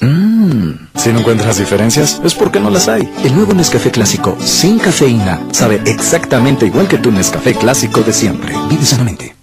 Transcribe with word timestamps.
Mmm, 0.00 0.74
si 0.94 1.12
no 1.12 1.20
encuentras 1.20 1.58
diferencias, 1.58 2.20
es 2.24 2.34
porque 2.34 2.60
no 2.60 2.70
las 2.70 2.86
hay. 2.88 3.08
El 3.24 3.34
nuevo 3.34 3.52
Nescafé 3.52 3.90
clásico 3.90 4.36
sin 4.40 4.78
cafeína 4.78 5.40
sabe 5.52 5.80
exactamente 5.86 6.66
igual 6.66 6.86
que 6.86 6.98
tu 6.98 7.10
Nescafé 7.10 7.54
clásico 7.54 8.02
de 8.02 8.12
siempre. 8.12 8.54
Vive 8.68 8.84
sanamente. 8.84 9.34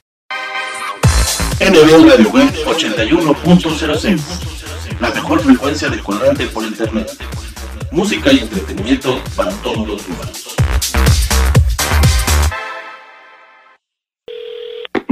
NB 1.59 2.09
Radio 2.09 2.29
Web 2.29 2.53
81.06 2.65 4.19
La 4.99 5.09
mejor 5.09 5.41
frecuencia 5.41 5.89
de 5.89 5.99
cuadrante 5.99 6.47
por 6.47 6.63
internet. 6.63 7.09
Música 7.91 8.31
y 8.31 8.39
entretenimiento 8.39 9.19
para 9.35 9.51
todos 9.51 9.87
los 9.87 10.07
humanos. 10.07 10.44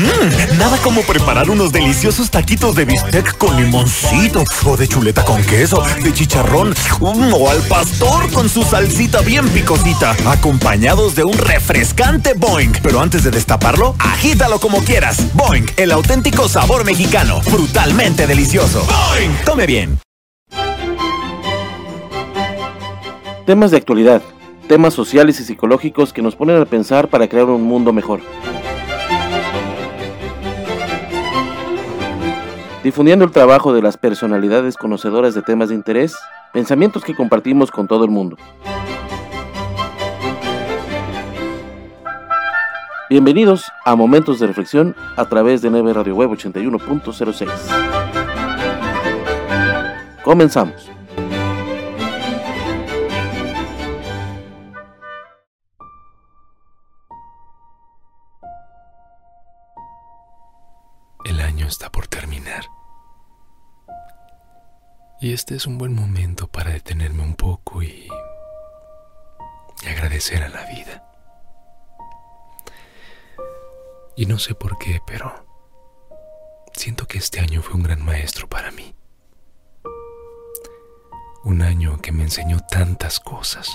Mmm, 0.00 0.58
nada 0.58 0.78
como 0.78 1.02
preparar 1.02 1.50
unos 1.50 1.72
deliciosos 1.72 2.30
taquitos 2.30 2.74
de 2.74 2.86
bistec 2.86 3.36
con 3.36 3.54
limoncito, 3.56 4.44
o 4.64 4.76
de 4.76 4.88
chuleta 4.88 5.26
con 5.26 5.42
queso, 5.42 5.82
de 6.02 6.14
chicharrón, 6.14 6.70
mm, 6.70 7.34
o 7.34 7.50
al 7.50 7.60
pastor 7.62 8.32
con 8.32 8.48
su 8.48 8.62
salsita 8.62 9.20
bien 9.20 9.46
picosita, 9.50 10.16
acompañados 10.24 11.14
de 11.16 11.24
un 11.24 11.36
refrescante 11.36 12.32
Boing. 12.32 12.72
Pero 12.82 13.00
antes 13.00 13.24
de 13.24 13.30
destaparlo, 13.30 13.94
agítalo 13.98 14.58
como 14.58 14.82
quieras. 14.84 15.34
Boing, 15.34 15.66
el 15.76 15.92
auténtico 15.92 16.48
sabor 16.48 16.86
mexicano, 16.86 17.42
brutalmente 17.50 18.26
delicioso. 18.26 18.86
Boing, 18.86 19.36
tome 19.44 19.66
bien. 19.66 19.98
Temas 23.44 23.70
de 23.70 23.76
actualidad, 23.76 24.22
temas 24.66 24.94
sociales 24.94 25.40
y 25.40 25.44
psicológicos 25.44 26.14
que 26.14 26.22
nos 26.22 26.36
ponen 26.36 26.62
a 26.62 26.64
pensar 26.64 27.08
para 27.08 27.28
crear 27.28 27.46
un 27.46 27.64
mundo 27.64 27.92
mejor. 27.92 28.20
Difundiendo 32.82 33.24
el 33.24 33.30
trabajo 33.30 33.72
de 33.72 33.82
las 33.82 33.96
personalidades 33.96 34.76
conocedoras 34.76 35.34
de 35.34 35.42
temas 35.42 35.68
de 35.68 35.74
interés, 35.74 36.16
pensamientos 36.52 37.04
que 37.04 37.14
compartimos 37.14 37.70
con 37.70 37.86
todo 37.86 38.04
el 38.04 38.10
mundo. 38.10 38.36
Bienvenidos 43.08 43.64
a 43.84 43.96
Momentos 43.96 44.38
de 44.38 44.46
Reflexión 44.46 44.94
a 45.16 45.24
través 45.28 45.62
de 45.62 45.70
Neve 45.70 45.92
Radio 45.92 46.14
Web 46.14 46.30
81.06. 46.30 47.48
Comenzamos. 50.22 50.89
Y 65.22 65.34
este 65.34 65.54
es 65.54 65.66
un 65.66 65.76
buen 65.76 65.94
momento 65.94 66.46
para 66.46 66.70
detenerme 66.70 67.22
un 67.22 67.34
poco 67.34 67.82
y, 67.82 68.08
y 69.82 69.86
agradecer 69.86 70.42
a 70.42 70.48
la 70.48 70.64
vida. 70.64 71.04
Y 74.16 74.24
no 74.24 74.38
sé 74.38 74.54
por 74.54 74.78
qué, 74.78 75.02
pero 75.06 75.44
siento 76.72 77.06
que 77.06 77.18
este 77.18 77.40
año 77.40 77.60
fue 77.60 77.74
un 77.74 77.82
gran 77.82 78.02
maestro 78.02 78.48
para 78.48 78.70
mí. 78.70 78.94
Un 81.44 81.60
año 81.60 82.00
que 82.00 82.12
me 82.12 82.22
enseñó 82.22 82.60
tantas 82.70 83.20
cosas 83.20 83.68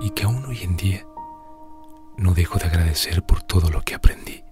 y 0.00 0.10
que 0.10 0.24
aún 0.24 0.44
hoy 0.46 0.62
en 0.64 0.76
día 0.76 1.06
no 2.16 2.34
dejo 2.34 2.58
de 2.58 2.66
agradecer 2.66 3.22
por 3.24 3.44
todo 3.44 3.70
lo 3.70 3.82
que 3.82 3.94
aprendí. 3.94 4.44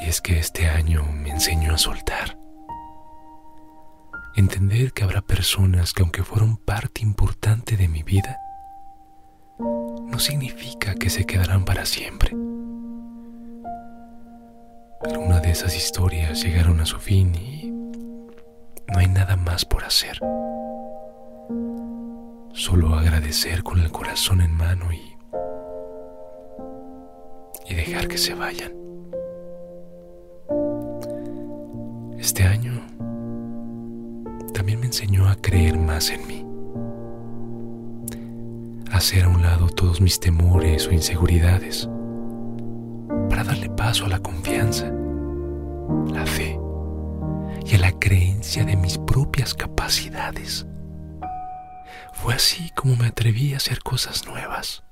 Es 0.00 0.20
que 0.20 0.38
este 0.38 0.68
año 0.68 1.04
me 1.12 1.30
enseñó 1.30 1.74
a 1.74 1.78
soltar. 1.78 2.38
Entender 4.36 4.92
que 4.92 5.04
habrá 5.04 5.20
personas 5.20 5.92
que 5.92 6.02
aunque 6.02 6.22
fueron 6.22 6.56
parte 6.56 7.02
importante 7.02 7.76
de 7.76 7.88
mi 7.88 8.02
vida, 8.02 8.38
no 9.58 10.18
significa 10.18 10.94
que 10.94 11.10
se 11.10 11.26
quedarán 11.26 11.64
para 11.64 11.84
siempre. 11.84 12.30
Algunas 15.02 15.42
de 15.42 15.50
esas 15.50 15.76
historias 15.76 16.42
llegaron 16.42 16.80
a 16.80 16.86
su 16.86 16.98
fin 16.98 17.34
y 17.34 17.70
no 18.88 18.98
hay 18.98 19.08
nada 19.08 19.36
más 19.36 19.64
por 19.64 19.84
hacer. 19.84 20.18
Solo 22.52 22.94
agradecer 22.94 23.62
con 23.62 23.80
el 23.80 23.90
corazón 23.90 24.40
en 24.40 24.52
mano 24.52 24.92
y, 24.92 25.16
y 27.68 27.74
dejar 27.74 28.08
que 28.08 28.18
se 28.18 28.34
vayan. 28.34 28.79
Este 32.20 32.44
año 32.44 32.82
también 34.52 34.78
me 34.78 34.86
enseñó 34.86 35.26
a 35.26 35.36
creer 35.36 35.78
más 35.78 36.10
en 36.10 36.26
mí, 36.26 36.44
a 38.92 38.98
hacer 38.98 39.24
a 39.24 39.28
un 39.28 39.40
lado 39.40 39.70
todos 39.70 40.02
mis 40.02 40.20
temores 40.20 40.86
o 40.86 40.92
inseguridades, 40.92 41.88
para 43.30 43.42
darle 43.42 43.70
paso 43.70 44.04
a 44.04 44.10
la 44.10 44.18
confianza, 44.18 44.92
la 46.12 46.26
fe 46.26 46.60
y 47.64 47.74
a 47.74 47.78
la 47.78 47.98
creencia 47.98 48.66
de 48.66 48.76
mis 48.76 48.98
propias 48.98 49.54
capacidades. 49.54 50.66
Fue 52.12 52.34
así 52.34 52.70
como 52.76 52.96
me 52.96 53.06
atreví 53.06 53.54
a 53.54 53.56
hacer 53.56 53.78
cosas 53.78 54.26
nuevas, 54.26 54.84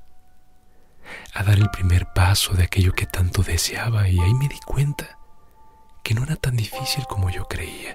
a 1.35 1.43
dar 1.43 1.59
el 1.59 1.69
primer 1.69 2.07
paso 2.15 2.55
de 2.55 2.63
aquello 2.63 2.95
que 2.95 3.05
tanto 3.05 3.43
deseaba 3.43 4.09
y 4.09 4.19
ahí 4.19 4.33
me 4.33 4.49
di 4.49 4.59
cuenta 4.65 5.18
que 6.09 6.15
no 6.15 6.23
era 6.23 6.37
tan 6.37 6.57
difícil 6.57 7.05
como 7.07 7.29
yo 7.29 7.45
creía. 7.45 7.95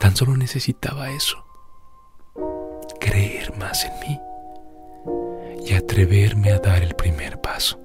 Tan 0.00 0.16
solo 0.16 0.36
necesitaba 0.36 1.12
eso, 1.12 1.36
creer 2.98 3.56
más 3.56 3.84
en 3.84 3.92
mí 4.00 4.20
y 5.64 5.74
atreverme 5.74 6.50
a 6.50 6.58
dar 6.58 6.82
el 6.82 6.96
primer 6.96 7.40
paso. 7.40 7.78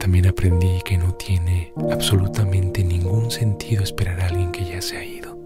También 0.00 0.26
aprendí 0.26 0.80
que 0.84 0.98
no 0.98 1.14
tiene 1.14 1.72
absolutamente 1.92 2.82
ningún 2.82 3.30
sentido 3.30 3.84
esperar 3.84 4.22
a 4.22 4.26
alguien 4.26 4.50
que 4.50 4.64
ya 4.64 4.82
se 4.82 4.96
ha 4.96 5.04
ido. 5.04 5.38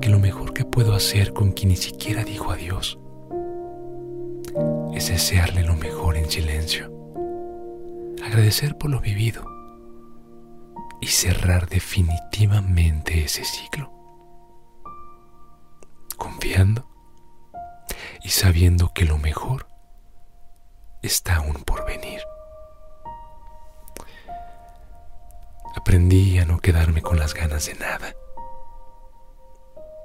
Que 0.00 0.08
lo 0.08 0.18
mejor 0.18 0.52
que 0.52 0.64
puedo 0.64 0.94
hacer 0.94 1.32
con 1.32 1.52
quien 1.52 1.68
ni 1.68 1.76
siquiera 1.76 2.24
dijo 2.24 2.50
adiós 2.50 2.98
es 4.96 5.08
desearle 5.10 5.62
lo 5.62 5.76
mejor 5.76 6.16
en 6.16 6.28
silencio, 6.28 6.99
agradecer 8.22 8.76
por 8.76 8.90
lo 8.90 9.00
vivido 9.00 9.44
y 11.00 11.06
cerrar 11.06 11.68
definitivamente 11.68 13.24
ese 13.24 13.44
ciclo, 13.44 13.92
confiando 16.16 16.88
y 18.22 18.28
sabiendo 18.28 18.92
que 18.92 19.04
lo 19.04 19.18
mejor 19.18 19.66
está 21.02 21.36
aún 21.36 21.62
por 21.64 21.86
venir. 21.86 22.20
Aprendí 25.74 26.38
a 26.38 26.44
no 26.44 26.58
quedarme 26.58 27.00
con 27.00 27.18
las 27.18 27.32
ganas 27.32 27.66
de 27.66 27.74
nada. 27.74 28.14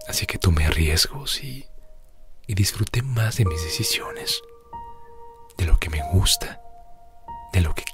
Así 0.07 0.25
que 0.25 0.37
tomé 0.37 0.69
riesgos 0.69 1.43
y, 1.43 1.67
y 2.47 2.53
disfruté 2.53 3.01
más 3.01 3.37
de 3.37 3.45
mis 3.45 3.61
decisiones, 3.63 4.41
de 5.57 5.65
lo 5.65 5.77
que 5.79 5.89
me 5.89 6.01
gusta, 6.11 6.61
de 7.51 7.61
lo 7.61 7.73
que 7.73 7.84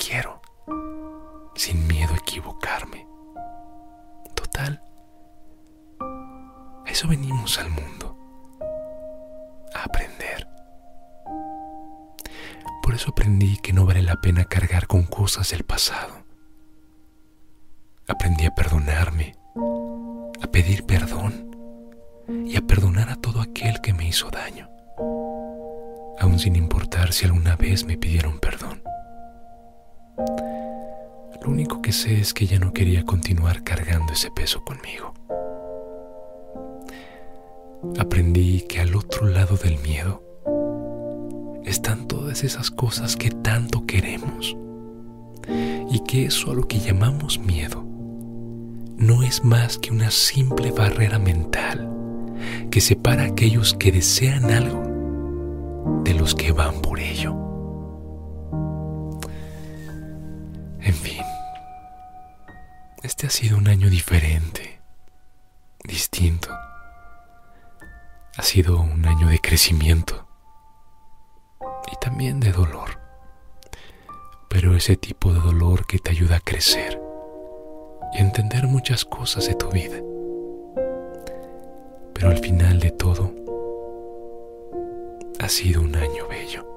sin 1.62 1.86
miedo 1.86 2.14
a 2.14 2.18
equivocarme. 2.18 3.06
Total, 4.34 4.82
a 6.00 6.90
eso 6.90 7.08
venimos 7.08 7.60
al 7.60 7.70
mundo, 7.70 8.18
a 9.76 9.84
aprender. 9.84 10.48
Por 12.82 12.96
eso 12.96 13.12
aprendí 13.12 13.58
que 13.58 13.74
no 13.74 13.86
vale 13.86 14.02
la 14.02 14.16
pena 14.16 14.46
cargar 14.46 14.88
con 14.88 15.04
cosas 15.04 15.52
del 15.52 15.64
pasado 15.64 16.22
aprendí 18.08 18.46
a 18.46 18.54
perdonarme, 18.54 19.36
a 20.42 20.48
pedir 20.48 20.86
perdón 20.86 21.56
y 22.46 22.58
a 22.58 22.62
perdonar 22.62 23.10
a 23.10 23.16
todo 23.16 23.42
aquel 23.42 23.80
que 23.82 23.94
me 23.94 24.08
hizo 24.08 24.30
daño, 24.30 24.70
aun 26.20 26.38
sin 26.38 26.56
importar 26.56 27.14
si 27.14 27.26
alguna 27.26 27.56
vez 27.56 27.86
me 27.86 27.98
pidieron 27.98 28.40
perdón. 28.40 28.81
Lo 31.52 31.56
único 31.56 31.82
que 31.82 31.92
sé 31.92 32.18
es 32.18 32.34
que 32.34 32.48
ya 32.48 32.60
no 32.60 32.72
quería 32.72 33.04
continuar 33.04 33.66
cargando 33.66 34.14
ese 34.14 34.32
peso 34.32 34.64
conmigo. 34.64 35.14
Aprendí 38.00 38.62
que 38.62 38.80
al 38.80 38.96
otro 38.96 39.28
lado 39.28 39.58
del 39.58 39.78
miedo 39.80 40.24
están 41.66 42.08
todas 42.08 42.46
esas 42.46 42.72
cosas 42.72 43.18
que 43.18 43.32
tanto 43.32 43.86
queremos 43.86 44.56
y 45.92 46.00
que 46.08 46.24
eso 46.24 46.52
a 46.52 46.56
lo 46.56 46.70
que 46.70 46.80
llamamos 46.80 47.38
miedo 47.38 47.84
no 48.96 49.22
es 49.22 49.44
más 49.44 49.78
que 49.78 49.92
una 49.92 50.10
simple 50.10 50.72
barrera 50.72 51.20
mental 51.20 51.92
que 52.72 52.80
separa 52.80 53.24
a 53.24 53.28
aquellos 53.28 53.74
que 53.74 53.92
desean 53.92 54.46
algo 54.52 56.02
de 56.06 56.14
los 56.14 56.34
que 56.34 56.54
van 56.54 56.82
por 56.82 56.98
ello. 57.02 57.36
En 60.84 60.94
fin, 60.96 61.22
este 63.04 63.26
ha 63.26 63.30
sido 63.32 63.58
un 63.58 63.68
año 63.68 63.90
diferente, 63.90 64.80
distinto. 65.84 66.50
Ha 68.38 68.44
sido 68.44 68.80
un 68.80 69.06
año 69.06 69.28
de 69.28 69.40
crecimiento 69.40 70.28
y 71.92 71.96
también 72.00 72.40
de 72.40 72.52
dolor, 72.52 73.00
pero 74.50 74.76
ese 74.76 74.98
tipo 74.98 75.34
de 75.34 75.40
dolor 75.40 75.88
que 75.88 75.98
te 75.98 76.12
ayuda 76.12 76.38
a 76.38 76.42
crecer 76.42 77.02
y 78.14 78.20
entender 78.20 78.68
muchas 78.68 79.04
cosas 79.04 79.48
de 79.48 79.56
tu 79.56 79.70
vida. 79.70 79.98
Pero 82.14 82.30
al 82.30 82.38
final 82.38 82.80
de 82.80 82.92
todo, 82.92 83.34
ha 85.40 85.50
sido 85.50 85.82
un 85.82 85.96
año 85.96 86.28
bello. 86.28 86.68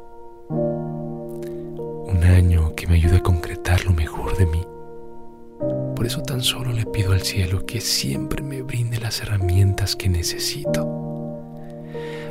Un 0.48 2.24
año 2.24 2.74
que 2.74 2.86
me 2.86 2.94
ayuda 2.94 3.18
a 3.18 3.22
concretar 3.22 3.84
lo 3.84 3.92
mejor 3.92 4.36
de 4.38 4.46
mí. 4.46 4.64
Por 5.96 6.06
eso 6.06 6.22
tan 6.22 6.42
solo 6.42 6.72
le 6.72 6.86
pido 6.86 7.12
al 7.12 7.22
cielo 7.22 7.64
que 7.66 7.80
siempre 7.80 8.42
me 8.42 8.62
brinde 8.62 8.98
las 8.98 9.20
herramientas 9.20 9.96
que 9.96 10.08
necesito 10.08 11.04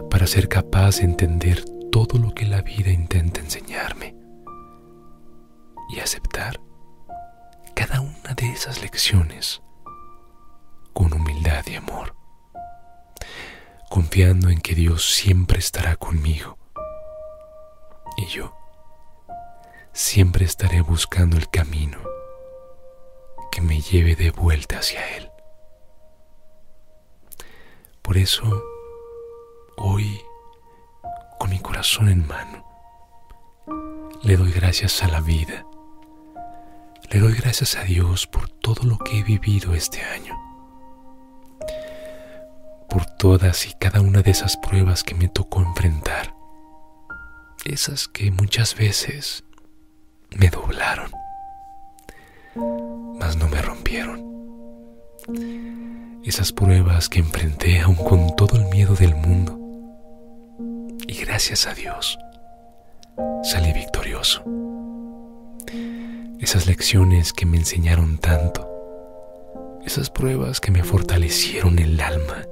para 0.09 0.27
ser 0.27 0.47
capaz 0.47 0.97
de 0.97 1.05
entender 1.05 1.63
todo 1.91 2.19
lo 2.19 2.33
que 2.33 2.45
la 2.45 2.61
vida 2.61 2.91
intenta 2.91 3.39
enseñarme 3.39 4.15
y 5.89 5.99
aceptar 5.99 6.59
cada 7.75 8.01
una 8.01 8.33
de 8.35 8.51
esas 8.51 8.81
lecciones 8.81 9.61
con 10.93 11.13
humildad 11.13 11.63
y 11.67 11.75
amor, 11.75 12.15
confiando 13.89 14.49
en 14.49 14.61
que 14.61 14.75
Dios 14.75 15.13
siempre 15.13 15.57
estará 15.59 15.95
conmigo 15.95 16.57
y 18.17 18.27
yo 18.27 18.55
siempre 19.91 20.45
estaré 20.45 20.81
buscando 20.81 21.37
el 21.37 21.49
camino 21.49 22.12
que 23.53 23.61
me 23.61 23.81
lleve 23.81 24.15
de 24.15 24.31
vuelta 24.31 24.79
hacia 24.79 25.15
Él. 25.15 25.29
Por 28.01 28.17
eso, 28.17 28.63
hoy, 29.77 30.19
con 31.37 31.51
mi 31.51 31.59
corazón 31.59 32.09
en 32.09 32.25
mano, 32.25 32.65
le 34.23 34.37
doy 34.37 34.51
gracias 34.51 35.03
a 35.03 35.07
la 35.07 35.21
vida. 35.21 35.67
Le 37.11 37.19
doy 37.19 37.33
gracias 37.33 37.75
a 37.75 37.83
Dios 37.83 38.25
por 38.25 38.49
todo 38.49 38.85
lo 38.85 38.97
que 38.97 39.19
he 39.19 39.23
vivido 39.23 39.75
este 39.75 40.01
año, 40.01 40.35
por 42.89 43.05
todas 43.05 43.67
y 43.67 43.73
cada 43.73 44.01
una 44.01 44.23
de 44.23 44.31
esas 44.31 44.57
pruebas 44.57 45.03
que 45.03 45.13
me 45.13 45.27
tocó 45.27 45.61
enfrentar, 45.61 46.33
esas 47.65 48.07
que 48.07 48.31
muchas 48.31 48.75
veces 48.75 49.43
me 50.31 50.49
doblaron, 50.49 51.11
mas 52.55 53.37
no 53.37 53.47
me 53.47 53.61
rompieron. 53.61 54.21
Esas 56.23 56.51
pruebas 56.51 57.09
que 57.09 57.19
enfrenté 57.19 57.79
aún 57.81 57.95
con 57.95 58.35
todo 58.35 58.57
el 58.57 58.65
miedo 58.65 58.95
del 58.95 59.15
mundo. 59.15 59.59
Y 61.07 61.15
gracias 61.25 61.67
a 61.67 61.73
Dios 61.73 62.17
salí 63.43 63.73
victorioso 63.73 64.43
esas 66.43 66.67
lecciones 66.67 67.31
que 67.31 67.45
me 67.45 67.55
enseñaron 67.55 68.17
tanto, 68.17 68.69
esas 69.85 70.09
pruebas 70.09 70.59
que 70.59 70.71
me 70.71 70.83
fortalecieron 70.83 71.79
el 71.79 71.99
alma 72.01 72.43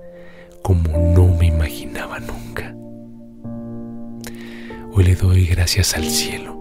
como 0.61 0.97
no 0.97 1.27
me 1.27 1.47
imaginaba 1.47 2.19
nunca. 2.21 2.73
Hoy 4.93 5.03
le 5.03 5.15
doy 5.15 5.45
gracias 5.45 5.93
al 5.95 6.09
cielo 6.09 6.60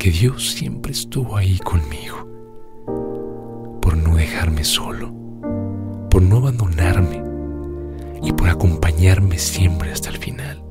porque 0.00 0.12
Dios 0.12 0.52
siempre 0.52 0.92
estuvo 0.92 1.36
ahí 1.36 1.58
conmigo, 1.58 2.26
por 3.82 3.98
no 3.98 4.16
dejarme 4.16 4.64
solo, 4.64 5.12
por 6.08 6.22
no 6.22 6.38
abandonarme 6.38 7.22
y 8.22 8.32
por 8.32 8.48
acompañarme 8.48 9.36
siempre 9.36 9.92
hasta 9.92 10.08
el 10.08 10.16
final. 10.16 10.64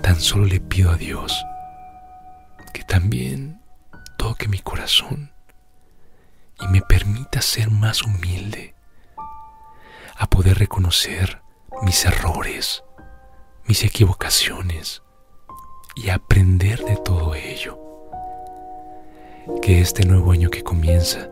Tan 0.00 0.20
solo 0.20 0.44
le 0.44 0.60
pido 0.60 0.92
a 0.92 0.96
Dios 0.96 1.36
que 2.72 2.84
también 2.84 3.60
toque 4.18 4.46
mi 4.46 4.60
corazón 4.60 5.32
y 6.60 6.68
me 6.68 6.80
permita 6.80 7.42
ser 7.42 7.72
más 7.72 8.04
humilde, 8.04 8.76
a 10.16 10.30
poder 10.30 10.60
reconocer 10.60 11.42
mis 11.82 12.04
errores, 12.04 12.84
mis 13.66 13.82
equivocaciones 13.82 15.03
y 15.94 16.10
aprender 16.10 16.84
de 16.84 16.96
todo 16.96 17.34
ello. 17.34 17.78
Que 19.62 19.80
este 19.80 20.04
nuevo 20.06 20.32
año 20.32 20.50
que 20.50 20.62
comienza 20.62 21.30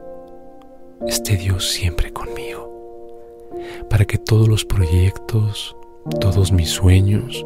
esté 1.06 1.36
Dios 1.36 1.70
siempre 1.70 2.12
conmigo, 2.12 3.50
para 3.90 4.04
que 4.04 4.18
todos 4.18 4.48
los 4.48 4.64
proyectos, 4.64 5.76
todos 6.20 6.52
mis 6.52 6.70
sueños 6.70 7.44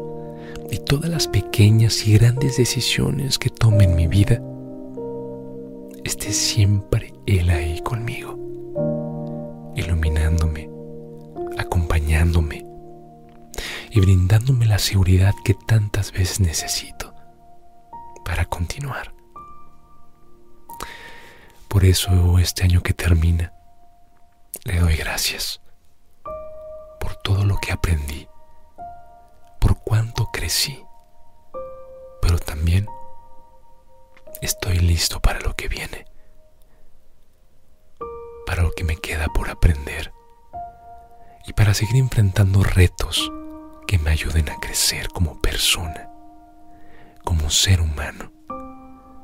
y 0.69 0.77
todas 0.77 1.09
las 1.09 1.27
pequeñas 1.27 2.07
y 2.07 2.17
grandes 2.17 2.57
decisiones 2.57 3.39
que 3.39 3.49
tome 3.49 3.85
en 3.85 3.95
mi 3.95 4.07
vida, 4.07 4.41
esté 6.03 6.31
siempre 6.31 7.13
Él 7.25 7.49
ahí 7.49 7.81
conmigo, 7.81 8.37
iluminándome, 9.75 10.69
acompañándome 11.57 12.66
y 13.97 13.99
brindándome 13.99 14.67
la 14.67 14.77
seguridad 14.77 15.33
que 15.43 15.55
tantas 15.55 16.11
veces 16.11 16.39
necesito 16.39 17.15
para 18.23 18.45
continuar. 18.45 19.11
Por 21.67 21.83
eso 21.83 22.37
este 22.37 22.63
año 22.63 22.83
que 22.83 22.93
termina, 22.93 23.53
le 24.65 24.79
doy 24.81 24.97
gracias 24.97 25.61
por 26.99 27.15
todo 27.15 27.43
lo 27.43 27.57
que 27.57 27.71
aprendí, 27.71 28.27
por 29.59 29.79
cuánto 29.79 30.27
crecí, 30.27 30.79
pero 32.21 32.37
también 32.37 32.85
estoy 34.43 34.77
listo 34.77 35.19
para 35.21 35.39
lo 35.39 35.55
que 35.55 35.69
viene, 35.69 36.05
para 38.45 38.61
lo 38.61 38.71
que 38.73 38.83
me 38.83 38.97
queda 38.97 39.25
por 39.33 39.49
aprender 39.49 40.13
y 41.47 41.53
para 41.53 41.73
seguir 41.73 41.95
enfrentando 41.95 42.63
retos 42.63 43.31
que 43.87 43.97
me 43.97 44.11
ayuden 44.11 44.49
a 44.49 44.59
crecer 44.59 45.07
como 45.07 45.41
persona, 45.41 46.09
como 47.23 47.49
ser 47.49 47.79
humano, 47.79 48.31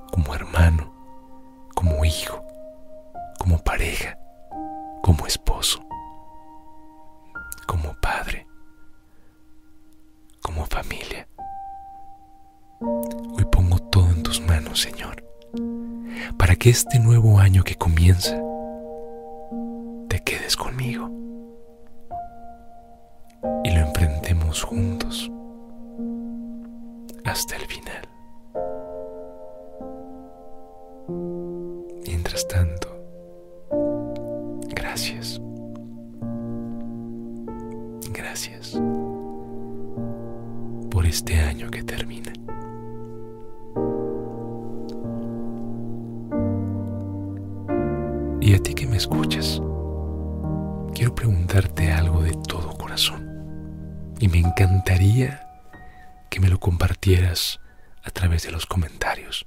como 0.10 0.34
hermano, 0.34 0.93
como 1.75 2.05
hijo, 2.05 2.41
como 3.38 3.62
pareja, 3.62 4.17
como 5.01 5.27
esposo, 5.27 5.86
como 7.67 7.93
padre, 8.01 8.48
como 10.41 10.65
familia. 10.65 11.27
Hoy 12.79 13.46
pongo 13.51 13.79
todo 13.79 14.10
en 14.12 14.24
tus 14.24 14.39
manos, 14.39 14.82
Señor, 14.82 15.25
para 16.38 16.55
que 16.55 16.70
este 16.70 17.00
nuevo 17.00 17.38
año 17.38 17.65
que 17.65 17.75
comienza 17.75 18.41
te 20.08 20.24
quedes 20.24 20.55
conmigo 20.55 21.12
y 23.63 23.71
lo 23.71 23.79
enfrentemos 23.79 24.63
juntos 24.63 25.31
hasta 27.25 27.55
el 27.55 27.65
final. 27.65 28.07
Mientras 32.05 32.47
tanto, 32.47 32.88
gracias. 34.69 35.41
Gracias 38.12 38.79
por 40.89 41.05
este 41.05 41.35
año 41.39 41.69
que 41.71 41.83
termina. 41.83 42.31
Y 48.41 48.53
a 48.55 48.59
ti 48.59 48.73
que 48.73 48.85
me 48.85 48.97
escuchas, 48.97 49.62
quiero 50.93 51.15
preguntarte 51.15 51.91
algo 51.91 52.21
de 52.21 52.33
todo 52.47 52.73
corazón. 52.77 53.23
Y 54.24 54.30
me 54.30 54.38
encantaría 54.38 55.46
que 56.30 56.39
me 56.39 56.48
lo 56.48 56.58
compartieras 56.58 57.60
a 58.06 58.10
través 58.10 58.44
de 58.44 58.51
los 58.51 58.65
comentarios. 58.65 59.46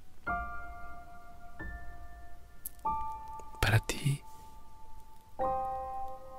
Para 3.58 3.78
ti, 3.78 4.20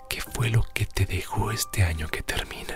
¿qué 0.08 0.22
fue 0.22 0.52
lo 0.52 0.62
que 0.76 0.86
te 0.86 1.08
dejó 1.08 1.50
este 1.50 1.82
año 1.82 2.10
que 2.10 2.22
termina? 2.22 2.76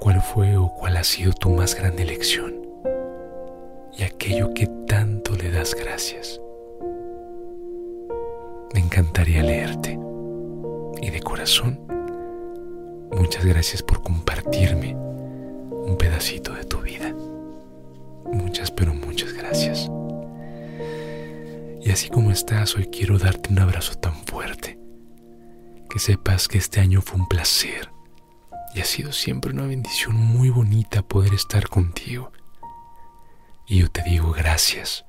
¿Cuál 0.00 0.20
fue 0.20 0.56
o 0.56 0.74
cuál 0.74 0.96
ha 0.96 1.04
sido 1.04 1.32
tu 1.32 1.50
más 1.50 1.76
grande 1.76 2.04
lección? 2.04 2.60
Y 3.96 4.02
aquello 4.02 4.52
que 4.52 4.66
tanto 4.88 5.36
le 5.36 5.52
das 5.52 5.76
gracias. 5.76 6.40
Me 8.74 8.80
encantaría 8.80 9.44
leerte. 9.44 9.96
Y 11.00 11.10
de 11.10 11.20
corazón, 11.20 11.86
muchas 13.26 13.44
gracias 13.44 13.82
por 13.82 14.04
compartirme 14.04 14.94
un 14.94 15.96
pedacito 15.98 16.54
de 16.54 16.64
tu 16.64 16.78
vida. 16.78 17.12
Muchas, 18.32 18.70
pero 18.70 18.94
muchas 18.94 19.32
gracias. 19.32 19.90
Y 21.82 21.90
así 21.90 22.08
como 22.08 22.30
estás, 22.30 22.76
hoy 22.76 22.86
quiero 22.86 23.18
darte 23.18 23.50
un 23.50 23.58
abrazo 23.58 23.96
tan 23.96 24.14
fuerte. 24.26 24.78
Que 25.90 25.98
sepas 25.98 26.46
que 26.46 26.58
este 26.58 26.78
año 26.78 27.02
fue 27.02 27.18
un 27.18 27.26
placer 27.26 27.90
y 28.76 28.80
ha 28.80 28.84
sido 28.84 29.10
siempre 29.10 29.50
una 29.50 29.66
bendición 29.66 30.14
muy 30.14 30.50
bonita 30.50 31.02
poder 31.02 31.34
estar 31.34 31.68
contigo. 31.68 32.30
Y 33.66 33.80
yo 33.80 33.90
te 33.90 34.04
digo 34.04 34.30
gracias. 34.30 35.04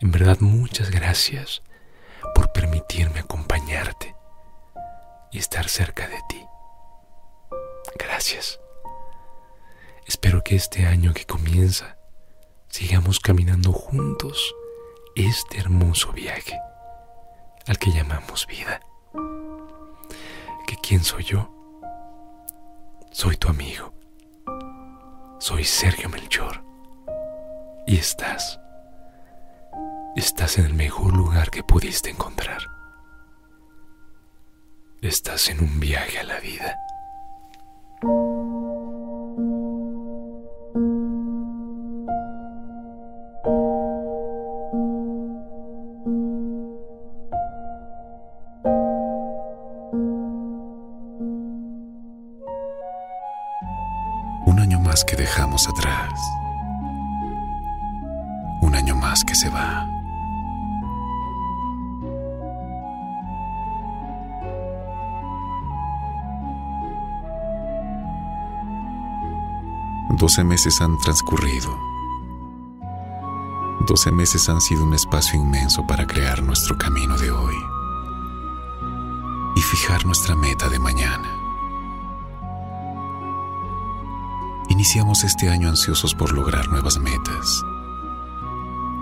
En 0.00 0.10
verdad, 0.10 0.40
muchas 0.40 0.90
gracias 0.90 1.62
por 2.34 2.50
permitirme 2.50 3.20
acompañarte 3.20 4.16
y 5.30 5.38
estar 5.38 5.68
cerca 5.68 6.08
de 6.08 6.18
ti. 6.28 6.44
Gracias. 7.98 8.60
Espero 10.06 10.42
que 10.42 10.56
este 10.56 10.86
año 10.86 11.12
que 11.14 11.26
comienza 11.26 11.96
sigamos 12.68 13.20
caminando 13.20 13.72
juntos 13.72 14.54
este 15.14 15.58
hermoso 15.58 16.12
viaje 16.12 16.58
al 17.66 17.78
que 17.78 17.90
llamamos 17.90 18.46
vida. 18.46 18.80
¿Que 20.66 20.76
quién 20.76 21.04
soy 21.04 21.24
yo? 21.24 21.52
Soy 23.10 23.36
tu 23.36 23.48
amigo. 23.48 23.92
Soy 25.38 25.64
Sergio 25.64 26.08
Melchor. 26.08 26.62
Y 27.86 27.96
estás 27.96 28.60
estás 30.16 30.58
en 30.58 30.66
el 30.66 30.74
mejor 30.74 31.16
lugar 31.16 31.50
que 31.50 31.62
pudiste 31.62 32.10
encontrar. 32.10 32.62
Estás 35.00 35.48
en 35.48 35.60
un 35.60 35.80
viaje 35.80 36.18
a 36.18 36.24
la 36.24 36.38
vida. 36.40 36.76
Un 38.02 38.39
12 70.30 70.44
meses 70.44 70.80
han 70.80 70.96
transcurrido. 70.96 71.76
12 73.88 74.12
meses 74.12 74.48
han 74.48 74.60
sido 74.60 74.84
un 74.84 74.94
espacio 74.94 75.36
inmenso 75.36 75.84
para 75.88 76.06
crear 76.06 76.40
nuestro 76.40 76.78
camino 76.78 77.18
de 77.18 77.32
hoy 77.32 77.56
y 79.56 79.60
fijar 79.60 80.06
nuestra 80.06 80.36
meta 80.36 80.68
de 80.68 80.78
mañana. 80.78 81.28
Iniciamos 84.68 85.24
este 85.24 85.50
año 85.50 85.68
ansiosos 85.68 86.14
por 86.14 86.32
lograr 86.32 86.68
nuevas 86.68 87.00
metas 87.00 87.64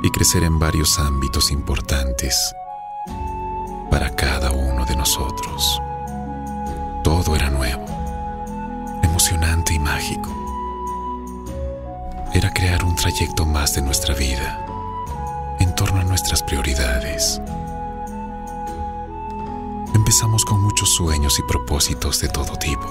y 0.03 0.11
crecer 0.11 0.45
en 0.45 0.59
varios 0.59 0.99
ámbitos 0.99 1.51
importantes 1.51 2.55
para 3.91 4.17
cada 4.17 4.51
uno 4.51 4.87
de 4.87 4.97
nosotros. 4.97 5.79
Todo 7.05 7.37
era 7.37 7.51
nuevo, 7.51 7.85
emocionante 9.03 9.75
y 9.75 9.79
mágico 9.79 10.38
era 12.35 12.53
crear 12.53 12.85
un 12.85 12.95
trayecto 12.95 13.47
más 13.47 13.75
de 13.75 13.83
nuestra 13.83 14.15
vida 14.15 14.65
en 15.61 15.75
torno 15.75 16.01
a 16.01 16.05
nuestras 16.05 16.43
prioridades. 16.43 17.41
Empezamos 19.95 20.45
con 20.45 20.61
muchos 20.61 20.95
sueños 20.95 21.39
y 21.39 21.43
propósitos 21.43 22.21
de 22.21 22.29
todo 22.29 22.57
tipo. 22.57 22.87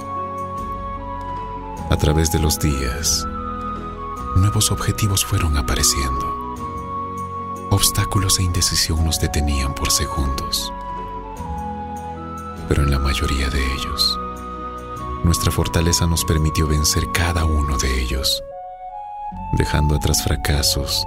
A 1.90 1.96
través 1.96 2.30
de 2.32 2.38
los 2.38 2.58
días, 2.58 3.26
nuevos 4.36 4.70
objetivos 4.70 5.24
fueron 5.24 5.56
apareciendo. 5.56 6.26
Obstáculos 7.70 8.38
e 8.38 8.42
indecisión 8.42 9.04
nos 9.04 9.20
detenían 9.20 9.74
por 9.74 9.90
segundos. 9.90 10.72
Pero 12.68 12.82
en 12.82 12.90
la 12.90 12.98
mayoría 12.98 13.48
de 13.48 13.64
ellos, 13.74 14.18
nuestra 15.24 15.50
fortaleza 15.50 16.06
nos 16.06 16.24
permitió 16.24 16.66
vencer 16.66 17.10
cada 17.12 17.44
uno 17.44 17.78
de 17.78 18.00
ellos, 18.00 18.42
dejando 19.58 19.96
atrás 19.96 20.22
fracasos 20.22 21.06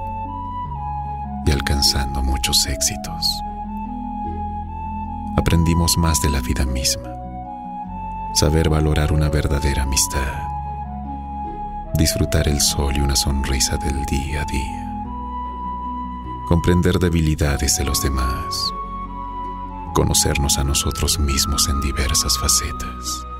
y 1.45 1.51
alcanzando 1.51 2.21
muchos 2.21 2.67
éxitos. 2.67 3.41
Aprendimos 5.37 5.97
más 5.97 6.21
de 6.21 6.29
la 6.29 6.41
vida 6.41 6.65
misma, 6.65 7.15
saber 8.33 8.69
valorar 8.69 9.13
una 9.13 9.29
verdadera 9.29 9.83
amistad, 9.83 10.43
disfrutar 11.93 12.47
el 12.47 12.59
sol 12.59 12.95
y 12.97 12.99
una 12.99 13.15
sonrisa 13.15 13.77
del 13.77 14.05
día 14.05 14.41
a 14.41 14.45
día, 14.45 15.03
comprender 16.47 16.99
debilidades 16.99 17.77
de 17.77 17.85
los 17.85 18.03
demás, 18.03 18.73
conocernos 19.93 20.57
a 20.57 20.63
nosotros 20.63 21.17
mismos 21.19 21.69
en 21.69 21.79
diversas 21.79 22.37
facetas. 22.37 23.30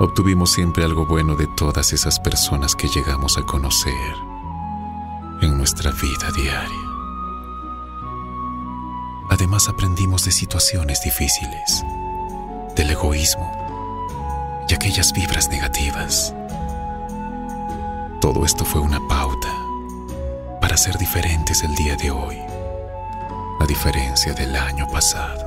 Obtuvimos 0.00 0.52
siempre 0.52 0.84
algo 0.84 1.06
bueno 1.06 1.34
de 1.34 1.48
todas 1.48 1.92
esas 1.92 2.20
personas 2.20 2.76
que 2.76 2.86
llegamos 2.86 3.36
a 3.36 3.42
conocer 3.42 4.14
en 5.42 5.58
nuestra 5.58 5.90
vida 5.90 6.30
diaria. 6.36 6.88
Además 9.28 9.68
aprendimos 9.68 10.24
de 10.24 10.30
situaciones 10.30 11.02
difíciles, 11.02 11.84
del 12.76 12.90
egoísmo 12.90 13.52
y 14.68 14.74
aquellas 14.74 15.12
vibras 15.12 15.48
negativas. 15.48 16.32
Todo 18.20 18.44
esto 18.44 18.64
fue 18.64 18.80
una 18.80 19.00
pauta 19.08 19.52
para 20.60 20.76
ser 20.76 20.96
diferentes 20.96 21.64
el 21.64 21.74
día 21.74 21.96
de 21.96 22.12
hoy, 22.12 22.38
a 23.58 23.66
diferencia 23.66 24.32
del 24.32 24.54
año 24.54 24.86
pasado. 24.86 25.44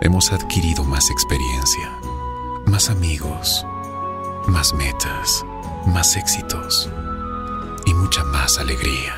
Hemos 0.00 0.32
adquirido 0.32 0.82
más 0.82 1.10
experiencia, 1.10 1.90
más 2.72 2.88
amigos, 2.88 3.66
más 4.46 4.72
metas, 4.72 5.44
más 5.84 6.16
éxitos 6.16 6.88
y 7.84 7.92
mucha 7.92 8.24
más 8.24 8.56
alegría. 8.56 9.12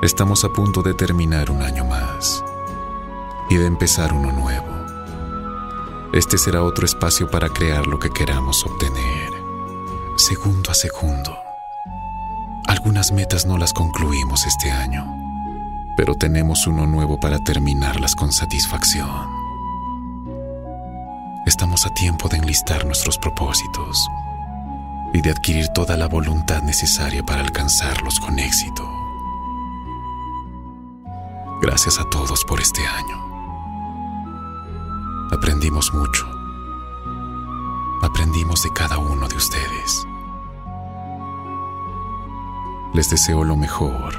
Estamos 0.00 0.44
a 0.44 0.48
punto 0.48 0.80
de 0.80 0.94
terminar 0.94 1.50
un 1.50 1.60
año 1.60 1.84
más 1.84 2.42
y 3.50 3.56
de 3.56 3.66
empezar 3.66 4.14
uno 4.14 4.32
nuevo. 4.32 4.66
Este 6.14 6.38
será 6.38 6.62
otro 6.62 6.86
espacio 6.86 7.30
para 7.30 7.50
crear 7.50 7.86
lo 7.86 7.98
que 7.98 8.08
queramos 8.08 8.64
obtener, 8.64 9.30
segundo 10.16 10.70
a 10.70 10.74
segundo. 10.74 11.36
Algunas 12.66 13.12
metas 13.12 13.44
no 13.44 13.58
las 13.58 13.74
concluimos 13.74 14.46
este 14.46 14.70
año, 14.70 15.04
pero 15.98 16.14
tenemos 16.14 16.66
uno 16.66 16.86
nuevo 16.86 17.20
para 17.20 17.38
terminarlas 17.40 18.14
con 18.14 18.32
satisfacción. 18.32 19.35
Estamos 21.46 21.86
a 21.86 21.90
tiempo 21.94 22.28
de 22.28 22.38
enlistar 22.38 22.84
nuestros 22.84 23.18
propósitos 23.18 24.08
y 25.14 25.20
de 25.20 25.30
adquirir 25.30 25.68
toda 25.68 25.96
la 25.96 26.08
voluntad 26.08 26.60
necesaria 26.62 27.24
para 27.24 27.40
alcanzarlos 27.40 28.18
con 28.18 28.36
éxito. 28.40 28.82
Gracias 31.62 32.00
a 32.00 32.10
todos 32.10 32.44
por 32.44 32.60
este 32.60 32.84
año. 32.84 33.16
Aprendimos 35.30 35.94
mucho. 35.94 36.26
Aprendimos 38.02 38.64
de 38.64 38.72
cada 38.72 38.98
uno 38.98 39.28
de 39.28 39.36
ustedes. 39.36 40.04
Les 42.92 43.08
deseo 43.08 43.44
lo 43.44 43.56
mejor 43.56 44.16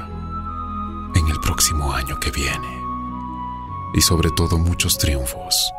en 1.14 1.28
el 1.28 1.38
próximo 1.40 1.92
año 1.92 2.18
que 2.20 2.30
viene 2.30 2.82
y 3.92 4.00
sobre 4.00 4.30
todo 4.30 4.56
muchos 4.56 4.96
triunfos 4.96 5.74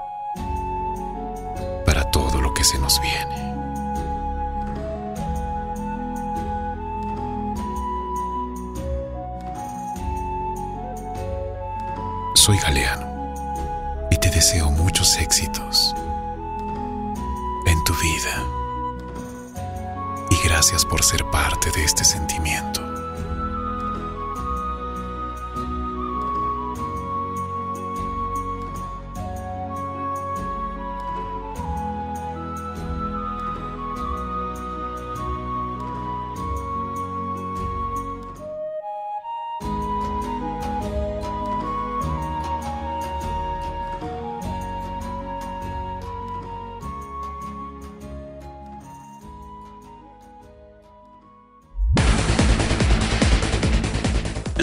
que 2.60 2.66
se 2.66 2.78
nos 2.78 3.00
viene. 3.00 3.38
Soy 12.36 12.58
Galeano 12.58 13.08
y 14.12 14.18
te 14.18 14.30
deseo 14.30 14.72
muchos 14.72 15.18
éxitos 15.20 15.96
en 17.66 17.82
tu 17.86 17.94
vida. 17.94 18.44
Y 20.30 20.46
gracias 20.46 20.84
por 20.84 21.02
ser 21.02 21.24
parte 21.32 21.72
de 21.72 21.86
este 21.86 22.04
sentimiento. 22.04 22.89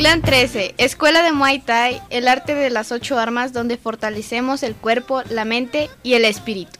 Clan 0.00 0.22
13, 0.22 0.76
Escuela 0.78 1.22
de 1.22 1.30
Muay 1.30 1.58
Thai, 1.58 2.00
el 2.08 2.26
arte 2.26 2.54
de 2.54 2.70
las 2.70 2.90
ocho 2.90 3.18
armas 3.18 3.52
donde 3.52 3.76
fortalecemos 3.76 4.62
el 4.62 4.74
cuerpo, 4.74 5.20
la 5.28 5.44
mente 5.44 5.90
y 6.02 6.14
el 6.14 6.24
espíritu. 6.24 6.78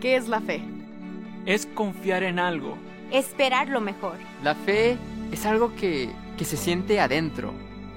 ¿Qué 0.00 0.16
es 0.16 0.26
la 0.26 0.40
fe? 0.40 0.60
Es 1.46 1.66
confiar 1.66 2.24
en 2.24 2.40
algo. 2.40 2.76
Esperar 3.12 3.68
lo 3.68 3.80
mejor. 3.80 4.16
La 4.42 4.56
fe 4.56 4.98
es 5.30 5.46
algo 5.46 5.72
que, 5.76 6.10
que 6.36 6.44
se 6.44 6.56
siente 6.56 6.98
adentro, 6.98 7.54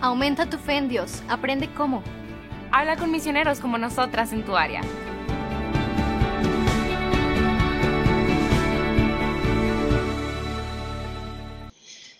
Aumenta 0.00 0.46
tu 0.46 0.58
fe 0.58 0.76
en 0.76 0.88
Dios. 0.88 1.24
Aprende 1.28 1.68
cómo. 1.76 2.04
Habla 2.70 2.96
con 2.96 3.10
misioneros 3.10 3.58
como 3.58 3.78
nosotras 3.78 4.32
en 4.32 4.44
tu 4.44 4.56
área. 4.56 4.80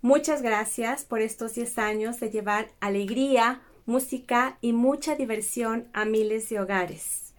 Muchas 0.00 0.42
gracias 0.42 1.04
por 1.04 1.20
estos 1.20 1.56
10 1.56 1.76
años 1.78 2.20
de 2.20 2.30
llevar 2.30 2.70
alegría, 2.78 3.62
música 3.84 4.56
y 4.60 4.72
mucha 4.72 5.16
diversión 5.16 5.88
a 5.92 6.04
miles 6.04 6.48
de 6.48 6.60
hogares. 6.60 7.34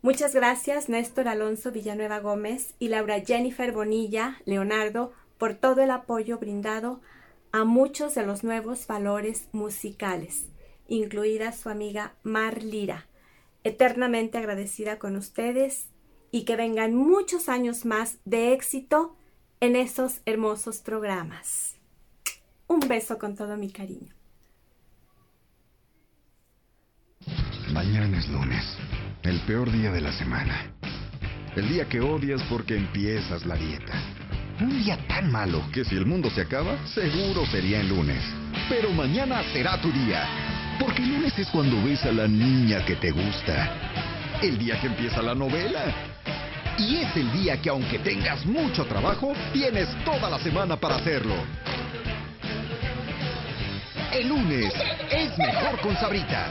Muchas 0.00 0.34
gracias 0.34 0.88
Néstor 0.88 1.28
Alonso 1.28 1.72
Villanueva 1.72 2.20
Gómez 2.20 2.74
y 2.78 2.88
Laura 2.88 3.20
Jennifer 3.20 3.72
Bonilla 3.72 4.40
Leonardo 4.46 5.12
por 5.36 5.52
todo 5.52 5.82
el 5.82 5.90
apoyo 5.90 6.38
brindado 6.38 7.02
a 7.52 7.64
muchos 7.64 8.14
de 8.14 8.24
los 8.24 8.42
nuevos 8.42 8.86
valores 8.86 9.50
musicales, 9.52 10.46
incluida 10.88 11.52
su 11.52 11.68
amiga 11.68 12.14
Mar 12.22 12.62
Lira. 12.62 13.06
Eternamente 13.64 14.38
agradecida 14.38 14.98
con 14.98 15.14
ustedes 15.14 15.88
y 16.30 16.46
que 16.46 16.56
vengan 16.56 16.94
muchos 16.94 17.50
años 17.50 17.84
más 17.84 18.16
de 18.24 18.54
éxito 18.54 19.14
en 19.60 19.76
esos 19.76 20.20
hermosos 20.26 20.78
programas. 20.78 21.74
Un 22.66 22.80
beso 22.80 23.18
con 23.18 23.36
todo 23.36 23.56
mi 23.56 23.70
cariño. 23.70 24.12
Mañana 27.72 28.18
es 28.18 28.28
lunes, 28.28 28.64
el 29.22 29.40
peor 29.40 29.70
día 29.70 29.90
de 29.90 30.00
la 30.00 30.12
semana. 30.12 30.72
El 31.54 31.68
día 31.68 31.88
que 31.88 32.00
odias 32.00 32.42
porque 32.50 32.76
empiezas 32.76 33.46
la 33.46 33.56
dieta. 33.56 33.94
Un 34.60 34.82
día 34.82 34.98
tan 35.08 35.30
malo 35.30 35.62
que 35.72 35.84
si 35.84 35.96
el 35.96 36.06
mundo 36.06 36.30
se 36.30 36.42
acaba, 36.42 36.86
seguro 36.86 37.46
sería 37.46 37.80
el 37.80 37.88
lunes. 37.88 38.22
Pero 38.68 38.90
mañana 38.92 39.42
será 39.52 39.80
tu 39.80 39.90
día. 39.90 40.26
Porque 40.78 41.02
el 41.02 41.14
lunes 41.14 41.38
es 41.38 41.48
cuando 41.48 41.82
ves 41.82 42.04
a 42.04 42.12
la 42.12 42.28
niña 42.28 42.84
que 42.84 42.96
te 42.96 43.10
gusta. 43.10 43.70
El 44.42 44.58
día 44.58 44.80
que 44.80 44.88
empieza 44.88 45.22
la 45.22 45.34
novela. 45.34 46.05
Y 46.78 46.96
es 46.98 47.16
el 47.16 47.32
día 47.32 47.60
que 47.60 47.70
aunque 47.70 47.98
tengas 47.98 48.44
mucho 48.44 48.84
trabajo, 48.84 49.32
tienes 49.52 49.88
toda 50.04 50.28
la 50.28 50.38
semana 50.40 50.76
para 50.76 50.96
hacerlo. 50.96 51.34
El 54.12 54.28
lunes 54.28 54.74
es 55.10 55.38
mejor 55.38 55.80
con 55.80 55.96
sabritas. 55.96 56.50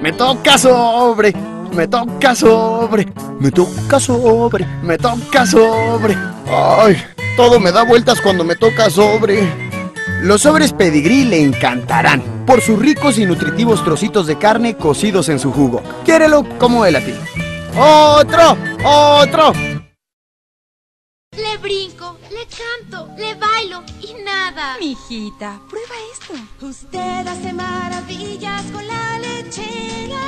Me 0.00 0.12
toca 0.12 0.58
sobre, 0.58 1.32
me 1.72 1.88
toca 1.88 2.34
sobre, 2.36 3.06
me 3.40 3.50
toca 3.50 3.98
sobre, 3.98 4.64
me 4.82 4.96
toca 4.96 5.44
sobre. 5.44 6.16
Ay, 6.46 7.02
todo 7.36 7.58
me 7.58 7.72
da 7.72 7.82
vueltas 7.82 8.20
cuando 8.20 8.44
me 8.44 8.54
toca 8.54 8.88
sobre. 8.90 9.42
Los 10.22 10.42
sobres 10.42 10.72
pedigrí 10.72 11.24
le 11.24 11.42
encantarán 11.42 12.22
por 12.46 12.60
sus 12.60 12.78
ricos 12.78 13.18
y 13.18 13.26
nutritivos 13.26 13.84
trocitos 13.84 14.28
de 14.28 14.38
carne 14.38 14.76
cocidos 14.76 15.28
en 15.28 15.40
su 15.40 15.52
jugo. 15.52 15.82
Quiérelo 16.04 16.44
como 16.58 16.86
él 16.86 16.94
a 16.94 17.00
ti. 17.00 17.12
¡Otro! 17.74 18.56
¡Otro! 18.84 19.52
Le 21.32 21.56
brinco, 21.58 22.18
le 22.30 22.46
canto, 22.46 23.08
le 23.16 23.34
bailo 23.34 23.82
y 24.02 24.22
nada. 24.22 24.76
Mijita, 24.78 25.60
prueba 25.70 25.94
esto. 26.12 26.34
Usted 26.66 27.26
hace 27.26 27.52
maravillas 27.52 28.62
con 28.70 28.86
la 28.86 29.18
lechera. 29.18 30.20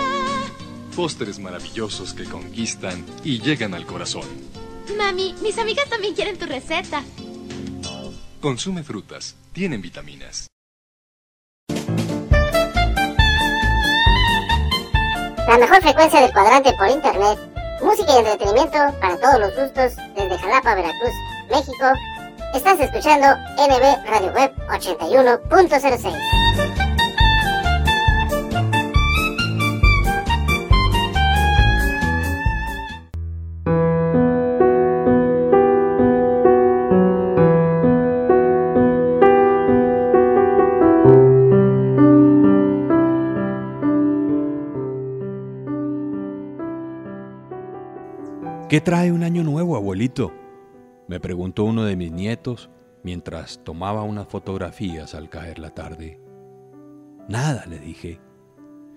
Postres 0.97 1.39
maravillosos 1.39 2.15
que 2.15 2.25
conquistan 2.25 3.05
y 3.23 3.41
llegan 3.41 3.75
al 3.75 3.85
corazón. 3.85 4.27
Mami, 4.97 5.35
mis 5.43 5.59
amigas 5.59 5.89
también 5.91 6.15
quieren 6.15 6.39
tu 6.39 6.47
receta. 6.47 7.03
Consume 8.41 8.83
frutas, 8.83 9.37
tienen 9.53 9.83
vitaminas. 9.83 10.47
La 15.47 15.59
mejor 15.59 15.83
frecuencia 15.83 16.23
del 16.23 16.33
cuadrante 16.33 16.73
por 16.73 16.89
internet. 16.89 17.39
Música 17.83 18.13
y 18.15 18.19
entretenimiento 18.19 18.79
para 18.99 19.19
todos 19.19 19.41
los 19.41 19.55
gustos 19.55 19.93
desde 20.17 20.39
Jalapa, 20.39 20.75
Veracruz, 20.75 21.13
México. 21.51 21.87
Estás 22.55 22.81
escuchando 22.81 23.27
NB 23.59 24.09
Radio 24.09 24.33
Web 24.33 24.55
81.06. 24.69 26.44
¿Qué 48.75 48.81
trae 48.81 49.13
un 49.13 49.23
año 49.23 49.45
nuevo, 49.45 49.77
abuelito? 49.77 50.35
Me 51.07 51.21
preguntó 51.21 51.63
uno 51.63 51.85
de 51.85 51.95
mis 51.95 52.11
nietos 52.11 52.71
mientras 53.05 53.63
tomaba 53.63 54.03
unas 54.03 54.27
fotografías 54.27 55.15
al 55.15 55.31
caer 55.31 55.61
la 55.61 55.71
tarde. 55.71 56.19
Nada, 57.29 57.67
le 57.67 57.79
dije. 57.79 58.19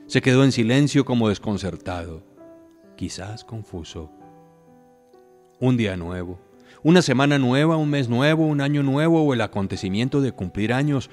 Se 0.07 0.23
quedó 0.23 0.43
en 0.43 0.51
silencio 0.51 1.05
como 1.05 1.29
desconcertado, 1.29 2.23
quizás 2.95 3.43
confuso. 3.43 4.09
Un 5.59 5.77
día 5.77 5.95
nuevo, 5.95 6.39
una 6.81 7.03
semana 7.03 7.37
nueva, 7.37 7.77
un 7.77 7.91
mes 7.91 8.09
nuevo, 8.09 8.47
un 8.47 8.61
año 8.61 8.81
nuevo 8.81 9.21
o 9.21 9.31
el 9.35 9.41
acontecimiento 9.41 10.21
de 10.21 10.31
cumplir 10.31 10.73
años 10.73 11.11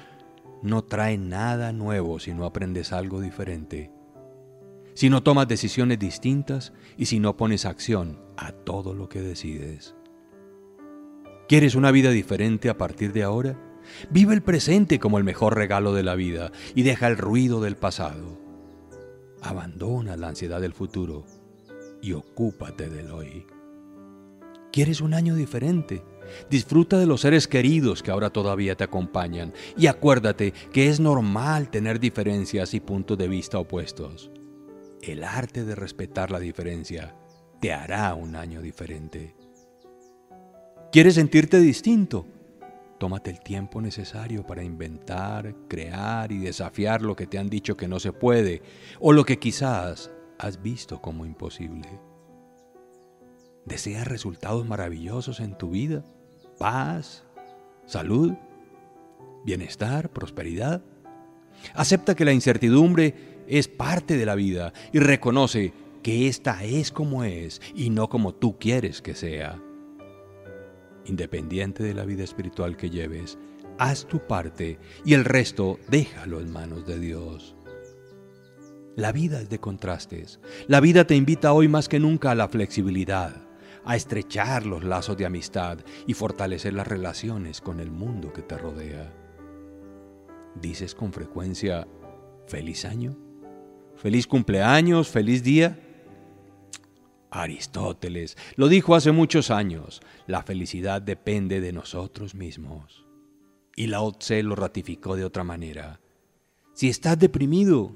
no 0.62 0.82
trae 0.84 1.18
nada 1.18 1.74
nuevo 1.74 2.18
si 2.18 2.32
no 2.32 2.46
aprendes 2.46 2.94
algo 2.94 3.20
diferente. 3.20 3.92
Si 4.94 5.10
no 5.10 5.22
tomas 5.22 5.48
decisiones 5.48 5.98
distintas 5.98 6.72
y 6.96 7.04
si 7.04 7.20
no 7.20 7.36
pones 7.36 7.66
acción 7.66 8.23
a 8.36 8.52
todo 8.52 8.94
lo 8.94 9.08
que 9.08 9.20
decides. 9.20 9.94
¿Quieres 11.48 11.74
una 11.74 11.90
vida 11.90 12.10
diferente 12.10 12.68
a 12.68 12.78
partir 12.78 13.12
de 13.12 13.22
ahora? 13.22 13.58
Vive 14.10 14.34
el 14.34 14.42
presente 14.42 14.98
como 14.98 15.18
el 15.18 15.24
mejor 15.24 15.56
regalo 15.56 15.92
de 15.92 16.02
la 16.02 16.14
vida 16.14 16.52
y 16.74 16.82
deja 16.82 17.06
el 17.06 17.18
ruido 17.18 17.60
del 17.60 17.76
pasado. 17.76 18.38
Abandona 19.42 20.16
la 20.16 20.28
ansiedad 20.28 20.60
del 20.60 20.72
futuro 20.72 21.24
y 22.00 22.12
ocúpate 22.12 22.88
del 22.88 23.10
hoy. 23.10 23.46
¿Quieres 24.72 25.00
un 25.02 25.12
año 25.14 25.34
diferente? 25.34 26.02
Disfruta 26.48 26.98
de 26.98 27.06
los 27.06 27.20
seres 27.20 27.46
queridos 27.46 28.02
que 28.02 28.10
ahora 28.10 28.30
todavía 28.30 28.74
te 28.74 28.84
acompañan 28.84 29.52
y 29.76 29.86
acuérdate 29.86 30.52
que 30.72 30.88
es 30.88 30.98
normal 30.98 31.70
tener 31.70 32.00
diferencias 32.00 32.72
y 32.72 32.80
puntos 32.80 33.18
de 33.18 33.28
vista 33.28 33.58
opuestos. 33.58 34.30
El 35.02 35.22
arte 35.22 35.64
de 35.64 35.74
respetar 35.74 36.30
la 36.30 36.40
diferencia 36.40 37.14
te 37.64 37.72
hará 37.72 38.12
un 38.12 38.36
año 38.36 38.60
diferente. 38.60 39.34
¿Quieres 40.92 41.14
sentirte 41.14 41.58
distinto? 41.60 42.26
Tómate 42.98 43.30
el 43.30 43.40
tiempo 43.40 43.80
necesario 43.80 44.46
para 44.46 44.62
inventar, 44.62 45.54
crear 45.66 46.30
y 46.30 46.40
desafiar 46.40 47.00
lo 47.00 47.16
que 47.16 47.26
te 47.26 47.38
han 47.38 47.48
dicho 47.48 47.74
que 47.74 47.88
no 47.88 48.00
se 48.00 48.12
puede 48.12 48.60
o 49.00 49.14
lo 49.14 49.24
que 49.24 49.38
quizás 49.38 50.10
has 50.38 50.60
visto 50.60 51.00
como 51.00 51.24
imposible. 51.24 51.88
¿Deseas 53.64 54.06
resultados 54.08 54.68
maravillosos 54.68 55.40
en 55.40 55.56
tu 55.56 55.70
vida? 55.70 56.04
¿Paz? 56.58 57.24
¿Salud? 57.86 58.34
¿Bienestar? 59.46 60.10
¿Prosperidad? 60.10 60.82
Acepta 61.72 62.14
que 62.14 62.26
la 62.26 62.34
incertidumbre 62.34 63.14
es 63.48 63.68
parte 63.68 64.18
de 64.18 64.26
la 64.26 64.34
vida 64.34 64.74
y 64.92 64.98
reconoce 64.98 65.72
que 66.04 66.28
ésta 66.28 66.62
es 66.62 66.92
como 66.92 67.24
es 67.24 67.62
y 67.74 67.88
no 67.88 68.10
como 68.10 68.34
tú 68.34 68.58
quieres 68.58 69.00
que 69.00 69.14
sea 69.14 69.60
independiente 71.06 71.82
de 71.82 71.94
la 71.94 72.04
vida 72.04 72.24
espiritual 72.24 72.76
que 72.76 72.90
lleves, 72.90 73.38
haz 73.78 74.06
tu 74.06 74.26
parte 74.26 74.78
y 75.04 75.14
el 75.14 75.24
resto 75.24 75.78
déjalo 75.88 76.40
en 76.40 76.52
manos 76.52 76.86
de 76.86 76.98
Dios. 76.98 77.56
La 78.96 79.12
vida 79.12 79.40
es 79.40 79.48
de 79.48 79.58
contrastes. 79.58 80.40
La 80.68 80.80
vida 80.80 81.06
te 81.06 81.16
invita 81.16 81.52
hoy 81.52 81.68
más 81.68 81.88
que 81.88 81.98
nunca 81.98 82.30
a 82.30 82.34
la 82.34 82.48
flexibilidad, 82.48 83.48
a 83.84 83.96
estrechar 83.96 84.66
los 84.66 84.84
lazos 84.84 85.16
de 85.16 85.26
amistad 85.26 85.78
y 86.06 86.14
fortalecer 86.14 86.74
las 86.74 86.86
relaciones 86.86 87.60
con 87.60 87.80
el 87.80 87.90
mundo 87.90 88.32
que 88.32 88.42
te 88.42 88.56
rodea. 88.56 89.12
¿Dices 90.60 90.94
con 90.94 91.12
frecuencia, 91.12 91.88
feliz 92.46 92.84
año? 92.84 93.16
¿Feliz 93.96 94.26
cumpleaños? 94.26 95.08
¿Feliz 95.08 95.42
día? 95.42 95.83
Aristóteles 97.34 98.36
lo 98.56 98.68
dijo 98.68 98.94
hace 98.94 99.12
muchos 99.12 99.50
años, 99.50 100.00
la 100.26 100.42
felicidad 100.42 101.02
depende 101.02 101.60
de 101.60 101.72
nosotros 101.72 102.34
mismos. 102.34 103.04
Y 103.76 103.88
Lao 103.88 104.12
Tse 104.12 104.42
lo 104.42 104.54
ratificó 104.54 105.16
de 105.16 105.24
otra 105.24 105.44
manera. 105.44 106.00
Si 106.74 106.88
estás 106.88 107.18
deprimido, 107.18 107.92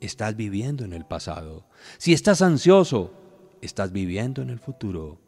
estás 0.00 0.36
viviendo 0.36 0.84
en 0.84 0.92
el 0.92 1.04
pasado. 1.04 1.68
Si 1.98 2.12
estás 2.12 2.42
ansioso, 2.42 3.12
estás 3.60 3.92
viviendo 3.92 4.42
en 4.42 4.50
el 4.50 4.58
futuro. 4.58 5.20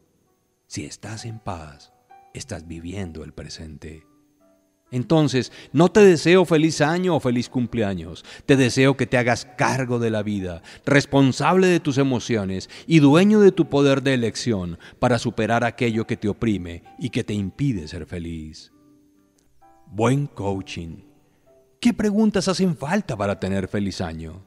Si 0.66 0.84
estás 0.84 1.24
en 1.24 1.38
paz, 1.38 1.92
estás 2.34 2.66
viviendo 2.66 3.24
el 3.24 3.32
presente. 3.32 4.07
Entonces, 4.90 5.52
no 5.72 5.90
te 5.90 6.00
deseo 6.00 6.44
feliz 6.46 6.80
año 6.80 7.14
o 7.14 7.20
feliz 7.20 7.50
cumpleaños, 7.50 8.24
te 8.46 8.56
deseo 8.56 8.96
que 8.96 9.06
te 9.06 9.18
hagas 9.18 9.46
cargo 9.56 9.98
de 9.98 10.10
la 10.10 10.22
vida, 10.22 10.62
responsable 10.86 11.66
de 11.66 11.80
tus 11.80 11.98
emociones 11.98 12.70
y 12.86 13.00
dueño 13.00 13.40
de 13.40 13.52
tu 13.52 13.68
poder 13.68 14.02
de 14.02 14.14
elección 14.14 14.78
para 14.98 15.18
superar 15.18 15.64
aquello 15.64 16.06
que 16.06 16.16
te 16.16 16.28
oprime 16.28 16.84
y 16.98 17.10
que 17.10 17.22
te 17.22 17.34
impide 17.34 17.86
ser 17.86 18.06
feliz. 18.06 18.72
Buen 19.86 20.26
coaching. 20.26 21.02
¿Qué 21.80 21.92
preguntas 21.92 22.48
hacen 22.48 22.76
falta 22.76 23.14
para 23.16 23.38
tener 23.38 23.68
feliz 23.68 24.00
año? 24.00 24.42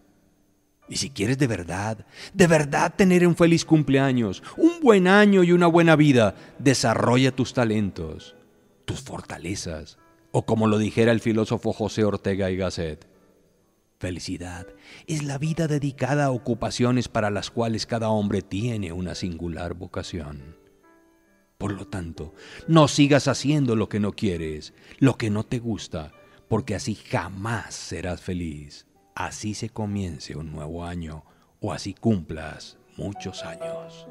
Y 0.89 0.97
si 0.97 1.11
quieres 1.11 1.37
de 1.37 1.47
verdad, 1.47 2.05
de 2.33 2.47
verdad 2.47 2.93
tener 2.95 3.25
un 3.25 3.35
feliz 3.35 3.63
cumpleaños, 3.63 4.41
un 4.57 4.81
buen 4.81 5.07
año 5.07 5.43
y 5.43 5.51
una 5.51 5.67
buena 5.67 5.95
vida, 5.95 6.35
desarrolla 6.57 7.31
tus 7.31 7.53
talentos, 7.53 8.35
tus 8.85 8.99
fortalezas 8.99 9.99
o 10.31 10.45
como 10.45 10.67
lo 10.67 10.77
dijera 10.77 11.11
el 11.11 11.19
filósofo 11.19 11.73
José 11.73 12.03
Ortega 12.03 12.49
y 12.49 12.57
Gasset, 12.57 13.07
felicidad 13.99 14.67
es 15.07 15.23
la 15.23 15.37
vida 15.37 15.67
dedicada 15.67 16.25
a 16.25 16.31
ocupaciones 16.31 17.07
para 17.07 17.29
las 17.29 17.51
cuales 17.51 17.85
cada 17.85 18.09
hombre 18.09 18.41
tiene 18.41 18.91
una 18.91 19.15
singular 19.15 19.73
vocación. 19.73 20.57
Por 21.57 21.73
lo 21.73 21.85
tanto, 21.85 22.33
no 22.67 22.87
sigas 22.87 23.27
haciendo 23.27 23.75
lo 23.75 23.87
que 23.87 23.99
no 23.99 24.13
quieres, 24.13 24.73
lo 24.97 25.17
que 25.17 25.29
no 25.29 25.43
te 25.43 25.59
gusta, 25.59 26.11
porque 26.47 26.73
así 26.73 26.95
jamás 26.95 27.75
serás 27.75 28.21
feliz. 28.21 28.87
Así 29.13 29.53
se 29.53 29.69
comience 29.69 30.35
un 30.35 30.51
nuevo 30.51 30.83
año 30.85 31.23
o 31.59 31.71
así 31.71 31.93
cumplas 31.93 32.79
muchos 32.97 33.43
años. 33.43 34.07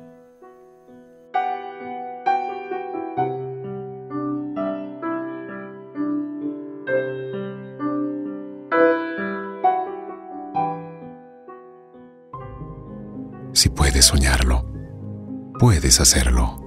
Puedes 15.80 15.98
hacerlo. 15.98 16.62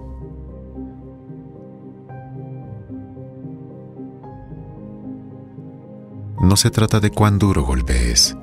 No 6.42 6.58
se 6.58 6.72
trata 6.72 7.00
de 7.00 7.12
cuán 7.12 7.38
duro 7.38 7.64
golpees, 7.64 8.36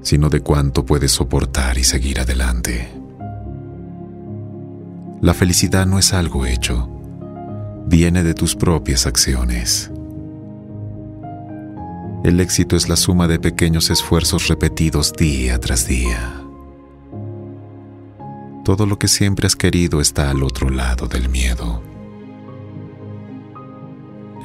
sino 0.00 0.30
de 0.30 0.40
cuánto 0.40 0.86
puedes 0.86 1.12
soportar 1.12 1.76
y 1.76 1.84
seguir 1.84 2.18
adelante. 2.18 2.88
La 5.20 5.34
felicidad 5.34 5.84
no 5.84 5.98
es 5.98 6.14
algo 6.14 6.46
hecho, 6.46 6.88
viene 7.86 8.22
de 8.22 8.32
tus 8.32 8.56
propias 8.56 9.06
acciones. 9.06 9.90
El 12.24 12.40
éxito 12.40 12.74
es 12.74 12.88
la 12.88 12.96
suma 12.96 13.28
de 13.28 13.38
pequeños 13.38 13.90
esfuerzos 13.90 14.48
repetidos 14.48 15.12
día 15.12 15.60
tras 15.60 15.86
día. 15.86 16.41
Todo 18.64 18.86
lo 18.86 18.96
que 18.96 19.08
siempre 19.08 19.46
has 19.48 19.56
querido 19.56 20.00
está 20.00 20.30
al 20.30 20.44
otro 20.44 20.70
lado 20.70 21.08
del 21.08 21.28
miedo. 21.28 21.82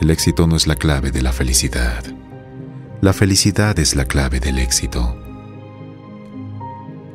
El 0.02 0.10
éxito 0.10 0.48
no 0.48 0.56
es 0.56 0.66
la 0.66 0.76
clave 0.76 1.12
de 1.12 1.22
la 1.22 1.32
felicidad. 1.32 2.04
La 3.00 3.14
felicidad 3.14 3.78
es 3.78 3.96
la 3.96 4.06
clave 4.06 4.40
del 4.40 4.58
éxito. 4.58 5.16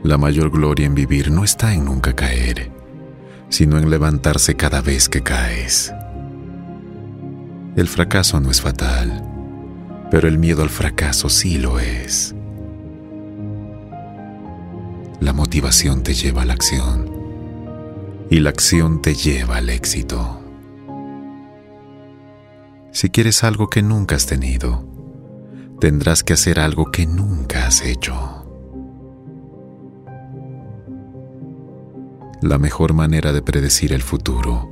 La 0.04 0.16
mayor 0.16 0.50
gloria 0.50 0.86
en 0.86 0.94
vivir 0.94 1.32
no 1.32 1.42
está 1.42 1.74
en 1.74 1.84
nunca 1.84 2.14
caer, 2.14 2.70
sino 3.48 3.78
en 3.78 3.90
levantarse 3.90 4.54
cada 4.54 4.80
vez 4.80 5.08
que 5.08 5.22
caes. 5.22 5.92
El 7.74 7.88
fracaso 7.88 8.38
no 8.38 8.50
es 8.50 8.60
fatal, 8.60 9.28
pero 10.08 10.28
el 10.28 10.38
miedo 10.38 10.62
al 10.62 10.70
fracaso 10.70 11.28
sí 11.28 11.58
lo 11.58 11.80
es. 11.80 12.34
La 15.22 15.32
motivación 15.32 16.02
te 16.02 16.14
lleva 16.14 16.42
a 16.42 16.44
la 16.44 16.54
acción 16.54 17.08
y 18.28 18.40
la 18.40 18.50
acción 18.50 19.00
te 19.00 19.14
lleva 19.14 19.58
al 19.58 19.70
éxito. 19.70 20.40
Si 22.90 23.08
quieres 23.08 23.44
algo 23.44 23.70
que 23.70 23.82
nunca 23.82 24.16
has 24.16 24.26
tenido, 24.26 24.84
tendrás 25.78 26.24
que 26.24 26.32
hacer 26.32 26.58
algo 26.58 26.90
que 26.90 27.06
nunca 27.06 27.68
has 27.68 27.82
hecho. 27.82 28.44
La 32.40 32.58
mejor 32.58 32.92
manera 32.92 33.32
de 33.32 33.42
predecir 33.42 33.92
el 33.92 34.02
futuro 34.02 34.68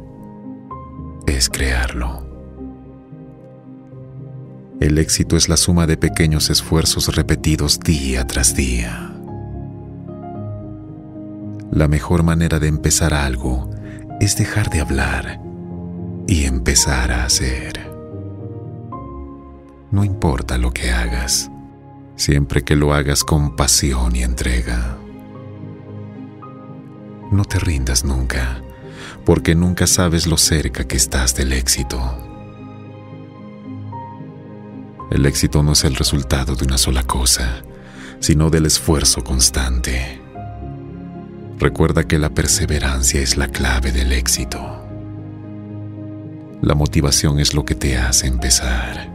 es 1.28 1.48
crearlo. 1.48 2.26
El 4.80 4.98
éxito 4.98 5.36
es 5.36 5.48
la 5.48 5.56
suma 5.56 5.86
de 5.86 5.96
pequeños 5.96 6.50
esfuerzos 6.50 7.14
repetidos 7.14 7.78
día 7.78 8.26
tras 8.26 8.56
día. 8.56 9.09
La 11.70 11.86
mejor 11.86 12.24
manera 12.24 12.58
de 12.58 12.66
empezar 12.66 13.14
algo 13.14 13.70
es 14.20 14.36
dejar 14.36 14.70
de 14.70 14.80
hablar 14.80 15.40
y 16.26 16.44
empezar 16.44 17.12
a 17.12 17.24
hacer. 17.24 17.88
No 19.92 20.04
importa 20.04 20.58
lo 20.58 20.72
que 20.72 20.90
hagas, 20.90 21.48
siempre 22.16 22.62
que 22.64 22.74
lo 22.74 22.92
hagas 22.92 23.22
con 23.22 23.54
pasión 23.54 24.16
y 24.16 24.24
entrega. 24.24 24.98
No 27.30 27.44
te 27.44 27.60
rindas 27.60 28.04
nunca, 28.04 28.62
porque 29.24 29.54
nunca 29.54 29.86
sabes 29.86 30.26
lo 30.26 30.38
cerca 30.38 30.88
que 30.88 30.96
estás 30.96 31.36
del 31.36 31.52
éxito. 31.52 31.98
El 35.12 35.24
éxito 35.24 35.62
no 35.62 35.72
es 35.72 35.84
el 35.84 35.94
resultado 35.94 36.56
de 36.56 36.64
una 36.64 36.78
sola 36.78 37.04
cosa, 37.04 37.62
sino 38.18 38.50
del 38.50 38.66
esfuerzo 38.66 39.22
constante. 39.22 40.19
Recuerda 41.60 42.04
que 42.04 42.18
la 42.18 42.30
perseverancia 42.30 43.20
es 43.20 43.36
la 43.36 43.46
clave 43.46 43.92
del 43.92 44.12
éxito. 44.12 44.58
La 46.62 46.74
motivación 46.74 47.38
es 47.38 47.52
lo 47.52 47.66
que 47.66 47.74
te 47.74 47.98
hace 47.98 48.28
empezar. 48.28 49.12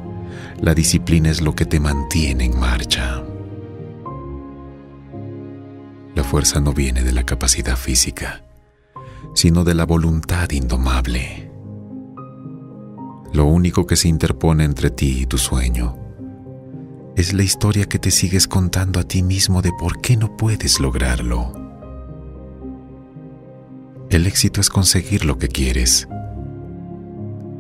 La 0.62 0.76
disciplina 0.76 1.32
es 1.32 1.42
lo 1.42 1.56
que 1.56 1.66
te 1.66 1.80
mantiene 1.80 2.46
en 2.46 2.60
marcha. 2.60 3.24
La 6.14 6.24
fuerza 6.24 6.60
no 6.60 6.72
viene 6.72 7.02
de 7.02 7.14
la 7.14 7.24
capacidad 7.24 7.76
física, 7.76 8.44
sino 9.34 9.64
de 9.64 9.74
la 9.74 9.88
voluntad 9.88 10.52
indomable. 10.52 11.52
Lo 13.34 13.46
único 13.46 13.88
que 13.88 13.96
se 13.96 14.08
interpone 14.08 14.66
entre 14.66 14.92
ti 14.92 15.22
y 15.22 15.26
tu 15.26 15.40
sueño 15.40 15.98
es 17.18 17.34
la 17.34 17.42
historia 17.42 17.86
que 17.86 17.98
te 17.98 18.12
sigues 18.12 18.48
contando 18.48 19.00
a 19.00 19.04
ti 19.04 19.24
mismo 19.24 19.64
de 19.64 19.72
por 19.72 20.00
qué 20.00 20.16
no 20.16 20.38
puedes 20.38 20.80
lograrlo. 20.80 21.66
El 24.10 24.28
éxito 24.28 24.62
es 24.62 24.70
conseguir 24.70 25.26
lo 25.26 25.38
que 25.38 25.48
quieres. 25.48 26.08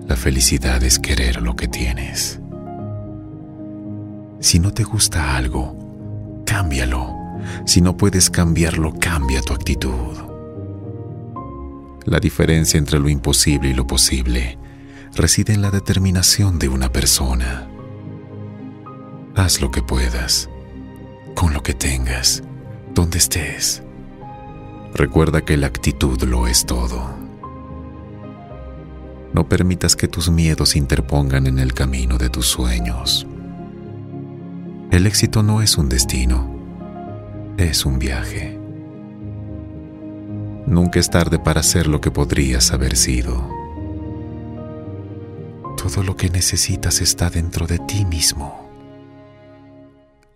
La 0.07 0.15
felicidad 0.15 0.83
es 0.83 0.99
querer 0.99 1.41
lo 1.41 1.55
que 1.55 1.67
tienes. 1.67 2.39
Si 4.39 4.59
no 4.59 4.71
te 4.71 4.83
gusta 4.83 5.35
algo, 5.35 6.43
cámbialo. 6.45 7.13
Si 7.65 7.81
no 7.81 7.97
puedes 7.97 8.29
cambiarlo, 8.29 8.93
cambia 8.99 9.41
tu 9.41 9.53
actitud. 9.53 10.17
La 12.05 12.19
diferencia 12.19 12.77
entre 12.77 12.99
lo 12.99 13.09
imposible 13.09 13.69
y 13.69 13.73
lo 13.73 13.87
posible 13.87 14.59
reside 15.15 15.53
en 15.53 15.61
la 15.61 15.71
determinación 15.71 16.59
de 16.59 16.69
una 16.69 16.91
persona. 16.91 17.67
Haz 19.35 19.59
lo 19.61 19.71
que 19.71 19.81
puedas, 19.81 20.49
con 21.33 21.53
lo 21.53 21.63
que 21.63 21.73
tengas, 21.73 22.43
donde 22.93 23.17
estés. 23.17 23.84
Recuerda 24.95 25.43
que 25.43 25.57
la 25.57 25.67
actitud 25.67 26.23
lo 26.23 26.47
es 26.47 26.65
todo. 26.65 27.01
No 29.33 29.49
permitas 29.49 29.97
que 29.97 30.07
tus 30.07 30.29
miedos 30.29 30.77
interpongan 30.77 31.47
en 31.47 31.59
el 31.59 31.73
camino 31.73 32.17
de 32.17 32.29
tus 32.29 32.47
sueños. 32.47 33.27
El 34.91 35.05
éxito 35.05 35.43
no 35.43 35.61
es 35.61 35.77
un 35.77 35.89
destino, 35.89 36.49
es 37.57 37.85
un 37.85 37.99
viaje. 37.99 38.57
Nunca 40.65 41.01
es 41.01 41.09
tarde 41.09 41.39
para 41.39 41.61
ser 41.61 41.87
lo 41.87 41.99
que 41.99 42.09
podrías 42.09 42.71
haber 42.71 42.95
sido. 42.95 43.49
Todo 45.75 46.03
lo 46.03 46.15
que 46.15 46.29
necesitas 46.29 47.01
está 47.01 47.29
dentro 47.29 47.67
de 47.67 47.79
ti 47.79 48.05
mismo. 48.05 48.71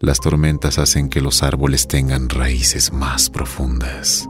Las 0.02 0.20
tormentas 0.20 0.80
hacen 0.80 1.08
que 1.08 1.22
los 1.22 1.44
árboles 1.44 1.88
tengan 1.88 2.28
raíces 2.28 2.92
más 2.92 3.30
profundas. 3.30 4.28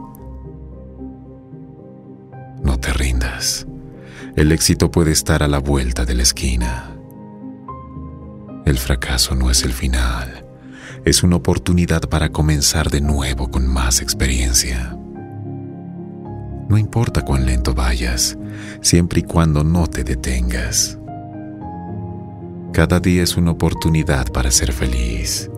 No 2.62 2.78
te 2.78 2.92
rindas. 2.92 3.66
El 4.36 4.52
éxito 4.52 4.90
puede 4.90 5.12
estar 5.12 5.42
a 5.42 5.48
la 5.48 5.58
vuelta 5.58 6.04
de 6.04 6.14
la 6.14 6.22
esquina. 6.22 6.96
El 8.64 8.78
fracaso 8.78 9.34
no 9.34 9.50
es 9.50 9.64
el 9.64 9.72
final. 9.72 10.46
Es 11.04 11.22
una 11.22 11.36
oportunidad 11.36 12.02
para 12.02 12.30
comenzar 12.30 12.90
de 12.90 13.00
nuevo 13.00 13.50
con 13.50 13.66
más 13.66 14.00
experiencia. 14.00 14.96
No 16.68 16.78
importa 16.78 17.22
cuán 17.22 17.46
lento 17.46 17.74
vayas, 17.74 18.38
siempre 18.80 19.20
y 19.20 19.22
cuando 19.24 19.64
no 19.64 19.86
te 19.88 20.04
detengas. 20.04 20.98
Cada 22.72 23.00
día 23.00 23.24
es 23.24 23.36
una 23.36 23.50
oportunidad 23.50 24.30
para 24.30 24.52
ser 24.52 24.72
feliz. 24.72 25.50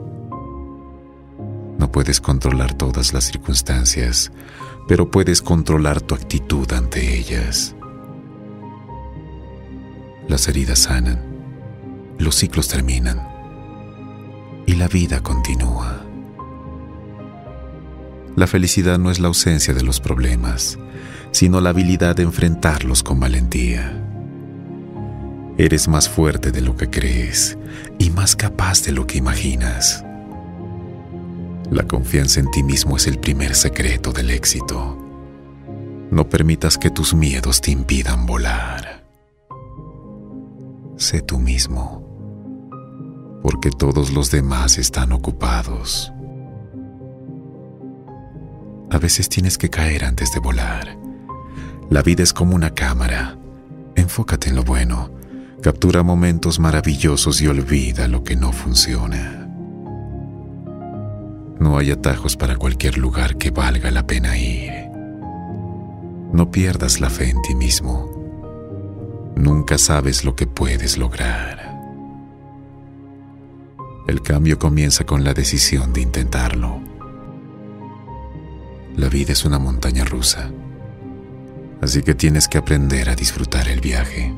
No 1.77 1.93
puedes 1.93 2.21
controlar 2.21 2.73
todas 2.73 3.13
las 3.13 3.25
circunstancias, 3.25 4.33
pero 4.89 5.11
puedes 5.11 5.43
controlar 5.43 6.01
tu 6.01 6.15
actitud 6.15 6.71
ante 6.73 7.19
ellas. 7.19 7.75
Las 10.29 10.49
heridas 10.49 10.81
sanan, 10.81 11.21
los 12.19 12.37
ciclos 12.37 12.69
terminan 12.69 13.29
y 14.67 14.75
la 14.75 14.89
vida 14.89 15.23
continúa. 15.23 16.05
La 18.37 18.47
felicidad 18.47 18.99
no 18.99 19.11
es 19.11 19.21
la 19.21 19.29
ausencia 19.29 19.75
de 19.75 19.83
los 19.83 20.01
problemas, 20.01 20.79
sino 21.33 21.61
la 21.61 21.71
habilidad 21.71 22.17
de 22.17 22.23
enfrentarlos 22.23 23.03
con 23.03 23.21
valentía. 23.21 23.99
Eres 25.59 25.87
más 25.87 26.09
fuerte 26.09 26.51
de 26.51 26.63
lo 26.63 26.77
que 26.77 26.89
crees 26.89 27.59
y 27.99 28.11
más 28.11 28.37
capaz 28.37 28.83
de 28.85 28.93
lo 28.93 29.07
que 29.07 29.19
imaginas. 29.19 30.03
La 31.73 31.85
confianza 31.85 32.39
en 32.39 32.51
ti 32.51 32.63
mismo 32.63 32.99
es 32.99 33.07
el 33.07 33.19
primer 33.19 33.55
secreto 33.55 34.13
del 34.13 34.29
éxito. 34.29 34.95
No 36.11 36.29
permitas 36.29 36.77
que 36.77 36.91
tus 36.91 37.15
miedos 37.15 37.63
te 37.63 37.71
impidan 37.71 38.27
volar. 38.27 39.07
Sé 40.99 41.23
tú 41.23 41.39
mismo, 41.39 43.41
porque 43.43 43.71
todos 43.71 44.13
los 44.13 44.31
demás 44.31 44.77
están 44.77 45.13
ocupados. 45.13 46.13
A 48.91 48.99
veces 48.99 49.31
tienes 49.31 49.57
que 49.57 49.71
caer 49.71 50.05
antes 50.05 50.31
de 50.35 50.41
volar. 50.41 50.99
La 51.89 52.03
vida 52.03 52.23
es 52.23 52.35
como 52.35 52.55
una 52.55 52.75
cámara. 52.75 53.39
Enfócate 53.97 54.51
en 54.51 54.57
lo 54.57 54.63
bueno, 54.63 55.11
captura 55.63 56.03
momentos 56.03 56.59
maravillosos 56.59 57.41
y 57.41 57.47
olvida 57.47 58.09
lo 58.09 58.25
que 58.25 58.37
no 58.37 58.53
funciona. 58.53 59.42
No 61.63 61.79
hay 61.79 61.93
atajos 61.93 62.37
para 62.37 62.57
cualquier 62.57 62.99
lugar 62.99 63.37
que 63.37 63.53
valga 63.53 63.93
la 63.93 64.05
pena 64.05 64.37
ir. 64.37 64.73
No 66.33 66.51
pierdas 66.51 67.01
la 67.01 67.09
fe 67.09 67.31
en 67.31 67.41
ti 67.41 67.55
mismo. 67.55 68.11
Nunca 69.37 69.79
sabes 69.79 70.25
lo 70.25 70.35
que 70.35 70.49
puedes 70.49 70.99
lograr. 70.99 71.81
El 74.09 74.23
cambio 74.23 74.59
comienza 74.59 75.05
con 75.05 75.23
la 75.23 75.35
decisión 75.35 75.93
de 75.93 76.01
intentarlo. 76.01 76.81
La 78.97 79.09
vida 79.09 79.31
es 79.31 79.45
una 79.45 79.61
montaña 79.61 80.05
rusa, 80.05 80.51
así 81.81 82.03
que 82.03 82.17
tienes 82.17 82.49
que 82.49 82.59
aprender 82.59 83.09
a 83.09 83.15
disfrutar 83.15 83.69
el 83.69 83.81
viaje. 83.81 84.35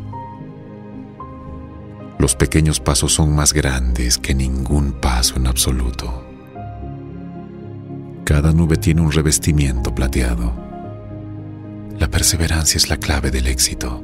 Los 2.19 2.37
pequeños 2.37 2.81
pasos 2.81 3.15
son 3.15 3.35
más 3.35 3.55
grandes 3.55 4.19
que 4.19 4.35
ningún 4.35 4.93
paso 5.01 5.37
en 5.37 5.47
absoluto. 5.47 6.24
Cada 8.25 8.53
nube 8.53 8.79
tiene 8.79 9.03
un 9.03 9.13
revestimiento 9.13 9.95
plateado. 9.95 10.55
La 11.99 12.09
perseverancia 12.09 12.79
es 12.79 12.89
la 12.89 12.97
clave 12.97 13.31
del 13.31 13.47
éxito. 13.47 14.03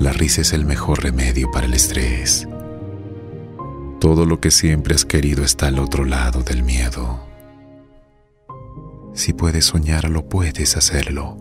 La 0.00 0.12
risa 0.12 0.40
es 0.40 0.52
el 0.52 0.64
mejor 0.64 1.04
remedio 1.04 1.50
para 1.52 1.66
el 1.66 1.74
estrés. 1.74 2.48
Todo 4.00 4.26
lo 4.26 4.40
que 4.40 4.50
siempre 4.50 4.96
has 4.96 5.04
querido 5.04 5.44
está 5.44 5.68
al 5.68 5.78
otro 5.78 6.04
lado 6.04 6.42
del 6.42 6.64
miedo. 6.64 7.20
Si 9.14 9.32
puedes 9.32 9.66
soñarlo, 9.66 10.28
puedes 10.28 10.76
hacerlo. 10.76 11.36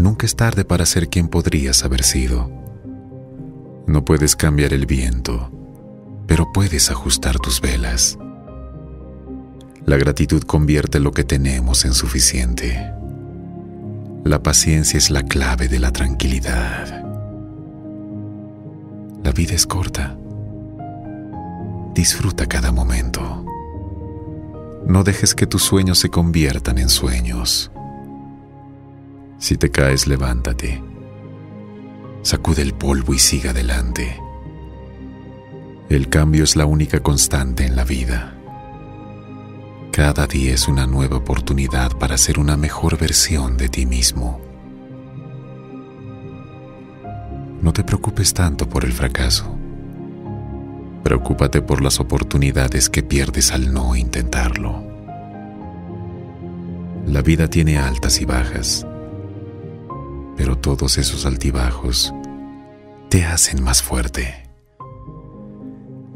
Nunca 0.00 0.26
es 0.26 0.34
tarde 0.34 0.64
para 0.64 0.84
ser 0.84 1.08
quien 1.08 1.28
podrías 1.28 1.84
haber 1.84 2.02
sido. 2.02 2.50
No 3.86 4.04
puedes 4.04 4.34
cambiar 4.34 4.72
el 4.72 4.86
viento, 4.86 5.52
pero 6.26 6.52
puedes 6.52 6.90
ajustar 6.90 7.38
tus 7.38 7.60
velas. 7.60 8.18
La 9.86 9.98
gratitud 9.98 10.42
convierte 10.44 10.98
lo 10.98 11.12
que 11.12 11.24
tenemos 11.24 11.84
en 11.84 11.92
suficiente. 11.92 12.90
La 14.24 14.42
paciencia 14.42 14.96
es 14.96 15.10
la 15.10 15.24
clave 15.24 15.68
de 15.68 15.78
la 15.78 15.92
tranquilidad. 15.92 17.04
La 19.22 19.32
vida 19.32 19.54
es 19.54 19.66
corta. 19.66 20.16
Disfruta 21.94 22.46
cada 22.46 22.72
momento. 22.72 23.44
No 24.86 25.04
dejes 25.04 25.34
que 25.34 25.46
tus 25.46 25.62
sueños 25.62 25.98
se 25.98 26.08
conviertan 26.08 26.78
en 26.78 26.88
sueños. 26.88 27.70
Si 29.38 29.58
te 29.58 29.70
caes, 29.70 30.06
levántate. 30.06 30.82
Sacude 32.22 32.62
el 32.62 32.72
polvo 32.72 33.12
y 33.12 33.18
siga 33.18 33.50
adelante. 33.50 34.18
El 35.90 36.08
cambio 36.08 36.44
es 36.44 36.56
la 36.56 36.64
única 36.64 37.00
constante 37.00 37.66
en 37.66 37.76
la 37.76 37.84
vida. 37.84 38.33
Cada 39.94 40.26
día 40.26 40.52
es 40.52 40.66
una 40.66 40.88
nueva 40.88 41.18
oportunidad 41.18 41.96
para 41.98 42.18
ser 42.18 42.40
una 42.40 42.56
mejor 42.56 42.98
versión 42.98 43.56
de 43.56 43.68
ti 43.68 43.86
mismo. 43.86 44.40
No 47.62 47.72
te 47.72 47.84
preocupes 47.84 48.34
tanto 48.34 48.68
por 48.68 48.84
el 48.84 48.92
fracaso. 48.92 49.56
Preocúpate 51.04 51.62
por 51.62 51.80
las 51.80 52.00
oportunidades 52.00 52.90
que 52.90 53.04
pierdes 53.04 53.52
al 53.52 53.72
no 53.72 53.94
intentarlo. 53.94 54.82
La 57.06 57.22
vida 57.22 57.46
tiene 57.48 57.78
altas 57.78 58.20
y 58.20 58.24
bajas, 58.24 58.84
pero 60.36 60.58
todos 60.58 60.98
esos 60.98 61.24
altibajos 61.24 62.12
te 63.10 63.24
hacen 63.24 63.62
más 63.62 63.80
fuerte. 63.80 64.43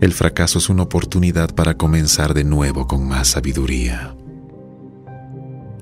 El 0.01 0.13
fracaso 0.13 0.61
es 0.61 0.69
una 0.69 0.85
oportunidad 0.85 1.55
para 1.55 1.75
comenzar 1.75 2.33
de 2.33 2.45
nuevo 2.45 2.87
con 2.87 3.09
más 3.09 3.29
sabiduría. 3.29 4.15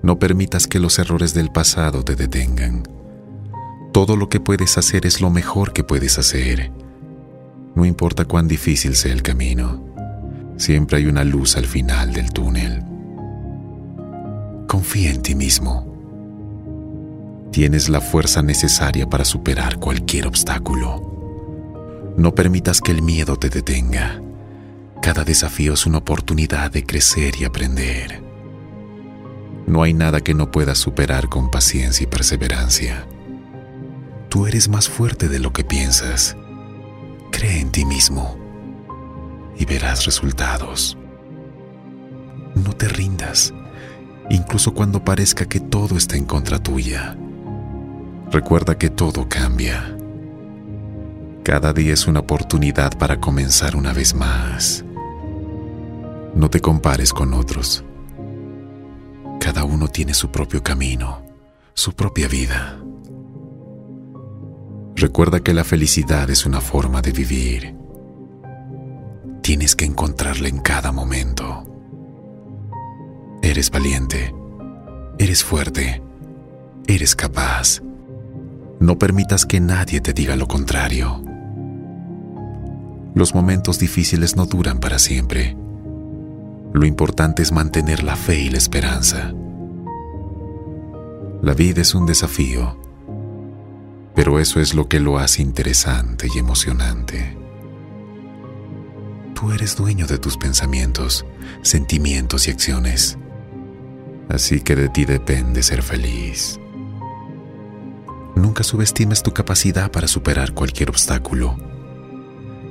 No 0.03 0.19
permitas 0.19 0.67
que 0.67 0.79
los 0.79 0.99
errores 0.99 1.35
del 1.35 1.51
pasado 1.51 2.03
te 2.03 2.17
detengan. 2.17 2.85
Todo 3.93 4.17
lo 4.17 4.31
que 4.31 4.41
puedes 4.41 4.79
hacer 4.79 5.05
es 5.05 5.21
lo 5.21 5.29
mejor 5.29 5.75
que 5.75 5.85
puedes 5.85 6.19
hacer. 6.19 6.71
No 7.75 7.85
importa 7.85 8.25
cuán 8.25 8.49
difícil 8.49 8.97
sea 8.97 9.13
el 9.13 9.21
camino, 9.21 9.85
siempre 10.57 10.97
hay 10.97 11.07
una 11.07 11.25
luz 11.25 11.59
al 11.59 11.67
final 11.67 12.15
del 12.15 12.33
túnel. 12.33 12.83
Confía 14.67 15.11
en 15.11 15.21
ti 15.21 15.35
mismo. 15.35 15.95
Tienes 17.53 17.91
la 17.91 18.01
fuerza 18.01 18.41
necesaria 18.41 19.09
para 19.09 19.27
superar 19.27 19.79
cualquier 19.79 20.27
obstáculo. 20.27 21.16
No 22.17 22.35
permitas 22.35 22.81
que 22.81 22.93
el 22.93 23.03
miedo 23.03 23.37
te 23.37 23.51
detenga. 23.51 24.23
Cada 25.03 25.23
desafío 25.23 25.75
es 25.75 25.85
una 25.85 25.99
oportunidad 25.99 26.71
de 26.71 26.85
crecer 26.85 27.35
y 27.39 27.45
aprender. 27.45 28.23
No 29.67 29.83
hay 29.83 29.93
nada 29.93 30.23
que 30.23 30.33
no 30.33 30.51
puedas 30.51 30.79
superar 30.79 31.29
con 31.29 31.51
paciencia 31.51 32.05
y 32.05 32.07
perseverancia. 32.07 33.07
Tú 34.31 34.47
eres 34.47 34.69
más 34.71 34.89
fuerte 34.89 35.29
de 35.29 35.41
lo 35.41 35.53
que 35.53 35.63
piensas. 35.63 36.37
Cree 37.31 37.61
en 37.61 37.71
ti 37.71 37.85
mismo 37.85 38.39
y 39.59 39.67
verás 39.67 40.07
resultados. 40.07 40.97
No 42.55 42.73
te 42.73 42.89
rindas, 42.89 43.53
incluso 44.31 44.73
cuando 44.73 45.05
parezca 45.05 45.45
que 45.45 45.61
todo 45.61 45.99
está 45.99 46.17
en 46.17 46.25
contra 46.25 46.63
tuya. 46.63 47.15
Recuerda 48.31 48.79
que 48.79 48.89
todo 48.89 49.29
cambia 49.29 49.96
cada 51.47 51.73
día 51.73 51.95
es 51.95 52.09
una 52.09 52.19
oportunidad 52.19 52.99
para 52.99 53.21
comenzar 53.21 53.77
una 53.77 53.93
vez 53.93 54.17
más. 54.17 54.85
No 56.35 56.51
te 56.51 56.59
compares 56.59 57.13
con 57.13 57.35
otros. 57.35 57.85
Cada 59.39 59.63
uno 59.63 59.87
tiene 59.87 60.13
su 60.13 60.33
propio 60.33 60.65
camino, 60.65 61.23
su 61.73 61.93
propia 61.93 62.27
vida. 62.27 62.81
Recuerda 64.97 65.39
que 65.39 65.55
la 65.55 65.63
felicidad 65.63 66.29
es 66.31 66.47
una 66.47 66.61
forma 66.61 67.01
de 67.01 67.13
vivir. 67.13 67.77
Tienes 69.41 69.77
que 69.77 69.85
encontrarla 69.85 70.49
en 70.49 70.59
cada 70.59 70.91
momento. 70.91 71.63
Eres 73.41 73.71
valiente, 73.71 74.35
eres 75.17 75.45
fuerte, 75.45 76.03
eres 76.89 77.15
capaz. 77.15 77.83
No 78.81 78.99
permitas 78.99 79.47
que 79.47 79.61
nadie 79.61 80.01
te 80.01 80.13
diga 80.13 80.35
lo 80.35 80.49
contrario. 80.49 81.26
Los 83.17 83.35
momentos 83.35 83.79
difíciles 83.79 84.37
no 84.37 84.45
duran 84.45 84.79
para 84.79 84.99
siempre. 84.99 85.57
Lo 86.75 86.85
importante 86.85 87.43
es 87.43 87.51
mantener 87.51 88.03
la 88.03 88.15
fe 88.15 88.41
y 88.41 88.51
la 88.51 88.59
esperanza. 88.59 89.33
La 91.41 91.55
vida 91.55 91.81
es 91.81 91.95
un 91.95 92.05
desafío, 92.05 92.79
pero 94.15 94.39
eso 94.39 94.61
es 94.61 94.75
lo 94.75 94.87
que 94.87 95.01
lo 95.01 95.19
hace 95.19 95.41
interesante 95.41 96.29
y 96.35 96.39
emocionante. 96.39 97.39
Tú 99.35 99.51
eres 99.51 99.77
dueño 99.77 100.07
de 100.07 100.19
tus 100.19 100.37
pensamientos, 100.37 101.25
sentimientos 101.63 102.49
y 102.49 102.51
acciones, 102.51 103.17
así 104.29 104.61
que 104.61 104.77
de 104.77 104.91
ti 104.91 105.07
depende 105.07 105.63
ser 105.63 105.83
feliz. 105.83 106.61
Nunca 108.35 108.63
subestimes 108.63 109.23
tu 109.23 109.33
capacidad 109.33 109.91
para 109.91 110.07
superar 110.07 110.53
cualquier 110.53 110.91
obstáculo 110.91 111.57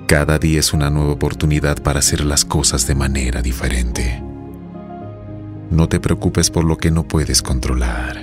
cada 0.08 0.38
día 0.38 0.60
es 0.60 0.72
una 0.74 0.92
nueva 0.92 1.14
oportunidad 1.14 1.82
para 1.82 2.00
hacer 2.00 2.24
las 2.24 2.46
cosas 2.46 2.86
de 2.86 2.94
manera 2.94 3.42
diferente. 3.42 4.22
No 5.72 5.90
te 5.90 6.00
preocupes 6.00 6.52
por 6.52 6.64
lo 6.64 6.78
que 6.78 6.92
no 6.92 7.08
puedes 7.08 7.42
controlar. 7.42 8.18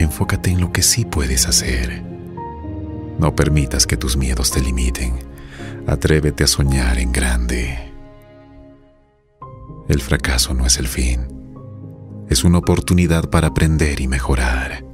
Enfócate 0.00 0.50
en 0.50 0.60
lo 0.60 0.72
que 0.72 0.82
sí 0.82 1.04
puedes 1.04 1.46
hacer. 1.46 2.02
No 3.18 3.34
permitas 3.36 3.86
que 3.86 3.96
tus 3.96 4.16
miedos 4.16 4.50
te 4.50 4.60
limiten. 4.60 5.14
Atrévete 5.86 6.44
a 6.44 6.48
soñar 6.48 6.98
en 6.98 7.12
grande. 7.12 7.92
El 9.88 10.00
fracaso 10.00 10.52
no 10.52 10.66
es 10.66 10.78
el 10.78 10.88
fin. 10.88 11.28
Es 12.28 12.44
una 12.44 12.58
oportunidad 12.58 13.30
para 13.30 13.48
aprender 13.48 14.00
y 14.00 14.08
mejorar. 14.08 14.84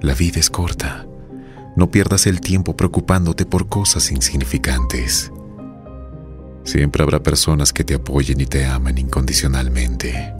La 0.00 0.14
vida 0.14 0.40
es 0.40 0.50
corta 0.50 1.05
no 1.76 1.90
pierdas 1.90 2.26
el 2.26 2.40
tiempo 2.40 2.74
preocupándote 2.74 3.44
por 3.44 3.68
cosas 3.68 4.10
insignificantes. 4.10 5.30
Siempre 6.64 7.02
habrá 7.02 7.22
personas 7.22 7.72
que 7.72 7.84
te 7.84 7.94
apoyen 7.94 8.40
y 8.40 8.46
te 8.46 8.64
amen 8.64 8.98
incondicionalmente. 8.98 10.34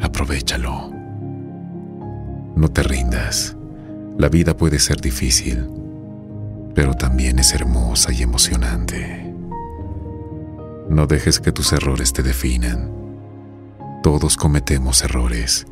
Aprovechalo. 0.00 0.90
No 2.56 2.68
te 2.68 2.82
rindas. 2.82 3.56
La 4.18 4.28
vida 4.28 4.56
puede 4.56 4.78
ser 4.78 5.00
difícil, 5.00 5.66
pero 6.74 6.94
también 6.94 7.38
es 7.38 7.54
hermosa 7.54 8.12
y 8.12 8.22
emocionante. 8.22 9.32
No 10.90 11.06
dejes 11.06 11.40
que 11.40 11.52
tus 11.52 11.72
errores 11.72 12.12
te 12.12 12.22
definan. 12.22 12.90
Todos 14.02 14.36
cometemos 14.36 15.02
errores, 15.02 15.66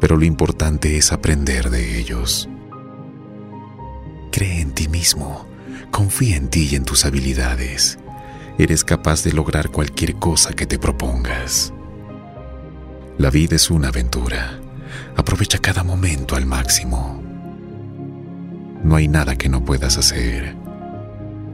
pero 0.00 0.16
lo 0.16 0.24
importante 0.24 0.96
es 0.96 1.12
aprender 1.12 1.68
de 1.68 1.98
ellos. 1.98 2.48
Cree 4.30 4.60
en 4.60 4.72
ti 4.72 4.88
mismo, 4.88 5.46
confía 5.90 6.36
en 6.36 6.48
ti 6.48 6.68
y 6.70 6.76
en 6.76 6.84
tus 6.84 7.04
habilidades. 7.04 7.98
Eres 8.58 8.84
capaz 8.84 9.24
de 9.24 9.32
lograr 9.32 9.70
cualquier 9.70 10.16
cosa 10.16 10.52
que 10.52 10.66
te 10.66 10.78
propongas. 10.78 11.72
La 13.18 13.30
vida 13.30 13.56
es 13.56 13.70
una 13.70 13.88
aventura. 13.88 14.60
Aprovecha 15.16 15.58
cada 15.58 15.82
momento 15.82 16.36
al 16.36 16.46
máximo. 16.46 17.22
No 18.84 18.96
hay 18.96 19.08
nada 19.08 19.36
que 19.36 19.48
no 19.48 19.64
puedas 19.64 19.98
hacer. 19.98 20.54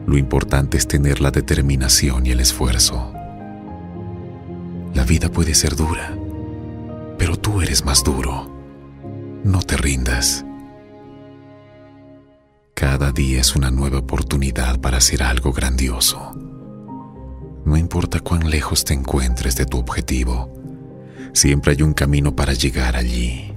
Lo 0.07 0.18
importante 0.18 0.77
es 0.77 0.87
tener 0.87 1.20
la 1.20 1.31
determinación 1.31 2.27
y 2.27 2.31
el 2.33 2.41
esfuerzo. 2.41 3.12
La 4.93 5.05
vida 5.05 5.31
puede 5.31 5.55
ser 5.55 5.75
dura, 5.77 6.14
pero 7.18 7.39
tú 7.39 7.62
eres 7.62 7.85
más 7.85 8.05
duro. 8.05 8.51
No 9.43 9.62
te 9.62 9.77
rindas. 9.77 10.45
Cada 12.75 13.12
día 13.12 13.41
es 13.41 13.55
una 13.55 13.70
nueva 13.70 13.99
oportunidad 13.99 14.81
para 14.81 14.97
hacer 14.97 15.22
algo 15.22 15.53
grandioso. 15.53 16.33
No 17.64 17.77
importa 17.77 18.18
cuán 18.18 18.51
lejos 18.51 18.85
te 18.85 18.95
encuentres 18.95 19.55
de 19.55 19.64
tu 19.64 19.79
objetivo, 19.79 20.53
siempre 21.33 21.72
hay 21.72 21.83
un 21.83 21.95
camino 21.95 22.35
para 22.35 22.53
llegar 22.53 22.97
allí. 22.97 23.55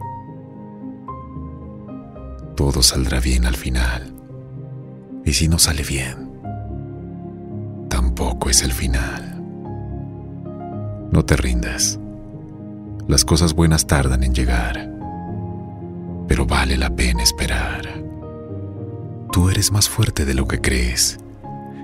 Todo 2.56 2.84
saldrá 2.84 3.20
bien 3.20 3.46
al 3.46 3.56
final. 3.56 4.14
Y 5.26 5.34
si 5.34 5.48
no 5.48 5.58
sale 5.58 5.82
bien, 5.82 6.30
tampoco 7.90 8.52
es 8.52 8.62
el 8.62 8.72
final. 8.72 9.44
No 11.12 11.26
te 11.26 11.36
rindas. 11.36 12.00
Las 13.08 13.26
cosas 13.26 13.54
buenas 13.56 13.88
tardan 13.88 14.24
en 14.24 14.36
llegar, 14.36 14.92
pero 16.28 16.46
vale 16.46 16.78
la 16.78 16.96
pena 16.96 17.24
esperar. 17.24 18.07
Tú 19.32 19.50
eres 19.50 19.72
más 19.72 19.90
fuerte 19.90 20.26
de 20.26 20.34
lo 20.34 20.48
que 20.48 20.62
crees 20.62 21.20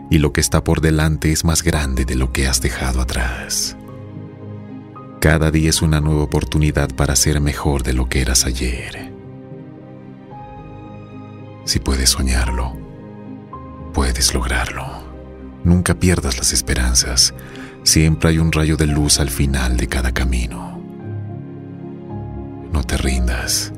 y 0.09 0.19
lo 0.19 0.31
que 0.31 0.41
está 0.41 0.63
por 0.63 0.81
delante 0.81 1.31
es 1.31 1.43
más 1.43 1.63
grande 1.63 2.05
de 2.05 2.15
lo 2.15 2.31
que 2.31 2.47
has 2.47 2.61
dejado 2.61 3.01
atrás. 3.01 3.75
Cada 5.19 5.51
día 5.51 5.69
es 5.69 5.81
una 5.81 6.01
nueva 6.01 6.23
oportunidad 6.23 6.93
para 6.95 7.15
ser 7.15 7.39
mejor 7.41 7.83
de 7.83 7.93
lo 7.93 8.09
que 8.09 8.21
eras 8.21 8.45
ayer. 8.45 9.11
Si 11.65 11.79
puedes 11.79 12.09
soñarlo, 12.09 12.77
puedes 13.93 14.33
lograrlo. 14.33 14.85
Nunca 15.63 15.93
pierdas 15.93 16.37
las 16.37 16.51
esperanzas. 16.51 17.33
Siempre 17.83 18.31
hay 18.31 18.37
un 18.37 18.51
rayo 18.51 18.75
de 18.75 18.87
luz 18.87 19.19
al 19.19 19.29
final 19.29 19.77
de 19.77 19.87
cada 19.87 20.13
camino. 20.13 20.81
No 22.71 22.83
te 22.83 22.97
rindas. 22.97 23.71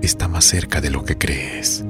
Está 0.00 0.28
más 0.28 0.44
cerca 0.44 0.80
de 0.80 0.90
lo 0.90 1.04
que 1.04 1.18
crees. 1.18 1.84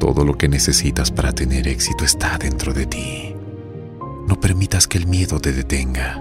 Todo 0.00 0.24
lo 0.24 0.38
que 0.38 0.48
necesitas 0.48 1.10
para 1.10 1.32
tener 1.32 1.68
éxito 1.68 2.06
está 2.06 2.38
dentro 2.38 2.72
de 2.72 2.86
ti. 2.86 3.34
No 4.26 4.40
permitas 4.40 4.86
que 4.86 4.96
el 4.96 5.06
miedo 5.06 5.38
te 5.40 5.52
detenga. 5.52 6.18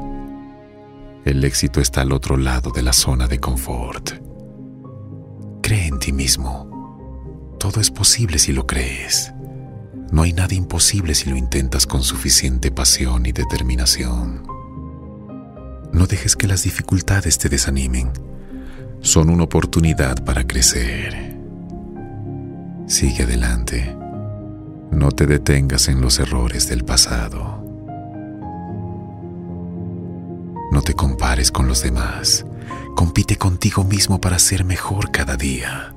El 1.23 1.43
éxito 1.45 1.79
está 1.79 2.01
al 2.01 2.11
otro 2.11 2.35
lado 2.35 2.71
de 2.71 2.83
la 2.83 2.91
zona 2.91 3.27
de 3.27 3.39
confort. 3.39 4.11
Cree 5.63 5.87
en 5.87 5.97
ti 5.97 6.11
mismo. 6.11 7.55
Todo 7.57 7.79
es 7.79 7.89
posible 7.89 8.37
si 8.37 8.51
lo 8.51 8.67
crees. 8.67 9.31
No 10.11 10.23
hay 10.23 10.33
nada 10.33 10.55
imposible 10.55 11.15
si 11.15 11.29
lo 11.29 11.37
intentas 11.37 11.85
con 11.85 12.03
suficiente 12.03 12.71
pasión 12.71 13.25
y 13.27 13.31
determinación. 13.31 14.43
No 15.93 16.05
dejes 16.05 16.35
que 16.35 16.47
las 16.47 16.63
dificultades 16.63 17.37
te 17.37 17.47
desanimen. 17.47 18.11
Son 18.99 19.29
una 19.29 19.43
oportunidad 19.43 20.21
para 20.25 20.45
crecer. 20.45 21.28
Sigue 22.89 23.21
adelante. 23.21 23.95
No 24.89 25.11
te 25.11 25.27
detengas 25.27 25.89
en 25.89 26.01
los 26.01 26.17
errores 26.17 26.67
del 26.67 26.83
pasado. 26.83 27.63
No 30.71 30.81
te 30.81 30.95
compares 30.95 31.51
con 31.51 31.67
los 31.67 31.83
demás. 31.83 32.47
Compite 32.95 33.37
contigo 33.37 33.83
mismo 33.83 34.19
para 34.19 34.39
ser 34.39 34.65
mejor 34.65 35.11
cada 35.11 35.37
día. 35.37 35.93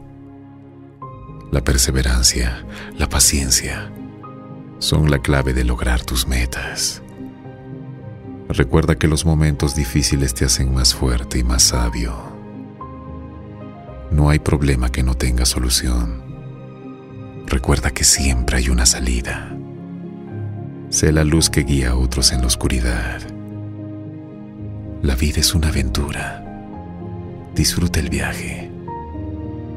La 1.50 1.64
perseverancia, 1.64 2.66
la 2.98 3.08
paciencia, 3.08 3.90
son 4.78 5.10
la 5.10 5.20
clave 5.20 5.54
de 5.54 5.64
lograr 5.64 6.02
tus 6.02 6.28
metas. 6.28 7.00
Recuerda 8.50 8.96
que 8.96 9.08
los 9.08 9.24
momentos 9.24 9.74
difíciles 9.74 10.34
te 10.34 10.44
hacen 10.44 10.74
más 10.74 10.94
fuerte 10.94 11.38
y 11.38 11.42
más 11.42 11.62
sabio. 11.62 12.14
No 14.10 14.28
hay 14.28 14.40
problema 14.40 14.92
que 14.92 15.02
no 15.02 15.14
tenga 15.14 15.46
solución. 15.46 16.21
Recuerda 17.52 17.90
que 17.90 18.02
siempre 18.02 18.56
hay 18.56 18.70
una 18.70 18.86
salida. 18.86 19.54
Sé 20.88 21.12
la 21.12 21.22
luz 21.22 21.50
que 21.50 21.64
guía 21.64 21.90
a 21.90 21.96
otros 21.96 22.32
en 22.32 22.40
la 22.40 22.46
oscuridad. 22.46 23.20
La 25.02 25.14
vida 25.16 25.40
es 25.40 25.54
una 25.54 25.68
aventura. 25.68 26.42
Disfruta 27.54 28.00
el 28.00 28.08
viaje 28.08 28.70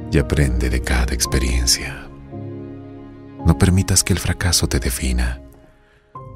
y 0.09 0.17
aprende 0.17 0.69
de 0.69 0.83
cada 0.83 1.13
experiencia. 1.13 2.07
No 3.45 3.57
permitas 3.57 4.05
que 4.05 4.13
el 4.13 4.19
fracaso 4.19 4.67
te 4.67 4.79
defina. 4.79 5.41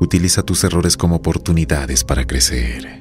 Utiliza 0.02 0.44
tus 0.44 0.66
errores 0.66 0.98
como 0.98 1.16
oportunidades 1.16 2.04
para 2.04 2.28
crecer. 2.28 3.00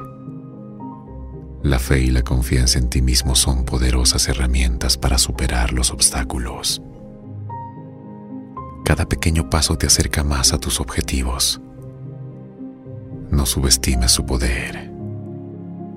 La 1.65 1.81
fe 1.81 2.03
y 2.03 2.13
la 2.13 2.23
confianza 2.23 2.79
en 2.79 2.89
ti 2.89 3.03
mismo 3.03 3.35
son 3.35 3.65
poderosas 3.65 4.29
herramientas 4.29 4.97
para 4.97 5.19
superar 5.19 5.73
los 5.73 5.91
obstáculos. 5.91 6.81
Cada 8.89 9.07
pequeño 9.07 9.51
paso 9.51 9.77
te 9.77 9.87
acerca 9.87 10.25
más 10.25 10.55
a 10.55 10.59
tus 10.59 10.81
objetivos. 10.81 11.61
No 13.31 13.45
subestimes 13.45 14.13
su 14.13 14.25
poder. 14.25 14.91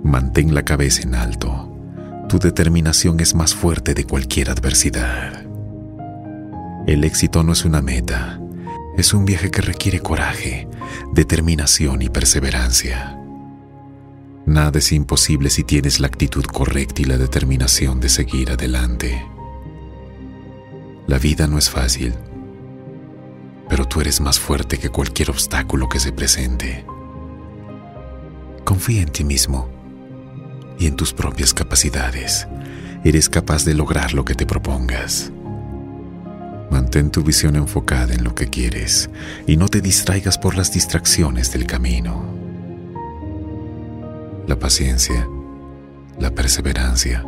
Mantén 0.04 0.54
la 0.54 0.66
cabeza 0.66 1.04
en 1.04 1.16
alto. 1.16 1.74
Tu 2.28 2.38
determinación 2.38 3.22
es 3.22 3.34
más 3.34 3.56
fuerte 3.56 3.94
de 3.94 4.04
cualquier 4.04 4.50
adversidad. 4.50 5.46
El 6.86 7.06
éxito 7.06 7.44
no 7.44 7.54
es 7.54 7.64
una 7.64 7.82
meta, 7.82 8.42
es 8.98 9.14
un 9.14 9.24
viaje 9.24 9.50
que 9.52 9.62
requiere 9.62 10.02
coraje, 10.02 10.68
determinación 11.14 12.02
y 12.02 12.10
perseverancia. 12.10 13.18
Nada 14.46 14.80
es 14.80 14.92
imposible 14.92 15.50
si 15.50 15.64
tienes 15.64 16.02
la 16.02 16.08
actitud 16.08 16.44
correcta 16.44 17.04
y 17.04 17.06
la 17.06 17.18
determinación 17.18 18.02
de 18.02 18.10
seguir 18.10 18.52
adelante. 18.52 19.26
La 21.08 21.20
vida 21.20 21.48
no 21.48 21.58
es 21.58 21.70
fácil, 21.70 22.16
pero 23.72 23.88
tú 23.88 24.02
eres 24.02 24.20
más 24.20 24.38
fuerte 24.38 24.78
que 24.78 24.90
cualquier 24.90 25.30
obstáculo 25.30 25.88
que 25.88 25.98
se 25.98 26.12
presente. 26.12 26.86
Confía 28.66 29.02
en 29.02 29.08
ti 29.08 29.24
mismo 29.24 29.70
y 30.78 30.88
en 30.88 30.98
tus 30.98 31.14
propias 31.14 31.54
capacidades. 31.54 32.50
Eres 33.06 33.30
capaz 33.30 33.64
de 33.64 33.74
lograr 33.74 34.14
lo 34.14 34.26
que 34.26 34.36
te 34.36 34.46
propongas. 34.46 35.32
Mantén 36.70 37.12
tu 37.12 37.24
visión 37.24 37.56
enfocada 37.56 38.14
en 38.14 38.26
lo 38.26 38.36
que 38.36 38.50
quieres 38.50 39.10
y 39.48 39.56
no 39.56 39.70
te 39.70 39.80
distraigas 39.80 40.38
por 40.38 40.58
las 40.58 40.74
distracciones 40.74 41.54
del 41.54 41.66
camino. 41.66 42.26
La 44.48 44.60
paciencia, 44.60 45.30
la 46.20 46.32
perseverancia, 46.32 47.26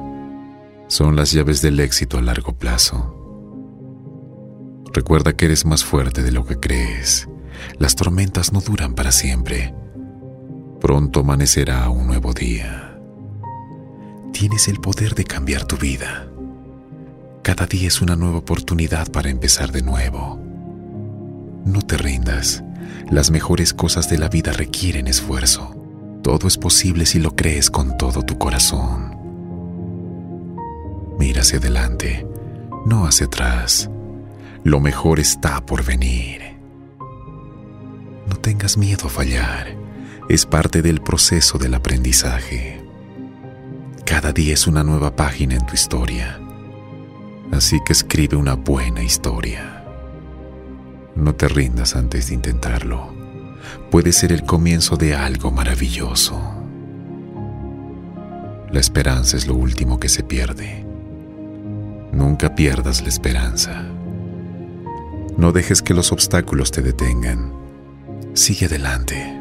son 0.89 1.15
las 1.15 1.31
llaves 1.31 1.61
del 1.61 1.79
éxito 1.79 2.17
a 2.17 2.21
largo 2.21 2.51
plazo. 2.51 3.22
Recuerda 4.93 5.33
que 5.33 5.45
eres 5.45 5.65
más 5.65 5.83
fuerte 5.83 6.21
de 6.21 6.31
lo 6.31 6.45
que 6.45 6.59
crees. 6.59 7.27
Las 7.79 7.95
tormentas 7.95 8.53
no 8.53 8.61
duran 8.61 8.93
para 8.93 9.11
siempre. 9.11 9.73
Pronto 10.79 11.21
amanecerá 11.21 11.89
un 11.89 12.05
nuevo 12.05 12.33
día. 12.33 12.99
Tienes 14.33 14.67
el 14.67 14.79
poder 14.79 15.15
de 15.15 15.25
cambiar 15.25 15.65
tu 15.65 15.77
vida. 15.77 16.27
Cada 17.41 17.65
día 17.65 17.87
es 17.87 18.01
una 18.01 18.15
nueva 18.15 18.37
oportunidad 18.37 19.11
para 19.11 19.29
empezar 19.29 19.71
de 19.71 19.81
nuevo. 19.81 20.39
No 21.65 21.81
te 21.81 21.97
rindas. 21.97 22.63
Las 23.09 23.31
mejores 23.31 23.73
cosas 23.73 24.09
de 24.09 24.19
la 24.19 24.29
vida 24.29 24.53
requieren 24.53 25.07
esfuerzo. 25.07 25.75
Todo 26.21 26.47
es 26.47 26.57
posible 26.57 27.07
si 27.07 27.19
lo 27.19 27.35
crees 27.35 27.71
con 27.71 27.97
todo 27.97 28.21
tu 28.21 28.37
corazón. 28.37 29.17
Mira 31.17 31.41
hacia 31.41 31.57
adelante, 31.57 32.27
no 32.85 33.07
hacia 33.07 33.25
atrás. 33.25 33.89
Lo 34.63 34.79
mejor 34.79 35.19
está 35.19 35.65
por 35.65 35.83
venir. 35.83 36.41
No 38.29 38.37
tengas 38.37 38.77
miedo 38.77 39.07
a 39.07 39.09
fallar. 39.09 39.75
Es 40.29 40.45
parte 40.45 40.81
del 40.81 41.01
proceso 41.01 41.57
del 41.57 41.73
aprendizaje. 41.73 42.81
Cada 44.05 44.31
día 44.31 44.53
es 44.53 44.65
una 44.65 44.83
nueva 44.83 45.17
página 45.17 45.55
en 45.55 45.65
tu 45.65 45.73
historia. 45.73 46.39
Así 47.51 47.81
que 47.85 47.91
escribe 47.91 48.37
una 48.37 48.55
buena 48.55 49.03
historia. 49.03 49.83
No 51.15 51.35
te 51.35 51.49
rindas 51.49 51.97
antes 51.97 52.29
de 52.29 52.35
intentarlo. 52.35 53.13
Puede 53.91 54.13
ser 54.13 54.31
el 54.31 54.43
comienzo 54.43 54.95
de 54.95 55.13
algo 55.13 55.51
maravilloso. 55.51 56.41
La 58.71 58.79
esperanza 58.79 59.35
es 59.35 59.45
lo 59.45 59.55
último 59.55 59.99
que 59.99 60.07
se 60.07 60.23
pierde. 60.23 60.85
Nunca 62.13 62.55
pierdas 62.55 63.01
la 63.01 63.09
esperanza. 63.09 63.92
No 65.37 65.51
dejes 65.51 65.81
que 65.81 65.93
los 65.93 66.11
obstáculos 66.11 66.71
te 66.71 66.81
detengan. 66.81 67.51
Sigue 68.33 68.67
adelante. 68.67 69.39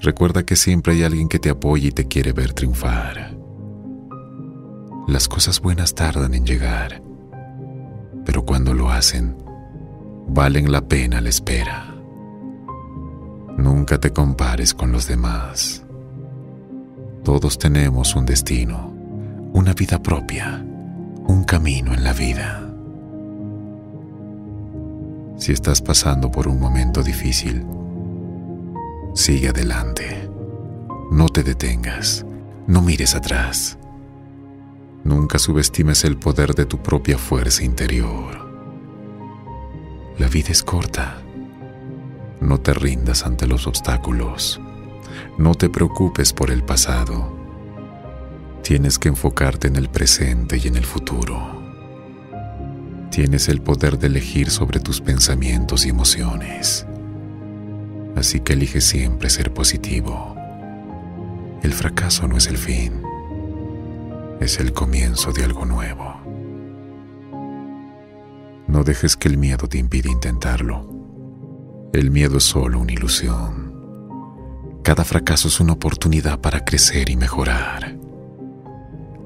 Recuerda 0.00 0.42
que 0.44 0.56
siempre 0.56 0.94
hay 0.94 1.04
alguien 1.04 1.28
que 1.28 1.38
te 1.38 1.50
apoya 1.50 1.88
y 1.88 1.92
te 1.92 2.08
quiere 2.08 2.32
ver 2.32 2.52
triunfar. 2.54 3.36
Las 5.06 5.28
cosas 5.28 5.60
buenas 5.60 5.94
tardan 5.94 6.34
en 6.34 6.46
llegar, 6.46 7.02
pero 8.24 8.44
cuando 8.44 8.72
lo 8.74 8.90
hacen, 8.90 9.36
valen 10.26 10.72
la 10.72 10.80
pena 10.80 11.20
la 11.20 11.28
espera. 11.28 11.94
Nunca 13.56 14.00
te 14.00 14.12
compares 14.12 14.74
con 14.74 14.92
los 14.92 15.06
demás. 15.06 15.84
Todos 17.22 17.58
tenemos 17.58 18.16
un 18.16 18.26
destino, 18.26 18.92
una 19.52 19.74
vida 19.74 20.02
propia, 20.02 20.64
un 21.26 21.44
camino 21.44 21.94
en 21.94 22.02
la 22.02 22.12
vida. 22.12 22.71
Si 25.36 25.52
estás 25.52 25.80
pasando 25.80 26.30
por 26.30 26.46
un 26.46 26.60
momento 26.60 27.02
difícil, 27.02 27.66
sigue 29.14 29.48
adelante. 29.48 30.30
No 31.10 31.28
te 31.28 31.42
detengas, 31.42 32.24
no 32.66 32.82
mires 32.82 33.14
atrás. 33.14 33.78
Nunca 35.04 35.38
subestimes 35.38 36.04
el 36.04 36.16
poder 36.16 36.54
de 36.54 36.64
tu 36.64 36.78
propia 36.78 37.18
fuerza 37.18 37.64
interior. 37.64 38.50
La 40.18 40.28
vida 40.28 40.50
es 40.50 40.62
corta. 40.62 41.22
No 42.40 42.58
te 42.58 42.72
rindas 42.72 43.24
ante 43.24 43.46
los 43.46 43.66
obstáculos. 43.66 44.60
No 45.38 45.54
te 45.54 45.68
preocupes 45.68 46.32
por 46.32 46.50
el 46.50 46.62
pasado. 46.62 47.36
Tienes 48.62 48.98
que 48.98 49.08
enfocarte 49.08 49.68
en 49.68 49.76
el 49.76 49.88
presente 49.88 50.56
y 50.56 50.68
en 50.68 50.76
el 50.76 50.84
futuro. 50.84 51.61
Tienes 53.12 53.50
el 53.50 53.60
poder 53.60 53.98
de 53.98 54.06
elegir 54.06 54.48
sobre 54.48 54.80
tus 54.80 55.02
pensamientos 55.02 55.84
y 55.84 55.90
emociones. 55.90 56.86
Así 58.16 58.40
que 58.40 58.54
elige 58.54 58.80
siempre 58.80 59.28
ser 59.28 59.52
positivo. 59.52 60.34
El 61.62 61.74
fracaso 61.74 62.26
no 62.26 62.38
es 62.38 62.46
el 62.46 62.56
fin, 62.56 63.02
es 64.40 64.58
el 64.60 64.72
comienzo 64.72 65.30
de 65.30 65.44
algo 65.44 65.66
nuevo. 65.66 66.16
No 68.66 68.82
dejes 68.82 69.18
que 69.18 69.28
el 69.28 69.36
miedo 69.36 69.68
te 69.68 69.76
impida 69.76 70.08
intentarlo. 70.08 70.88
El 71.92 72.10
miedo 72.10 72.38
es 72.38 72.44
solo 72.44 72.80
una 72.80 72.92
ilusión. 72.92 73.74
Cada 74.82 75.04
fracaso 75.04 75.48
es 75.48 75.60
una 75.60 75.74
oportunidad 75.74 76.40
para 76.40 76.64
crecer 76.64 77.10
y 77.10 77.16
mejorar. 77.16 77.94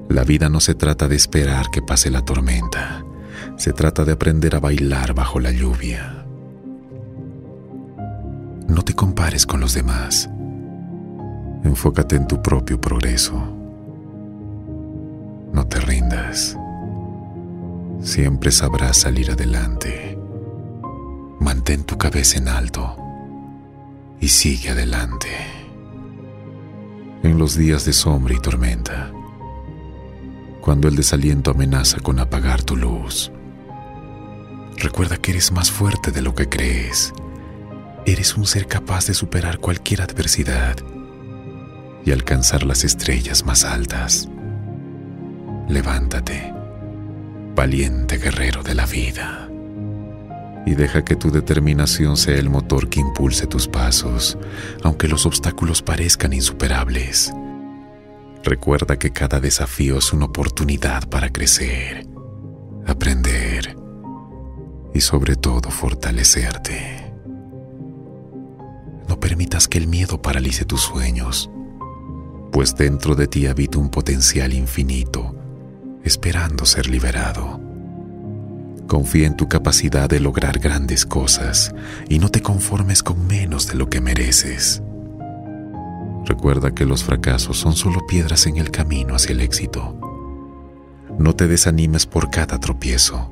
La 0.09 0.25
vida 0.25 0.49
no 0.49 0.59
se 0.59 0.75
trata 0.75 1.07
de 1.07 1.15
esperar 1.15 1.71
que 1.71 1.81
pase 1.81 2.11
la 2.11 2.25
tormenta, 2.25 3.05
se 3.57 3.73
trata 3.73 4.05
de 4.05 4.11
aprender 4.11 4.55
a 4.55 4.59
bailar 4.59 5.13
bajo 5.13 5.39
la 5.39 5.51
lluvia. 5.51 6.25
No 8.67 8.83
te 8.83 8.93
compares 8.93 9.45
con 9.45 9.59
los 9.59 9.73
demás. 9.73 10.29
Enfócate 11.63 12.15
en 12.15 12.27
tu 12.27 12.41
propio 12.41 12.79
progreso. 12.79 13.33
No 15.51 15.65
te 15.67 15.79
rindas. 15.79 16.55
Siempre 17.99 18.51
sabrás 18.51 18.97
salir 18.97 19.31
adelante. 19.31 20.17
Mantén 21.39 21.83
tu 21.83 21.97
cabeza 21.97 22.37
en 22.37 22.47
alto 22.47 22.95
y 24.19 24.27
sigue 24.27 24.69
adelante. 24.69 25.29
En 27.23 27.39
los 27.39 27.57
días 27.57 27.85
de 27.85 27.93
sombra 27.93 28.35
y 28.35 28.39
tormenta, 28.39 29.11
cuando 30.61 30.87
el 30.87 30.95
desaliento 30.95 31.51
amenaza 31.51 31.99
con 32.01 32.19
apagar 32.19 32.61
tu 32.61 32.75
luz, 32.75 33.31
recuerda 34.77 35.17
que 35.17 35.31
eres 35.31 35.51
más 35.51 35.71
fuerte 35.71 36.11
de 36.11 36.21
lo 36.21 36.35
que 36.35 36.47
crees. 36.47 37.13
Eres 38.05 38.37
un 38.37 38.45
ser 38.45 38.67
capaz 38.67 39.07
de 39.07 39.13
superar 39.13 39.57
cualquier 39.57 40.01
adversidad 40.01 40.77
y 42.05 42.11
alcanzar 42.11 42.63
las 42.63 42.83
estrellas 42.83 43.45
más 43.45 43.65
altas. 43.65 44.29
Levántate, 45.67 46.53
valiente 47.55 48.17
guerrero 48.17 48.63
de 48.63 48.75
la 48.75 48.85
vida, 48.85 49.49
y 50.65 50.75
deja 50.75 51.03
que 51.03 51.15
tu 51.15 51.31
determinación 51.31 52.15
sea 52.15 52.35
el 52.35 52.49
motor 52.49 52.87
que 52.87 53.01
impulse 53.01 53.47
tus 53.47 53.67
pasos, 53.67 54.37
aunque 54.83 55.07
los 55.07 55.25
obstáculos 55.25 55.81
parezcan 55.81 56.31
insuperables. 56.31 57.33
Recuerda 58.43 58.97
que 58.97 59.11
cada 59.11 59.41
desafío 59.41 59.97
es 59.97 60.13
una 60.13 60.25
oportunidad 60.25 61.09
para 61.09 61.29
crecer, 61.29 62.07
aprender 62.85 63.86
y 64.97 65.01
sobre 65.01 65.35
todo 65.35 65.71
fortalecerte. 65.71 67.13
No 69.07 69.19
permitas 69.19 69.67
que 69.67 69.77
el 69.77 69.87
miedo 69.87 70.21
paralice 70.21 70.65
tus 70.65 70.81
sueños 70.81 71.49
pues 72.51 72.75
dentro 72.75 73.15
de 73.15 73.27
ti 73.27 73.45
habita 73.45 73.77
un 73.77 73.89
potencial 73.89 74.51
infinito, 74.51 75.35
esperando 76.03 76.65
ser 76.65 76.87
liberado. 76.89 77.59
Confía 78.87 79.27
en 79.27 79.37
tu 79.37 79.47
capacidad 79.47 80.09
de 80.09 80.19
lograr 80.19 80.59
grandes 80.59 81.05
cosas 81.05 81.73
y 82.09 82.19
no 82.19 82.29
te 82.29 82.41
conformes 82.41 83.03
con 83.03 83.27
menos 83.27 83.67
de 83.67 83.75
lo 83.75 83.89
que 83.89 84.01
mereces. 84.01 84.81
Recuerda 86.25 86.73
que 86.73 86.85
los 86.85 87.03
fracasos 87.03 87.57
son 87.57 87.73
solo 87.73 88.07
piedras 88.07 88.47
en 88.47 88.57
el 88.57 88.71
camino 88.71 89.13
hacia 89.13 89.33
el 89.33 89.41
éxito. 89.41 89.95
No 91.19 91.35
te 91.35 91.47
desanimes 91.47 92.05
por 92.05 92.29
cada 92.29 92.59
tropiezo, 92.59 93.31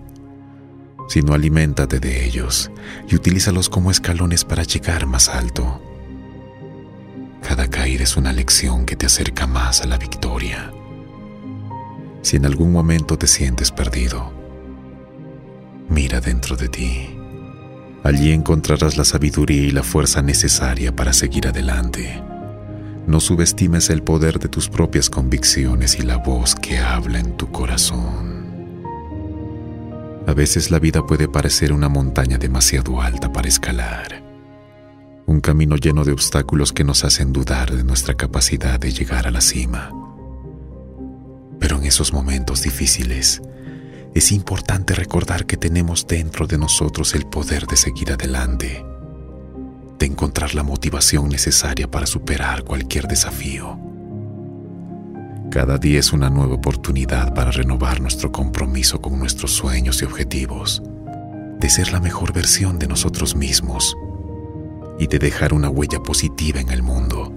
sino 1.07 1.33
aliméntate 1.33 1.99
de 1.99 2.25
ellos 2.25 2.71
y 3.07 3.15
utilízalos 3.15 3.69
como 3.69 3.91
escalones 3.91 4.43
para 4.43 4.63
llegar 4.63 5.05
más 5.05 5.29
alto. 5.29 5.81
Cada 7.47 7.67
caída 7.69 8.03
es 8.03 8.17
una 8.17 8.33
lección 8.33 8.85
que 8.85 8.95
te 8.95 9.05
acerca 9.05 9.45
más 9.45 9.81
a 9.81 9.87
la 9.87 9.97
victoria. 9.97 10.71
Si 12.21 12.37
en 12.37 12.45
algún 12.45 12.71
momento 12.71 13.17
te 13.17 13.27
sientes 13.27 13.71
perdido, 13.71 14.33
mira 15.89 16.21
dentro 16.21 16.55
de 16.55 16.69
ti. 16.69 17.15
Allí 18.03 18.31
encontrarás 18.31 18.97
la 18.97 19.05
sabiduría 19.05 19.63
y 19.63 19.71
la 19.71 19.83
fuerza 19.83 20.21
necesaria 20.21 20.95
para 20.95 21.13
seguir 21.13 21.47
adelante. 21.47 22.23
No 23.07 23.19
subestimes 23.19 23.91
el 23.91 24.01
poder 24.01 24.39
de 24.39 24.49
tus 24.49 24.67
propias 24.67 25.09
convicciones 25.11 25.99
y 25.99 26.01
la 26.01 26.17
voz 26.17 26.55
que 26.55 26.79
habla 26.79 27.19
en 27.19 27.37
tu 27.37 27.51
corazón. 27.51 28.34
A 30.27 30.33
veces 30.33 30.71
la 30.71 30.79
vida 30.79 31.05
puede 31.05 31.27
parecer 31.27 31.71
una 31.71 31.89
montaña 31.89 32.37
demasiado 32.37 33.01
alta 33.01 33.31
para 33.31 33.47
escalar 33.47 34.25
un 35.25 35.41
camino 35.41 35.75
lleno 35.75 36.03
de 36.03 36.11
obstáculos 36.11 36.71
que 36.71 36.83
nos 36.83 37.03
hacen 37.03 37.33
dudar 37.33 37.75
de 37.75 37.83
nuestra 37.83 38.13
capacidad 38.13 38.79
de 38.79 38.91
llegar 38.91 39.27
a 39.27 39.31
la 39.31 39.41
cima. 39.41 39.91
Pero 41.59 41.77
en 41.77 41.85
esos 41.85 42.13
momentos 42.13 42.61
difíciles, 42.61 43.41
es 44.13 44.31
importante 44.31 44.93
recordar 44.93 45.45
que 45.45 45.57
tenemos 45.57 46.05
dentro 46.07 46.47
de 46.47 46.57
nosotros 46.57 47.15
el 47.15 47.25
poder 47.25 47.65
de 47.65 47.75
seguir 47.75 48.11
adelante, 48.11 48.85
de 49.97 50.05
encontrar 50.05 50.53
la 50.53 50.63
motivación 50.63 51.27
necesaria 51.29 51.89
para 51.89 52.05
superar 52.05 52.63
cualquier 52.63 53.07
desafío. 53.07 53.94
Cada 55.55 55.77
día 55.77 56.01
es 56.01 56.11
una 56.11 56.29
nueva 56.29 56.55
oportunidad 56.55 57.33
para 57.33 57.49
renovar 57.49 58.01
nuestro 58.01 58.29
compromiso 58.29 58.99
con 58.99 59.17
nuestros 59.17 59.53
sueños 59.53 60.01
y 60.01 60.05
objetivos, 60.05 60.83
de 61.61 61.69
ser 61.69 61.93
la 61.93 62.01
mejor 62.01 62.33
versión 62.33 62.77
de 62.77 62.89
nosotros 62.89 63.37
mismos 63.37 63.95
y 64.99 65.07
de 65.07 65.17
dejar 65.17 65.53
una 65.53 65.69
huella 65.69 66.03
positiva 66.03 66.59
en 66.59 66.71
el 66.71 66.83
mundo. 66.83 67.31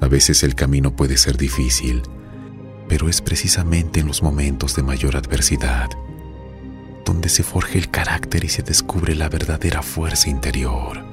A 0.00 0.08
veces 0.08 0.42
el 0.42 0.56
camino 0.56 0.96
puede 0.96 1.16
ser 1.16 1.36
difícil, 1.36 2.02
pero 2.88 3.08
es 3.08 3.20
precisamente 3.22 4.00
en 4.00 4.08
los 4.08 4.20
momentos 4.20 4.74
de 4.74 4.82
mayor 4.82 5.16
adversidad 5.16 5.90
donde 7.04 7.28
se 7.28 7.44
forja 7.44 7.78
el 7.78 7.88
carácter 7.88 8.42
y 8.42 8.48
se 8.48 8.64
descubre 8.64 9.14
la 9.14 9.28
verdadera 9.28 9.82
fuerza 9.82 10.28
interior. 10.28 11.04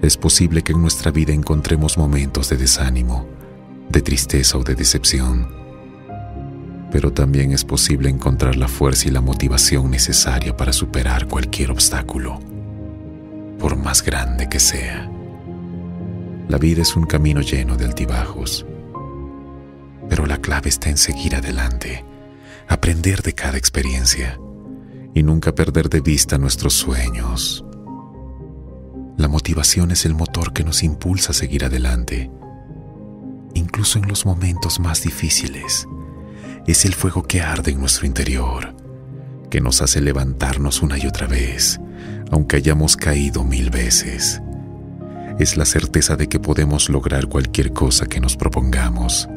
Es 0.00 0.16
posible 0.16 0.62
que 0.62 0.72
en 0.72 0.80
nuestra 0.80 1.10
vida 1.10 1.34
encontremos 1.34 1.98
momentos 1.98 2.48
de 2.48 2.56
desánimo, 2.56 3.26
de 3.92 4.00
tristeza 4.00 4.56
o 4.56 4.64
de 4.64 4.74
decepción, 4.74 5.48
pero 6.90 7.12
también 7.12 7.52
es 7.52 7.64
posible 7.64 8.08
encontrar 8.08 8.56
la 8.56 8.68
fuerza 8.68 9.08
y 9.08 9.10
la 9.10 9.20
motivación 9.20 9.90
necesaria 9.90 10.56
para 10.56 10.72
superar 10.72 11.28
cualquier 11.28 11.70
obstáculo 11.70 12.40
por 13.58 13.76
más 13.76 14.02
grande 14.02 14.48
que 14.48 14.58
sea. 14.58 15.08
La 16.48 16.58
vida 16.58 16.82
es 16.82 16.96
un 16.96 17.04
camino 17.04 17.40
lleno 17.42 17.76
de 17.76 17.84
altibajos, 17.84 18.66
pero 20.08 20.26
la 20.26 20.38
clave 20.38 20.68
está 20.68 20.90
en 20.90 20.96
seguir 20.96 21.36
adelante, 21.36 22.04
aprender 22.68 23.22
de 23.22 23.34
cada 23.34 23.58
experiencia 23.58 24.38
y 25.14 25.22
nunca 25.22 25.54
perder 25.54 25.88
de 25.88 26.00
vista 26.00 26.38
nuestros 26.38 26.72
sueños. 26.72 27.64
La 29.16 29.28
motivación 29.28 29.90
es 29.92 30.04
el 30.06 30.14
motor 30.14 30.52
que 30.52 30.64
nos 30.64 30.82
impulsa 30.82 31.30
a 31.30 31.34
seguir 31.34 31.64
adelante, 31.64 32.30
incluso 33.54 33.98
en 33.98 34.08
los 34.08 34.26
momentos 34.26 34.80
más 34.80 35.02
difíciles. 35.02 35.86
Es 36.66 36.84
el 36.84 36.94
fuego 36.94 37.22
que 37.22 37.40
arde 37.40 37.72
en 37.72 37.80
nuestro 37.80 38.06
interior, 38.06 38.74
que 39.50 39.60
nos 39.60 39.82
hace 39.82 40.00
levantarnos 40.00 40.82
una 40.82 40.98
y 40.98 41.06
otra 41.06 41.26
vez 41.26 41.80
aunque 42.32 42.56
hayamos 42.56 42.96
caído 42.96 43.44
mil 43.44 43.70
veces. 43.70 44.42
Es 45.38 45.56
la 45.58 45.66
certeza 45.66 46.16
de 46.16 46.28
que 46.28 46.40
podemos 46.40 46.88
lograr 46.88 47.26
cualquier 47.26 47.72
cosa 47.72 48.06
que 48.06 48.20
nos 48.20 48.36
propongamos 48.36 49.28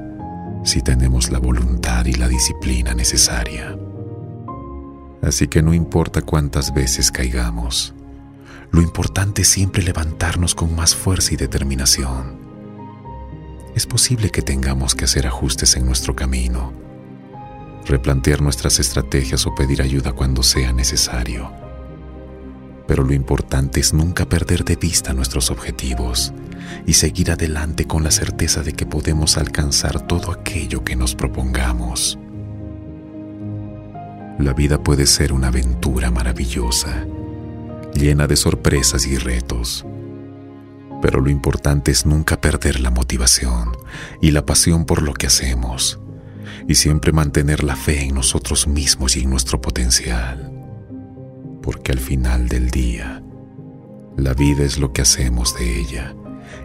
si 0.63 0.81
tenemos 0.81 1.29
la 1.29 1.39
voluntad 1.39 2.05
y 2.05 2.13
la 2.13 2.29
disciplina 2.29 2.93
necesaria. 2.93 3.77
Así 5.21 5.47
que 5.47 5.61
no 5.61 5.73
importa 5.73 6.21
cuántas 6.21 6.73
veces 6.73 7.11
caigamos, 7.11 7.93
lo 8.71 8.81
importante 8.81 9.41
es 9.41 9.49
siempre 9.49 9.83
levantarnos 9.83 10.55
con 10.55 10.73
más 10.73 10.95
fuerza 10.95 11.33
y 11.33 11.37
determinación. 11.37 12.44
Es 13.75 13.85
posible 13.85 14.29
que 14.29 14.41
tengamos 14.41 14.95
que 14.95 15.05
hacer 15.05 15.27
ajustes 15.27 15.75
en 15.75 15.85
nuestro 15.85 16.15
camino, 16.15 16.73
replantear 17.85 18.41
nuestras 18.41 18.79
estrategias 18.79 19.45
o 19.45 19.53
pedir 19.53 19.81
ayuda 19.81 20.13
cuando 20.13 20.41
sea 20.41 20.73
necesario 20.73 21.65
pero 22.87 23.03
lo 23.03 23.13
importante 23.13 23.79
es 23.79 23.93
nunca 23.93 24.25
perder 24.25 24.63
de 24.63 24.75
vista 24.75 25.13
nuestros 25.13 25.49
objetivos 25.49 26.33
y 26.85 26.93
seguir 26.93 27.31
adelante 27.31 27.85
con 27.85 28.03
la 28.03 28.11
certeza 28.11 28.61
de 28.61 28.73
que 28.73 28.85
podemos 28.85 29.37
alcanzar 29.37 30.05
todo 30.05 30.31
aquello 30.31 30.83
que 30.83 30.95
nos 30.95 31.15
propongamos. 31.15 32.19
La 34.39 34.53
vida 34.53 34.83
puede 34.83 35.07
ser 35.07 35.31
una 35.33 35.47
aventura 35.47 36.11
maravillosa, 36.11 37.05
llena 37.93 38.27
de 38.27 38.35
sorpresas 38.35 39.07
y 39.07 39.17
retos, 39.17 39.85
pero 41.05 41.21
lo 41.21 41.29
importante 41.29 41.91
es 41.91 42.07
nunca 42.07 42.41
perder 42.41 42.79
la 42.79 42.89
motivación 42.89 43.77
y 44.23 44.31
la 44.31 44.43
pasión 44.43 44.85
por 44.85 45.03
lo 45.03 45.13
que 45.13 45.27
hacemos 45.27 45.99
y 46.67 46.73
siempre 46.73 47.11
mantener 47.11 47.63
la 47.63 47.75
fe 47.75 48.05
en 48.05 48.15
nosotros 48.15 48.65
mismos 48.65 49.15
y 49.15 49.21
en 49.21 49.29
nuestro 49.29 49.61
potencial 49.61 50.51
porque 51.61 51.91
al 51.91 51.99
final 51.99 52.49
del 52.49 52.71
día, 52.71 53.21
la 54.17 54.33
vida 54.33 54.63
es 54.63 54.79
lo 54.79 54.93
que 54.93 55.03
hacemos 55.03 55.55
de 55.55 55.79
ella 55.79 56.15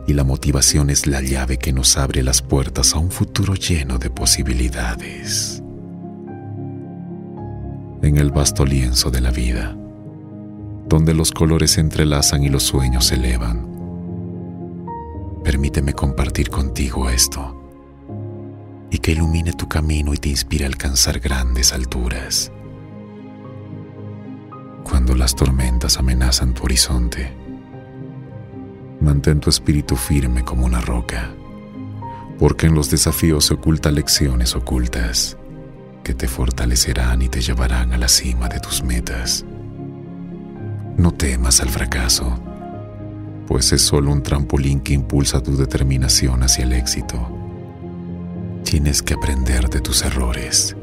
y 0.06 0.14
la 0.14 0.24
motivación 0.24 0.88
es 0.88 1.06
la 1.06 1.20
llave 1.20 1.58
que 1.58 1.74
nos 1.74 1.98
abre 1.98 2.22
las 2.22 2.40
puertas 2.40 2.94
a 2.94 2.98
un 2.98 3.10
futuro 3.10 3.54
lleno 3.54 3.98
de 3.98 4.08
posibilidades. 4.08 5.62
En 8.00 8.16
el 8.16 8.30
vasto 8.30 8.64
lienzo 8.64 9.10
de 9.10 9.20
la 9.20 9.32
vida, 9.32 9.76
donde 10.88 11.12
los 11.12 11.30
colores 11.30 11.72
se 11.72 11.82
entrelazan 11.82 12.42
y 12.42 12.48
los 12.48 12.62
sueños 12.62 13.08
se 13.08 13.16
elevan, 13.16 13.69
permíteme 15.42 15.92
compartir 15.92 16.50
contigo 16.50 17.08
esto 17.08 17.56
y 18.90 18.98
que 18.98 19.12
ilumine 19.12 19.52
tu 19.52 19.68
camino 19.68 20.12
y 20.12 20.16
te 20.18 20.28
inspire 20.28 20.64
a 20.64 20.68
alcanzar 20.68 21.20
grandes 21.20 21.72
alturas 21.72 22.52
cuando 24.90 25.14
las 25.14 25.36
tormentas 25.36 25.98
amenazan 25.98 26.52
tu 26.52 26.64
horizonte. 26.64 27.32
Mantén 29.00 29.38
tu 29.40 29.48
espíritu 29.48 29.94
firme 29.96 30.44
como 30.44 30.66
una 30.66 30.80
roca, 30.80 31.30
porque 32.38 32.66
en 32.66 32.74
los 32.74 32.90
desafíos 32.90 33.46
se 33.46 33.54
ocultan 33.54 33.94
lecciones 33.94 34.56
ocultas 34.56 35.36
que 36.02 36.12
te 36.12 36.26
fortalecerán 36.26 37.22
y 37.22 37.28
te 37.28 37.40
llevarán 37.40 37.92
a 37.92 37.98
la 37.98 38.08
cima 38.08 38.48
de 38.48 38.58
tus 38.58 38.82
metas. 38.82 39.44
No 40.96 41.12
temas 41.12 41.60
al 41.60 41.68
fracaso, 41.68 42.38
pues 43.50 43.72
es 43.72 43.82
solo 43.82 44.12
un 44.12 44.22
trampolín 44.22 44.78
que 44.78 44.92
impulsa 44.92 45.42
tu 45.42 45.56
determinación 45.56 46.44
hacia 46.44 46.62
el 46.62 46.72
éxito. 46.72 47.36
Tienes 48.62 49.02
que 49.02 49.14
aprender 49.14 49.68
de 49.68 49.80
tus 49.80 50.04
errores, 50.04 50.76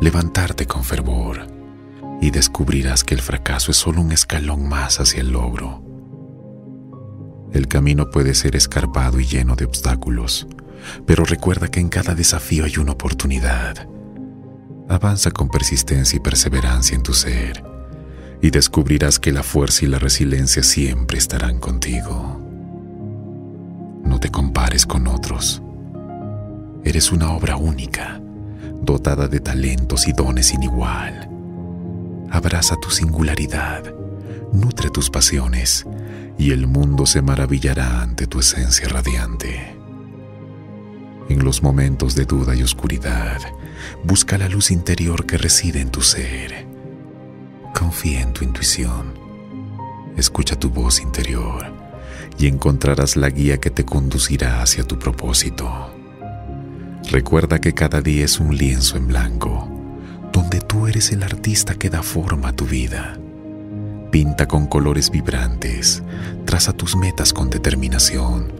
levantarte 0.00 0.64
con 0.64 0.84
fervor 0.84 1.46
y 2.22 2.30
descubrirás 2.30 3.04
que 3.04 3.14
el 3.14 3.20
fracaso 3.20 3.72
es 3.72 3.76
solo 3.76 4.00
un 4.00 4.12
escalón 4.12 4.66
más 4.66 5.00
hacia 5.00 5.20
el 5.20 5.32
logro. 5.32 5.82
El 7.52 7.68
camino 7.68 8.08
puede 8.10 8.34
ser 8.34 8.56
escarpado 8.56 9.20
y 9.20 9.26
lleno 9.26 9.54
de 9.54 9.66
obstáculos, 9.66 10.46
pero 11.04 11.26
recuerda 11.26 11.68
que 11.68 11.80
en 11.80 11.90
cada 11.90 12.14
desafío 12.14 12.64
hay 12.64 12.78
una 12.78 12.92
oportunidad. 12.92 13.86
Avanza 14.88 15.30
con 15.30 15.50
persistencia 15.50 16.16
y 16.16 16.20
perseverancia 16.20 16.96
en 16.96 17.02
tu 17.02 17.12
ser 17.12 17.77
y 18.40 18.50
descubrirás 18.50 19.18
que 19.18 19.32
la 19.32 19.42
fuerza 19.42 19.84
y 19.84 19.88
la 19.88 19.98
resiliencia 19.98 20.62
siempre 20.62 21.18
estarán 21.18 21.58
contigo. 21.58 22.40
No 24.04 24.20
te 24.20 24.30
compares 24.30 24.86
con 24.86 25.06
otros. 25.08 25.62
Eres 26.84 27.10
una 27.10 27.32
obra 27.32 27.56
única, 27.56 28.20
dotada 28.80 29.28
de 29.28 29.40
talentos 29.40 30.06
y 30.06 30.12
dones 30.12 30.46
sin 30.46 30.62
igual. 30.62 31.28
Abraza 32.30 32.76
tu 32.76 32.90
singularidad, 32.90 33.82
nutre 34.52 34.90
tus 34.90 35.10
pasiones 35.10 35.84
y 36.38 36.52
el 36.52 36.68
mundo 36.68 37.06
se 37.06 37.20
maravillará 37.20 38.02
ante 38.02 38.26
tu 38.26 38.38
esencia 38.38 38.88
radiante. 38.88 39.76
En 41.28 41.44
los 41.44 41.62
momentos 41.62 42.14
de 42.14 42.24
duda 42.24 42.54
y 42.54 42.62
oscuridad, 42.62 43.40
busca 44.04 44.38
la 44.38 44.48
luz 44.48 44.70
interior 44.70 45.26
que 45.26 45.36
reside 45.36 45.80
en 45.80 45.90
tu 45.90 46.00
ser. 46.00 46.67
Confía 47.78 48.22
en 48.22 48.32
tu 48.32 48.44
intuición. 48.44 49.14
Escucha 50.16 50.58
tu 50.58 50.68
voz 50.68 51.00
interior 51.00 51.72
y 52.36 52.48
encontrarás 52.48 53.14
la 53.16 53.30
guía 53.30 53.60
que 53.60 53.70
te 53.70 53.84
conducirá 53.84 54.62
hacia 54.62 54.82
tu 54.82 54.98
propósito. 54.98 55.94
Recuerda 57.08 57.60
que 57.60 57.74
cada 57.74 58.00
día 58.00 58.24
es 58.24 58.40
un 58.40 58.56
lienzo 58.56 58.96
en 58.96 59.06
blanco, 59.06 59.68
donde 60.32 60.60
tú 60.60 60.88
eres 60.88 61.12
el 61.12 61.22
artista 61.22 61.76
que 61.76 61.88
da 61.88 62.02
forma 62.02 62.48
a 62.48 62.52
tu 62.52 62.64
vida. 62.64 63.16
Pinta 64.10 64.48
con 64.48 64.66
colores 64.66 65.10
vibrantes, 65.12 66.02
traza 66.46 66.72
tus 66.72 66.96
metas 66.96 67.32
con 67.32 67.48
determinación 67.48 68.52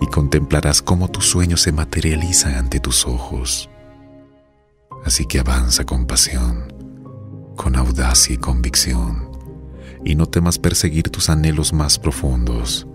y 0.00 0.06
contemplarás 0.06 0.80
cómo 0.80 1.08
tus 1.08 1.26
sueños 1.26 1.60
se 1.60 1.72
materializan 1.72 2.54
ante 2.54 2.80
tus 2.80 3.06
ojos. 3.06 3.68
Así 5.04 5.26
que 5.26 5.40
avanza 5.40 5.84
con 5.84 6.06
pasión, 6.06 6.71
con 7.56 7.76
audacia 7.76 8.34
y 8.34 8.38
convicción, 8.38 9.28
y 10.04 10.14
no 10.14 10.26
temas 10.26 10.58
perseguir 10.58 11.10
tus 11.10 11.30
anhelos 11.30 11.72
más 11.72 11.98
profundos. 11.98 12.86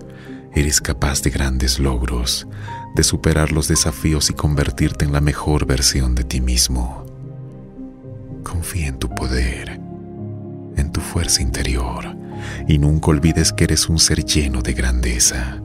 Eres 0.54 0.82
capaz 0.82 1.22
de 1.22 1.30
grandes 1.30 1.80
logros, 1.80 2.48
de 2.96 3.04
superar 3.04 3.52
los 3.52 3.68
desafíos 3.68 4.30
y 4.30 4.34
convertirte 4.34 5.06
en 5.06 5.14
la 5.14 5.22
mejor 5.22 5.66
versión 5.66 6.16
de 6.16 6.24
ti 6.24 6.42
mismo. 6.42 7.06
Confía 8.44 8.88
en 8.88 8.98
tu 8.98 9.10
poder, 9.10 9.80
en 10.76 10.92
tu 10.92 11.02
fuerza 11.02 11.42
interior, 11.42 12.16
y 12.68 12.80
nunca 12.80 13.12
olvides 13.12 13.54
que 13.54 13.66
eres 13.66 13.88
un 13.90 14.00
ser 14.00 14.24
lleno 14.26 14.62
de 14.62 14.74
grandeza. 14.74 15.62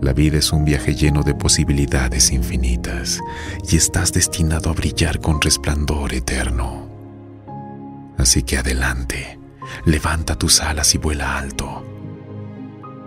La 0.00 0.12
vida 0.12 0.38
es 0.38 0.52
un 0.52 0.64
viaje 0.64 0.94
lleno 0.94 1.22
de 1.22 1.34
posibilidades 1.34 2.30
infinitas 2.32 3.20
y 3.70 3.76
estás 3.76 4.12
destinado 4.12 4.70
a 4.70 4.74
brillar 4.74 5.20
con 5.20 5.40
resplandor 5.40 6.12
eterno. 6.12 6.93
Así 8.18 8.42
que 8.42 8.58
adelante, 8.58 9.38
levanta 9.84 10.36
tus 10.36 10.60
alas 10.60 10.94
y 10.94 10.98
vuela 10.98 11.36
alto. 11.38 11.84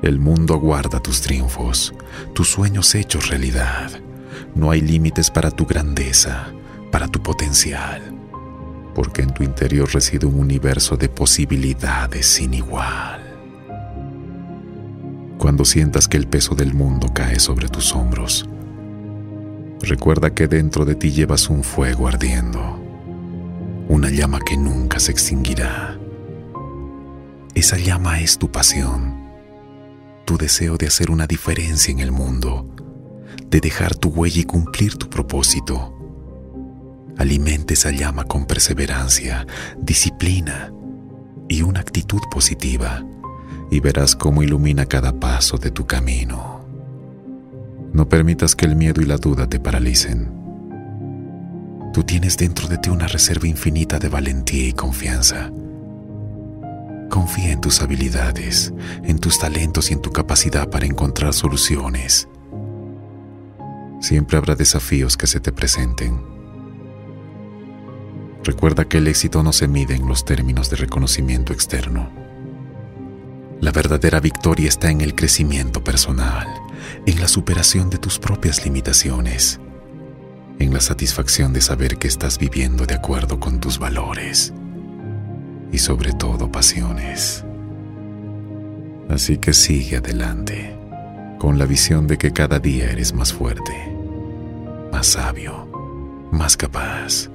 El 0.02 0.20
mundo 0.20 0.54
aguarda 0.54 1.00
tus 1.00 1.22
triunfos, 1.22 1.94
tus 2.34 2.50
sueños 2.50 2.94
hechos 2.94 3.30
realidad. 3.30 3.92
No 4.54 4.72
hay 4.72 4.82
límites 4.82 5.32
para 5.32 5.50
tu 5.50 5.66
grandeza, 5.66 6.48
para 6.92 7.08
tu 7.08 7.22
potencial, 7.22 8.02
porque 8.94 9.22
en 9.24 9.34
tu 9.34 9.44
interior 9.44 9.92
reside 9.92 10.26
un 10.26 10.40
universo 10.40 10.98
de 10.98 11.10
posibilidades 11.10 12.28
sin 12.28 12.54
igual. 12.54 13.24
Cuando 15.38 15.66
sientas 15.66 16.08
que 16.08 16.18
el 16.18 16.28
peso 16.28 16.56
del 16.56 16.74
mundo 16.74 17.10
cae 17.14 17.40
sobre 17.40 17.68
tus 17.68 17.96
hombros, 17.96 18.48
recuerda 19.82 20.34
que 20.34 20.48
dentro 20.48 20.86
de 20.86 20.96
ti 20.96 21.12
llevas 21.12 21.50
un 21.50 21.64
fuego 21.64 22.08
ardiendo, 22.08 22.80
una 23.90 24.10
llama 24.10 24.40
que 24.40 24.58
nunca 24.58 25.00
se 25.00 25.12
extinguirá. 25.12 25.98
Esa 27.56 27.78
llama 27.78 28.20
es 28.20 28.38
tu 28.38 28.52
pasión, 28.52 29.16
tu 30.26 30.38
deseo 30.38 30.78
de 30.78 30.88
hacer 30.88 31.10
una 31.10 31.26
diferencia 31.26 31.92
en 31.92 32.00
el 32.00 32.12
mundo, 32.12 32.70
de 33.50 33.62
dejar 33.62 33.96
tu 33.96 34.10
huella 34.10 34.42
y 34.42 34.44
cumplir 34.44 34.96
tu 34.96 35.10
propósito. 35.10 35.94
Alimente 37.18 37.76
esa 37.76 37.92
llama 37.92 38.26
con 38.26 38.46
perseverancia, 38.46 39.48
disciplina 39.78 40.72
y 41.48 41.62
una 41.62 41.80
actitud 41.80 42.22
positiva 42.30 43.06
y 43.72 43.80
verás 43.80 44.16
cómo 44.16 44.44
ilumina 44.44 44.86
cada 44.86 45.20
paso 45.20 45.58
de 45.58 45.72
tu 45.72 45.88
camino. 45.88 46.66
No 47.94 48.08
permitas 48.10 48.54
que 48.56 48.66
el 48.66 48.76
miedo 48.76 49.02
y 49.02 49.06
la 49.06 49.18
duda 49.18 49.48
te 49.48 49.60
paralicen. 49.60 50.37
Tú 51.98 52.04
tienes 52.04 52.38
dentro 52.38 52.68
de 52.68 52.78
ti 52.78 52.92
una 52.92 53.08
reserva 53.08 53.48
infinita 53.48 53.98
de 53.98 54.08
valentía 54.08 54.68
y 54.68 54.74
confianza. 54.74 55.52
Confía 57.10 57.52
en 57.52 57.60
tus 57.60 57.82
habilidades, 57.82 58.72
en 59.04 59.18
tus 59.18 59.40
talentos 59.40 59.90
y 59.90 59.94
en 59.96 60.04
tu 60.04 60.12
capacidad 60.12 60.70
para 60.70 60.86
encontrar 60.86 61.34
soluciones. 61.34 62.28
Siempre 64.00 64.38
habrá 64.38 64.54
desafíos 64.54 65.18
que 65.18 65.26
se 65.26 65.40
te 65.40 65.52
presenten. 65.52 66.22
Recuerda 68.44 68.86
que 68.86 69.00
el 69.00 69.08
éxito 69.08 69.42
no 69.42 69.52
se 69.52 69.68
mide 69.68 69.96
en 69.96 70.08
los 70.08 70.24
términos 70.24 70.70
de 70.70 70.76
reconocimiento 70.76 71.52
externo 71.52 72.12
la 73.60 73.72
verdadera 73.72 74.20
victoria 74.20 74.70
está 74.70 74.92
en 74.92 75.02
el 75.02 75.16
crecimiento 75.16 75.84
personal, 75.84 76.48
en 77.08 77.20
la 77.20 77.28
superación 77.28 77.90
de 77.90 77.98
tus 77.98 78.20
propias 78.20 78.64
limitaciones, 78.64 79.60
en 80.60 80.74
la 80.74 80.80
satisfacción 80.80 81.54
de 81.54 81.62
saber 81.62 81.98
que 81.98 82.08
estás 82.08 82.38
viviendo 82.38 82.86
de 82.86 82.96
acuerdo 82.96 83.40
con 83.40 83.60
tus 83.60 83.80
valores 83.80 84.54
y 85.72 85.78
sobre 85.78 86.14
todo 86.14 86.52
pasiones. 86.52 87.44
Así 89.10 89.38
que 89.38 89.54
sigue 89.54 89.98
adelante, 89.98 90.76
con 91.40 91.58
la 91.58 91.66
visión 91.66 92.08
de 92.08 92.18
que 92.18 92.34
cada 92.34 92.60
día 92.60 92.92
eres 92.92 93.14
más 93.14 93.34
fuerte, 93.34 93.74
más 94.92 95.08
sabio, 95.08 96.30
más 96.32 96.58
capaz. 96.58 97.30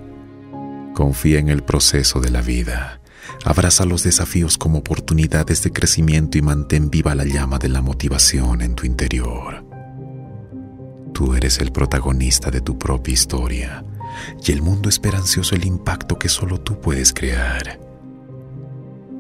Confía 0.95 1.39
en 1.39 1.49
el 1.49 1.63
proceso 1.63 2.21
de 2.21 2.31
la 2.31 2.43
vida 2.43 3.03
Abraza 3.45 3.85
los 3.85 4.05
desafíos 4.05 4.57
como 4.57 4.79
oportunidades 4.79 5.63
de 5.63 5.73
crecimiento 5.73 6.39
y 6.39 6.43
mantén 6.43 6.91
viva 6.91 7.15
la 7.15 7.25
llama 7.25 7.59
de 7.59 7.69
la 7.69 7.83
motivación 7.83 8.63
en 8.63 8.75
tu 8.75 8.87
interior. 8.87 9.72
Tú 11.23 11.37
eres 11.37 11.61
el 11.61 11.71
protagonista 11.71 12.51
de 12.51 12.61
tu 12.61 12.77
propia 12.77 13.15
historia 13.15 13.85
y 14.45 14.51
el 14.51 14.61
mundo 14.61 14.89
espera 14.89 15.19
ansioso 15.19 15.55
el 15.55 15.65
impacto 15.65 16.19
que 16.19 16.29
solo 16.29 16.61
tú 16.61 16.81
puedes 16.81 17.13
crear. 17.13 17.79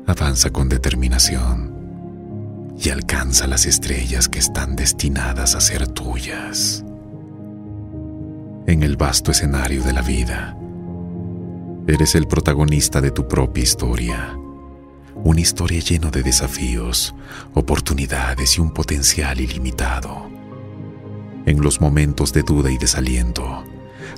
Avanza 0.08 0.50
con 0.50 0.68
determinación 0.68 2.74
y 2.76 2.88
alcanza 2.88 3.46
las 3.46 3.66
estrellas 3.66 4.28
que 4.28 4.40
están 4.40 4.74
destinadas 4.74 5.54
a 5.54 5.60
ser 5.60 5.86
tuyas. 5.86 6.84
En 8.66 8.82
el 8.82 8.96
vasto 8.96 9.30
escenario 9.30 9.84
de 9.84 9.92
la 9.92 10.02
vida, 10.02 10.58
Eres 11.86 12.16
el 12.16 12.26
protagonista 12.26 13.00
de 13.00 13.12
tu 13.12 13.28
propia 13.28 13.62
historia. 13.62 14.36
Una 15.22 15.40
historia 15.40 15.78
llena 15.78 16.10
de 16.10 16.24
desafíos, 16.24 17.14
oportunidades 17.54 18.58
y 18.58 18.60
un 18.60 18.72
potencial 18.72 19.40
ilimitado. 19.40 20.41
En 21.46 21.60
los 21.60 21.80
momentos 21.80 22.32
de 22.32 22.42
duda 22.42 22.70
y 22.70 22.78
desaliento, 22.78 23.64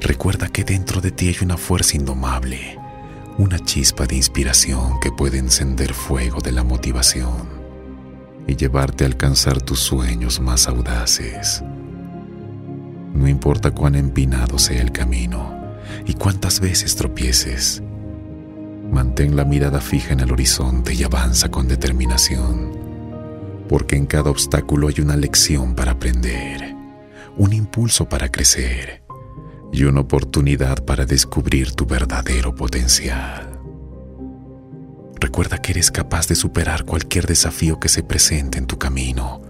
recuerda 0.00 0.48
que 0.48 0.64
dentro 0.64 1.00
de 1.00 1.10
ti 1.10 1.28
hay 1.28 1.36
una 1.42 1.56
fuerza 1.56 1.96
indomable, 1.96 2.78
una 3.38 3.58
chispa 3.58 4.06
de 4.06 4.16
inspiración 4.16 5.00
que 5.00 5.10
puede 5.10 5.38
encender 5.38 5.94
fuego 5.94 6.40
de 6.40 6.52
la 6.52 6.64
motivación 6.64 7.48
y 8.46 8.56
llevarte 8.56 9.04
a 9.04 9.06
alcanzar 9.06 9.62
tus 9.62 9.80
sueños 9.80 10.40
más 10.40 10.68
audaces. 10.68 11.62
No 13.14 13.28
importa 13.28 13.70
cuán 13.70 13.94
empinado 13.94 14.58
sea 14.58 14.82
el 14.82 14.92
camino, 14.92 15.54
y 16.06 16.14
cuántas 16.14 16.60
veces 16.60 16.96
tropieces. 16.96 17.82
Mantén 18.90 19.36
la 19.36 19.44
mirada 19.44 19.80
fija 19.80 20.12
en 20.12 20.20
el 20.20 20.32
horizonte 20.32 20.94
y 20.94 21.02
avanza 21.02 21.50
con 21.50 21.68
determinación, 21.68 22.72
porque 23.68 23.96
en 23.96 24.06
cada 24.06 24.30
obstáculo 24.30 24.88
hay 24.88 25.00
una 25.00 25.16
lección 25.16 25.74
para 25.74 25.92
aprender, 25.92 26.73
un 27.36 27.52
impulso 27.52 28.08
para 28.08 28.30
crecer 28.30 29.02
y 29.72 29.84
una 29.84 30.00
oportunidad 30.00 30.84
para 30.84 31.04
descubrir 31.04 31.72
tu 31.72 31.86
verdadero 31.86 32.54
potencial. 32.54 33.58
Recuerda 35.20 35.58
que 35.58 35.72
eres 35.72 35.90
capaz 35.90 36.28
de 36.28 36.36
superar 36.36 36.84
cualquier 36.84 37.26
desafío 37.26 37.80
que 37.80 37.88
se 37.88 38.02
presente 38.02 38.58
en 38.58 38.66
tu 38.66 38.78
camino. 38.78 39.42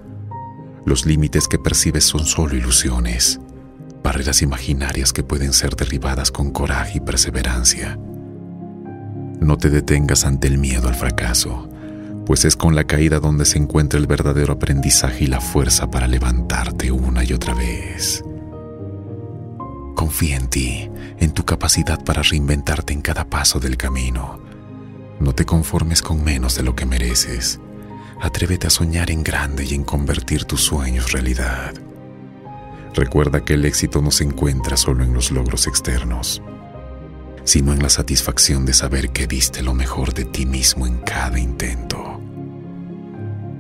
Los 0.87 1.05
límites 1.05 1.49
que 1.49 1.59
percibes 1.59 2.05
son 2.05 2.25
solo 2.25 2.57
ilusiones, 2.57 3.41
barreras 4.03 4.41
imaginarias 4.41 5.13
que 5.13 5.23
pueden 5.23 5.53
ser 5.53 5.77
derribadas 5.77 6.31
con 6.31 6.53
coraje 6.53 6.99
y 6.99 7.01
perseverancia. 7.01 7.99
No 9.41 9.59
te 9.59 9.69
detengas 9.69 10.25
ante 10.25 10.47
el 10.47 10.59
miedo 10.59 10.89
al 10.89 10.95
fracaso, 10.95 11.69
pues 12.27 12.45
es 12.45 12.57
con 12.57 12.75
la 12.75 12.85
caída 12.85 13.21
donde 13.21 13.45
se 13.45 13.59
encuentra 13.59 13.99
el 13.99 14.07
verdadero 14.07 14.55
aprendizaje 14.55 15.25
y 15.25 15.27
la 15.27 15.41
fuerza 15.41 15.91
para 15.91 16.09
levantarte 16.09 16.91
una 16.91 17.25
y 17.25 17.33
otra 17.33 17.55
vez. 17.55 18.25
Confía 19.95 20.37
en 20.37 20.49
ti, 20.49 20.91
en 21.19 21.33
tu 21.33 21.45
capacidad 21.45 22.03
para 22.03 22.23
reinventarte 22.23 22.93
en 22.93 23.03
cada 23.03 23.25
paso 23.25 23.61
del 23.61 23.77
camino. 23.77 24.41
No 25.21 25.35
te 25.35 25.45
conformes 25.45 26.03
con 26.03 26.25
menos 26.25 26.57
de 26.57 26.63
lo 26.63 26.75
que 26.75 26.87
mereces. 26.87 27.61
Atrévete 28.21 28.67
a 28.67 28.71
soñar 28.71 29.11
en 29.11 29.23
grande 29.23 29.65
y 29.65 29.75
en 29.75 29.85
convertir 29.85 30.45
tus 30.45 30.63
sueños 30.63 31.13
realidad. 31.13 31.75
Recuerda 32.95 33.45
que 33.45 33.55
el 33.55 33.65
éxito 33.65 34.01
no 34.03 34.11
se 34.11 34.25
encuentra 34.25 34.77
solo 34.77 35.05
en 35.05 35.13
los 35.13 35.31
logros 35.31 35.67
externos, 35.67 36.43
sino 37.45 37.73
en 37.73 37.83
la 37.83 37.91
satisfacción 37.91 38.65
de 38.67 38.73
saber 38.73 39.11
que 39.11 39.27
diste 39.27 39.63
lo 39.63 39.75
mejor 39.75 40.15
de 40.15 40.25
ti 40.25 40.47
mismo 40.47 40.87
en 40.87 40.99
cada 40.99 41.39
intento. 41.39 42.21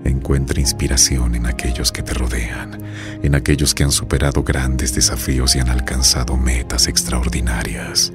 Encuentra 0.04 0.60
inspiración 0.60 1.34
en 1.34 1.46
aquellos 1.46 1.90
que 1.90 2.02
te 2.02 2.12
rodean, 2.12 2.82
en 3.22 3.34
aquellos 3.34 3.74
que 3.74 3.84
han 3.84 3.92
superado 3.92 4.42
grandes 4.42 4.94
desafíos 4.94 5.56
y 5.56 5.60
han 5.60 5.68
alcanzado 5.68 6.36
metas 6.36 6.88
extraordinarias. 6.88 8.12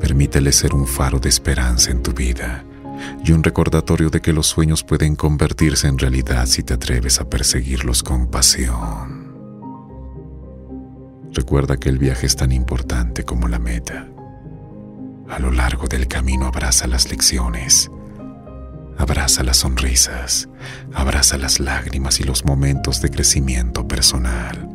Permítele 0.00 0.52
ser 0.52 0.74
un 0.74 0.86
faro 0.86 1.18
de 1.18 1.28
esperanza 1.28 1.90
en 1.90 2.02
tu 2.02 2.12
vida 2.12 2.64
y 3.24 3.32
un 3.32 3.42
recordatorio 3.42 4.08
de 4.10 4.20
que 4.20 4.32
los 4.32 4.46
sueños 4.46 4.84
pueden 4.84 5.16
convertirse 5.16 5.88
en 5.88 5.98
realidad 5.98 6.46
si 6.46 6.62
te 6.62 6.74
atreves 6.74 7.20
a 7.20 7.28
perseguirlos 7.28 8.02
con 8.02 8.28
pasión. 8.28 9.26
Recuerda 11.32 11.76
que 11.76 11.88
el 11.88 11.98
viaje 11.98 12.26
es 12.26 12.36
tan 12.36 12.52
importante 12.52 13.24
como 13.24 13.48
la 13.48 13.58
meta. 13.58 14.08
A 15.28 15.38
lo 15.38 15.50
largo 15.50 15.86
del 15.86 16.08
camino 16.08 16.46
abraza 16.46 16.86
las 16.86 17.10
lecciones, 17.10 17.90
abraza 18.96 19.42
las 19.42 19.58
sonrisas, 19.58 20.48
abraza 20.94 21.36
las 21.38 21.60
lágrimas 21.60 22.20
y 22.20 22.24
los 22.24 22.44
momentos 22.44 23.00
de 23.00 23.10
crecimiento 23.10 23.86
personal. 23.86 24.68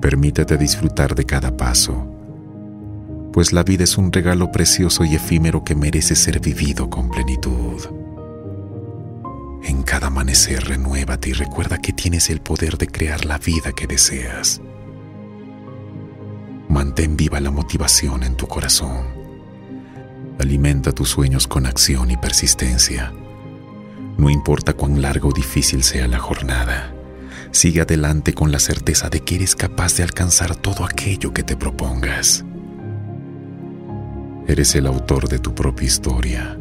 Permítete 0.00 0.56
disfrutar 0.56 1.14
de 1.14 1.24
cada 1.24 1.56
paso 1.56 2.10
pues 3.32 3.52
la 3.52 3.62
vida 3.62 3.84
es 3.84 3.96
un 3.96 4.12
regalo 4.12 4.50
precioso 4.50 5.04
y 5.04 5.14
efímero 5.14 5.62
que 5.62 5.74
merece 5.74 6.16
ser 6.16 6.40
vivido 6.40 6.90
con 6.90 7.10
plenitud. 7.10 7.80
En 9.62 9.82
cada 9.82 10.08
amanecer 10.08 10.64
renuévate 10.64 11.30
y 11.30 11.32
recuerda 11.32 11.78
que 11.78 11.92
tienes 11.92 12.30
el 12.30 12.40
poder 12.40 12.76
de 12.76 12.88
crear 12.88 13.24
la 13.24 13.38
vida 13.38 13.72
que 13.72 13.86
deseas. 13.86 14.60
Mantén 16.70 17.16
viva 17.16 17.40
la 17.40 17.50
motivación 17.50 18.22
en 18.22 18.36
tu 18.36 18.46
corazón. 18.46 19.04
Alimenta 20.38 20.92
tus 20.92 21.08
sueños 21.08 21.48
con 21.48 21.66
acción 21.66 22.12
y 22.12 22.16
persistencia. 22.16 23.12
No 24.16 24.30
importa 24.30 24.74
cuán 24.74 25.02
larga 25.02 25.26
o 25.26 25.32
difícil 25.32 25.82
sea 25.82 26.06
la 26.06 26.20
jornada, 26.20 26.94
sigue 27.50 27.80
adelante 27.80 28.34
con 28.34 28.52
la 28.52 28.60
certeza 28.60 29.08
de 29.08 29.18
que 29.18 29.34
eres 29.34 29.56
capaz 29.56 29.96
de 29.96 30.04
alcanzar 30.04 30.54
todo 30.54 30.84
aquello 30.84 31.34
que 31.34 31.42
te 31.42 31.56
propongas. 31.56 32.44
Eres 34.46 34.76
el 34.76 34.86
autor 34.86 35.28
de 35.28 35.40
tu 35.40 35.52
propia 35.56 35.88
historia, 35.88 36.56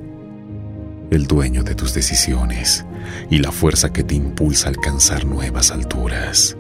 el 1.12 1.28
dueño 1.28 1.62
de 1.62 1.76
tus 1.76 1.94
decisiones 1.94 2.84
y 3.30 3.38
la 3.38 3.52
fuerza 3.52 3.94
que 3.94 4.04
te 4.04 4.16
impulsa 4.16 4.70
a 4.70 4.70
alcanzar 4.70 5.26
nuevas 5.26 5.70
alturas. 5.70 6.58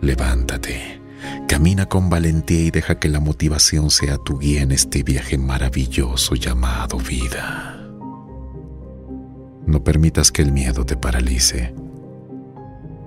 Levántate, 0.00 1.05
camina 1.48 1.86
con 1.86 2.10
valentía 2.10 2.60
y 2.60 2.70
deja 2.70 2.98
que 2.98 3.08
la 3.08 3.20
motivación 3.20 3.90
sea 3.90 4.18
tu 4.18 4.38
guía 4.38 4.62
en 4.62 4.72
este 4.72 5.02
viaje 5.02 5.38
maravilloso 5.38 6.34
llamado 6.34 6.98
vida. 6.98 7.78
No 9.66 9.82
permitas 9.82 10.30
que 10.30 10.42
el 10.42 10.52
miedo 10.52 10.86
te 10.86 10.96
paralice, 10.96 11.74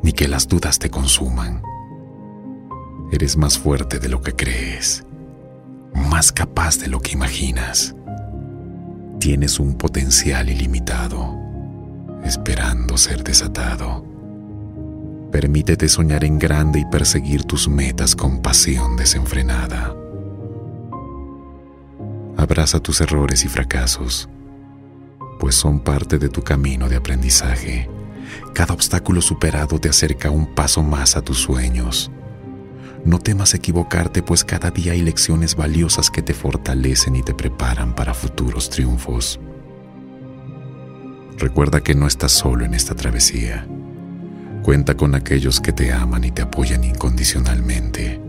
ni 0.04 0.12
que 0.12 0.28
las 0.28 0.48
dudas 0.48 0.80
te 0.80 0.90
consuman. 0.90 1.62
Eres 3.12 3.38
más 3.38 3.58
fuerte 3.58 4.00
de 4.00 4.10
lo 4.10 4.22
que 4.22 4.34
crees 4.34 5.06
más 5.94 6.32
capaz 6.32 6.80
de 6.80 6.88
lo 6.88 7.00
que 7.00 7.12
imaginas. 7.12 7.96
Tienes 9.20 9.60
un 9.60 9.76
potencial 9.76 10.50
ilimitado, 10.50 11.38
esperando 12.24 12.98
ser 12.98 13.24
desatado. 13.24 14.09
Permítete 15.32 15.88
soñar 15.88 16.24
en 16.24 16.40
grande 16.40 16.80
y 16.80 16.86
perseguir 16.86 17.44
tus 17.44 17.68
metas 17.68 18.16
con 18.16 18.42
pasión 18.42 18.98
desenfrenada. 18.98 19.96
Abraza 22.38 22.80
tus 22.80 23.02
errores 23.02 23.46
y 23.46 23.48
fracasos, 23.48 24.30
pues 25.40 25.56
son 25.56 25.80
parte 25.80 26.18
de 26.18 26.30
tu 26.30 26.42
camino 26.42 26.90
de 26.90 26.96
aprendizaje. 26.96 27.90
Cada 28.54 28.74
obstáculo 28.74 29.22
superado 29.22 29.80
te 29.80 29.90
acerca 29.90 30.30
un 30.32 30.56
paso 30.56 30.82
más 30.84 31.16
a 31.16 31.22
tus 31.22 31.40
sueños 31.40 32.12
no 33.06 33.20
temas 33.20 33.54
equivocarte, 33.54 34.22
pues 34.22 34.44
cada 34.44 34.72
día 34.72 34.92
hay 34.92 35.02
lecciones 35.02 35.56
valiosas 35.56 36.10
que 36.10 36.22
te 36.22 36.34
fortalecen 36.34 37.16
y 37.16 37.24
te 37.24 37.34
preparan 37.34 37.96
para 37.96 38.14
futuros 38.14 38.70
triunfos. 38.70 39.40
Recuerda 41.38 41.82
que 41.82 41.96
no 41.96 42.08
estás 42.08 42.34
solo 42.34 42.66
en 42.66 42.74
esta 42.74 42.96
travesía. 42.96 43.66
Cuenta 44.70 44.94
con 44.94 45.16
aquellos 45.16 45.60
que 45.60 45.74
te 45.74 45.92
aman 45.92 46.26
y 46.26 46.30
te 46.30 46.44
apoyan 46.44 46.84
incondicionalmente. 46.84 48.22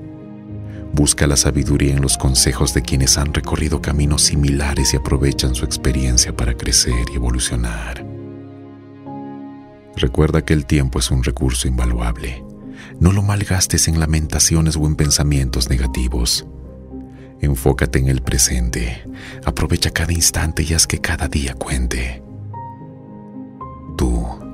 Busca 0.90 1.26
la 1.26 1.36
sabiduría 1.36 1.92
en 1.92 2.00
los 2.00 2.16
consejos 2.16 2.72
de 2.72 2.80
quienes 2.80 3.18
han 3.18 3.34
recorrido 3.34 3.82
caminos 3.82 4.22
similares 4.22 4.94
y 4.94 4.96
aprovechan 4.96 5.54
su 5.54 5.66
experiencia 5.66 6.34
para 6.34 6.54
crecer 6.54 7.04
y 7.12 7.16
evolucionar. 7.16 8.06
Recuerda 9.96 10.42
que 10.42 10.54
el 10.54 10.64
tiempo 10.64 10.98
es 10.98 11.10
un 11.10 11.22
recurso 11.22 11.68
invaluable 11.68 12.42
no 12.98 13.12
lo 13.12 13.20
malgastes 13.20 13.86
en 13.86 14.00
lamentaciones 14.00 14.76
o 14.76 14.86
en 14.86 14.96
pensamientos 14.96 15.68
negativos. 15.68 16.46
Enfócate 17.42 17.98
en 17.98 18.08
el 18.08 18.22
presente. 18.22 19.06
Aprovecha 19.44 19.90
cada 19.90 20.14
instante 20.14 20.62
y 20.62 20.72
haz 20.72 20.86
que 20.86 21.02
cada 21.02 21.28
día 21.28 21.52
cuente. 21.52 22.22
Tú, 23.98 24.49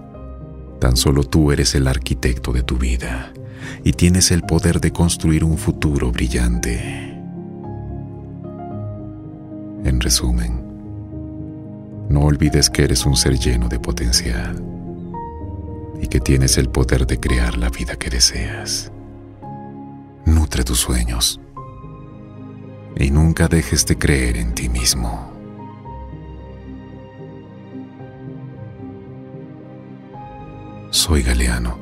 tan 0.86 0.96
solo 0.96 1.24
tú 1.24 1.50
eres 1.50 1.74
el 1.74 1.88
arquitecto 1.88 2.52
de 2.52 2.62
tu 2.62 2.78
vida 2.78 3.32
y 3.82 3.94
tienes 3.94 4.30
el 4.30 4.42
poder 4.42 4.80
de 4.80 4.92
construir 4.92 5.42
un 5.42 5.58
futuro 5.58 6.12
brillante. 6.12 6.78
En 9.82 10.00
resumen, 10.00 10.62
no 12.08 12.20
olvides 12.20 12.70
que 12.70 12.84
eres 12.84 13.04
un 13.04 13.16
ser 13.16 13.36
lleno 13.36 13.66
de 13.66 13.80
potencial 13.80 14.62
y 16.00 16.06
que 16.06 16.20
tienes 16.20 16.56
el 16.56 16.68
poder 16.68 17.04
de 17.04 17.18
crear 17.18 17.58
la 17.58 17.68
vida 17.68 17.96
que 17.96 18.08
deseas. 18.08 18.92
Nutre 20.24 20.62
tus 20.62 20.78
sueños 20.78 21.40
y 22.96 23.10
nunca 23.10 23.48
dejes 23.48 23.84
de 23.86 23.98
creer 23.98 24.36
en 24.36 24.54
ti 24.54 24.68
mismo. 24.68 25.35
Soy 30.90 31.22
Galeano 31.22 31.78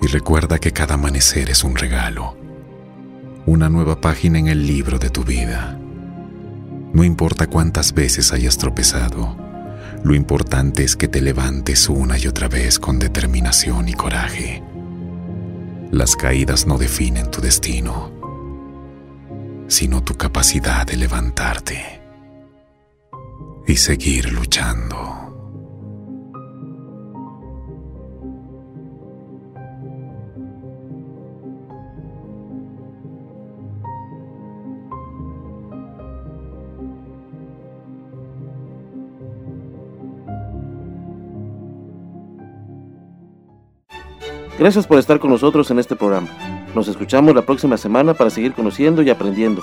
y 0.00 0.06
recuerda 0.06 0.58
que 0.58 0.72
cada 0.72 0.94
amanecer 0.94 1.50
es 1.50 1.64
un 1.64 1.76
regalo, 1.76 2.34
una 3.46 3.68
nueva 3.68 4.00
página 4.00 4.38
en 4.38 4.48
el 4.48 4.66
libro 4.66 4.98
de 4.98 5.10
tu 5.10 5.22
vida. 5.22 5.78
No 6.92 7.04
importa 7.04 7.46
cuántas 7.46 7.92
veces 7.92 8.32
hayas 8.32 8.56
tropezado, 8.56 9.36
lo 10.02 10.14
importante 10.14 10.82
es 10.82 10.96
que 10.96 11.08
te 11.08 11.20
levantes 11.20 11.88
una 11.88 12.18
y 12.18 12.26
otra 12.26 12.48
vez 12.48 12.78
con 12.78 12.98
determinación 12.98 13.88
y 13.88 13.92
coraje. 13.92 14.62
Las 15.90 16.16
caídas 16.16 16.66
no 16.66 16.78
definen 16.78 17.30
tu 17.30 17.40
destino, 17.42 18.10
sino 19.68 20.02
tu 20.02 20.14
capacidad 20.14 20.86
de 20.86 20.96
levantarte 20.96 22.00
y 23.66 23.76
seguir 23.76 24.32
luchando. 24.32 25.31
Gracias 44.62 44.86
por 44.86 45.00
estar 45.00 45.18
con 45.18 45.30
nosotros 45.30 45.68
en 45.72 45.80
este 45.80 45.96
programa. 45.96 46.28
Nos 46.72 46.86
escuchamos 46.86 47.34
la 47.34 47.42
próxima 47.42 47.76
semana 47.76 48.14
para 48.14 48.30
seguir 48.30 48.52
conociendo 48.52 49.02
y 49.02 49.10
aprendiendo 49.10 49.60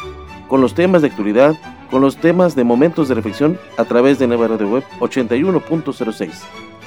con 0.49 0.59
los 0.59 0.73
temas 0.73 1.01
de 1.01 1.07
actualidad, 1.07 1.55
con 1.89 2.01
los 2.01 2.17
temas 2.17 2.53
de 2.53 2.65
momentos 2.65 3.07
de 3.07 3.15
reflexión 3.15 3.57
a 3.77 3.85
través 3.85 4.19
de 4.19 4.27
Nueva 4.27 4.49
Radio 4.49 4.67
Web 4.67 4.83
81.06, 4.99 6.31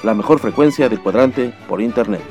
la 0.03 0.13
mejor 0.13 0.37
frecuencia 0.37 0.89
del 0.89 0.99
cuadrante 0.99 1.55
por 1.67 1.81
Internet. 1.81 2.21